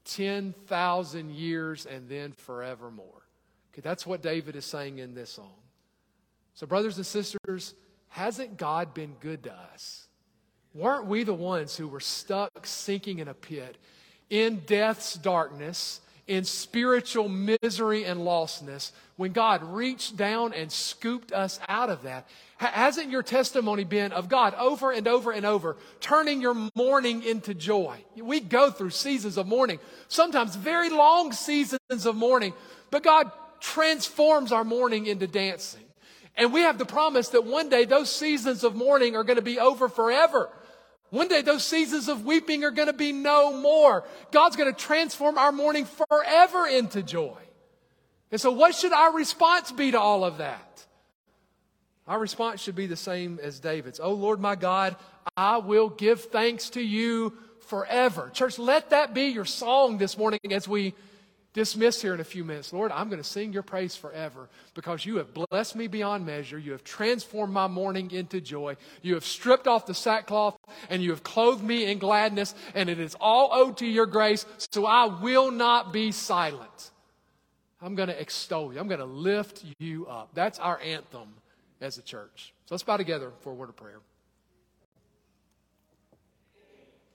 10,000 0.06 1.30
years 1.30 1.84
and 1.84 2.08
then 2.08 2.32
forevermore. 2.32 3.25
Okay, 3.76 3.82
that's 3.82 4.06
what 4.06 4.22
David 4.22 4.56
is 4.56 4.64
saying 4.64 5.00
in 5.00 5.14
this 5.14 5.28
song. 5.28 5.52
So, 6.54 6.66
brothers 6.66 6.96
and 6.96 7.04
sisters, 7.04 7.74
hasn't 8.08 8.56
God 8.56 8.94
been 8.94 9.14
good 9.20 9.42
to 9.42 9.52
us? 9.52 10.06
Weren't 10.72 11.06
we 11.06 11.24
the 11.24 11.34
ones 11.34 11.76
who 11.76 11.86
were 11.86 12.00
stuck 12.00 12.66
sinking 12.66 13.18
in 13.18 13.28
a 13.28 13.34
pit, 13.34 13.76
in 14.30 14.60
death's 14.60 15.12
darkness, 15.14 16.00
in 16.26 16.44
spiritual 16.44 17.28
misery 17.28 18.04
and 18.04 18.20
lostness, 18.20 18.92
when 19.16 19.32
God 19.32 19.62
reached 19.62 20.16
down 20.16 20.54
and 20.54 20.72
scooped 20.72 21.32
us 21.32 21.60
out 21.68 21.90
of 21.90 22.04
that? 22.04 22.26
Hasn't 22.56 23.10
your 23.10 23.22
testimony 23.22 23.84
been 23.84 24.12
of 24.12 24.30
God 24.30 24.54
over 24.54 24.90
and 24.90 25.06
over 25.06 25.32
and 25.32 25.44
over, 25.44 25.76
turning 26.00 26.40
your 26.40 26.70
mourning 26.74 27.22
into 27.22 27.52
joy? 27.52 27.98
We 28.16 28.40
go 28.40 28.70
through 28.70 28.90
seasons 28.90 29.36
of 29.36 29.46
mourning, 29.46 29.80
sometimes 30.08 30.56
very 30.56 30.88
long 30.88 31.32
seasons 31.32 32.06
of 32.06 32.16
mourning, 32.16 32.54
but 32.90 33.02
God 33.02 33.30
transforms 33.66 34.52
our 34.52 34.64
mourning 34.64 35.06
into 35.06 35.26
dancing. 35.26 35.82
And 36.36 36.52
we 36.52 36.60
have 36.60 36.78
the 36.78 36.86
promise 36.86 37.30
that 37.30 37.44
one 37.44 37.68
day 37.68 37.84
those 37.84 38.10
seasons 38.10 38.62
of 38.62 38.76
mourning 38.76 39.16
are 39.16 39.24
going 39.24 39.36
to 39.36 39.42
be 39.42 39.58
over 39.58 39.88
forever. 39.88 40.48
One 41.10 41.28
day, 41.28 41.42
those 41.42 41.64
seasons 41.64 42.08
of 42.08 42.24
weeping 42.24 42.64
are 42.64 42.72
going 42.72 42.88
to 42.88 42.92
be 42.92 43.12
no 43.12 43.56
more. 43.56 44.04
God's 44.32 44.56
going 44.56 44.72
to 44.72 44.78
transform 44.78 45.38
our 45.38 45.52
mourning 45.52 45.84
forever 45.84 46.66
into 46.66 47.00
joy. 47.02 47.38
And 48.32 48.40
so, 48.40 48.50
what 48.50 48.74
should 48.74 48.92
our 48.92 49.12
response 49.12 49.70
be 49.70 49.92
to 49.92 50.00
all 50.00 50.24
of 50.24 50.38
that? 50.38 50.84
Our 52.08 52.18
response 52.18 52.60
should 52.60 52.74
be 52.74 52.86
the 52.86 52.96
same 52.96 53.38
as 53.40 53.60
David's. 53.60 54.00
Oh, 54.00 54.14
Lord 54.14 54.40
my 54.40 54.56
God, 54.56 54.96
I 55.36 55.58
will 55.58 55.88
give 55.88 56.24
thanks 56.24 56.70
to 56.70 56.82
you 56.82 57.34
forever. 57.68 58.30
Church, 58.32 58.58
let 58.58 58.90
that 58.90 59.14
be 59.14 59.26
your 59.26 59.44
song 59.44 59.98
this 59.98 60.18
morning 60.18 60.40
as 60.50 60.66
we 60.66 60.94
dismiss 61.56 62.02
here 62.02 62.12
in 62.12 62.20
a 62.20 62.24
few 62.24 62.44
minutes. 62.44 62.70
Lord, 62.70 62.92
I'm 62.92 63.08
going 63.08 63.20
to 63.20 63.28
sing 63.28 63.50
your 63.50 63.62
praise 63.62 63.96
forever 63.96 64.50
because 64.74 65.06
you 65.06 65.16
have 65.16 65.32
blessed 65.32 65.74
me 65.74 65.86
beyond 65.86 66.26
measure. 66.26 66.58
You 66.58 66.72
have 66.72 66.84
transformed 66.84 67.54
my 67.54 67.66
mourning 67.66 68.10
into 68.10 68.42
joy. 68.42 68.76
You 69.00 69.14
have 69.14 69.24
stripped 69.24 69.66
off 69.66 69.86
the 69.86 69.94
sackcloth 69.94 70.58
and 70.90 71.02
you 71.02 71.10
have 71.10 71.22
clothed 71.22 71.64
me 71.64 71.90
in 71.90 71.98
gladness, 71.98 72.54
and 72.74 72.90
it 72.90 73.00
is 73.00 73.16
all 73.18 73.48
owed 73.52 73.78
to 73.78 73.86
your 73.86 74.04
grace. 74.04 74.44
So 74.70 74.84
I 74.84 75.06
will 75.06 75.50
not 75.50 75.94
be 75.94 76.12
silent. 76.12 76.90
I'm 77.80 77.94
going 77.94 78.10
to 78.10 78.20
extol 78.20 78.74
you. 78.74 78.78
I'm 78.78 78.88
going 78.88 79.00
to 79.00 79.06
lift 79.06 79.64
you 79.78 80.06
up. 80.06 80.30
That's 80.34 80.58
our 80.58 80.78
anthem 80.80 81.28
as 81.80 81.96
a 81.96 82.02
church. 82.02 82.52
So 82.66 82.74
let's 82.74 82.82
bow 82.82 82.98
together 82.98 83.32
for 83.40 83.52
a 83.52 83.54
word 83.54 83.70
of 83.70 83.76
prayer. 83.76 84.00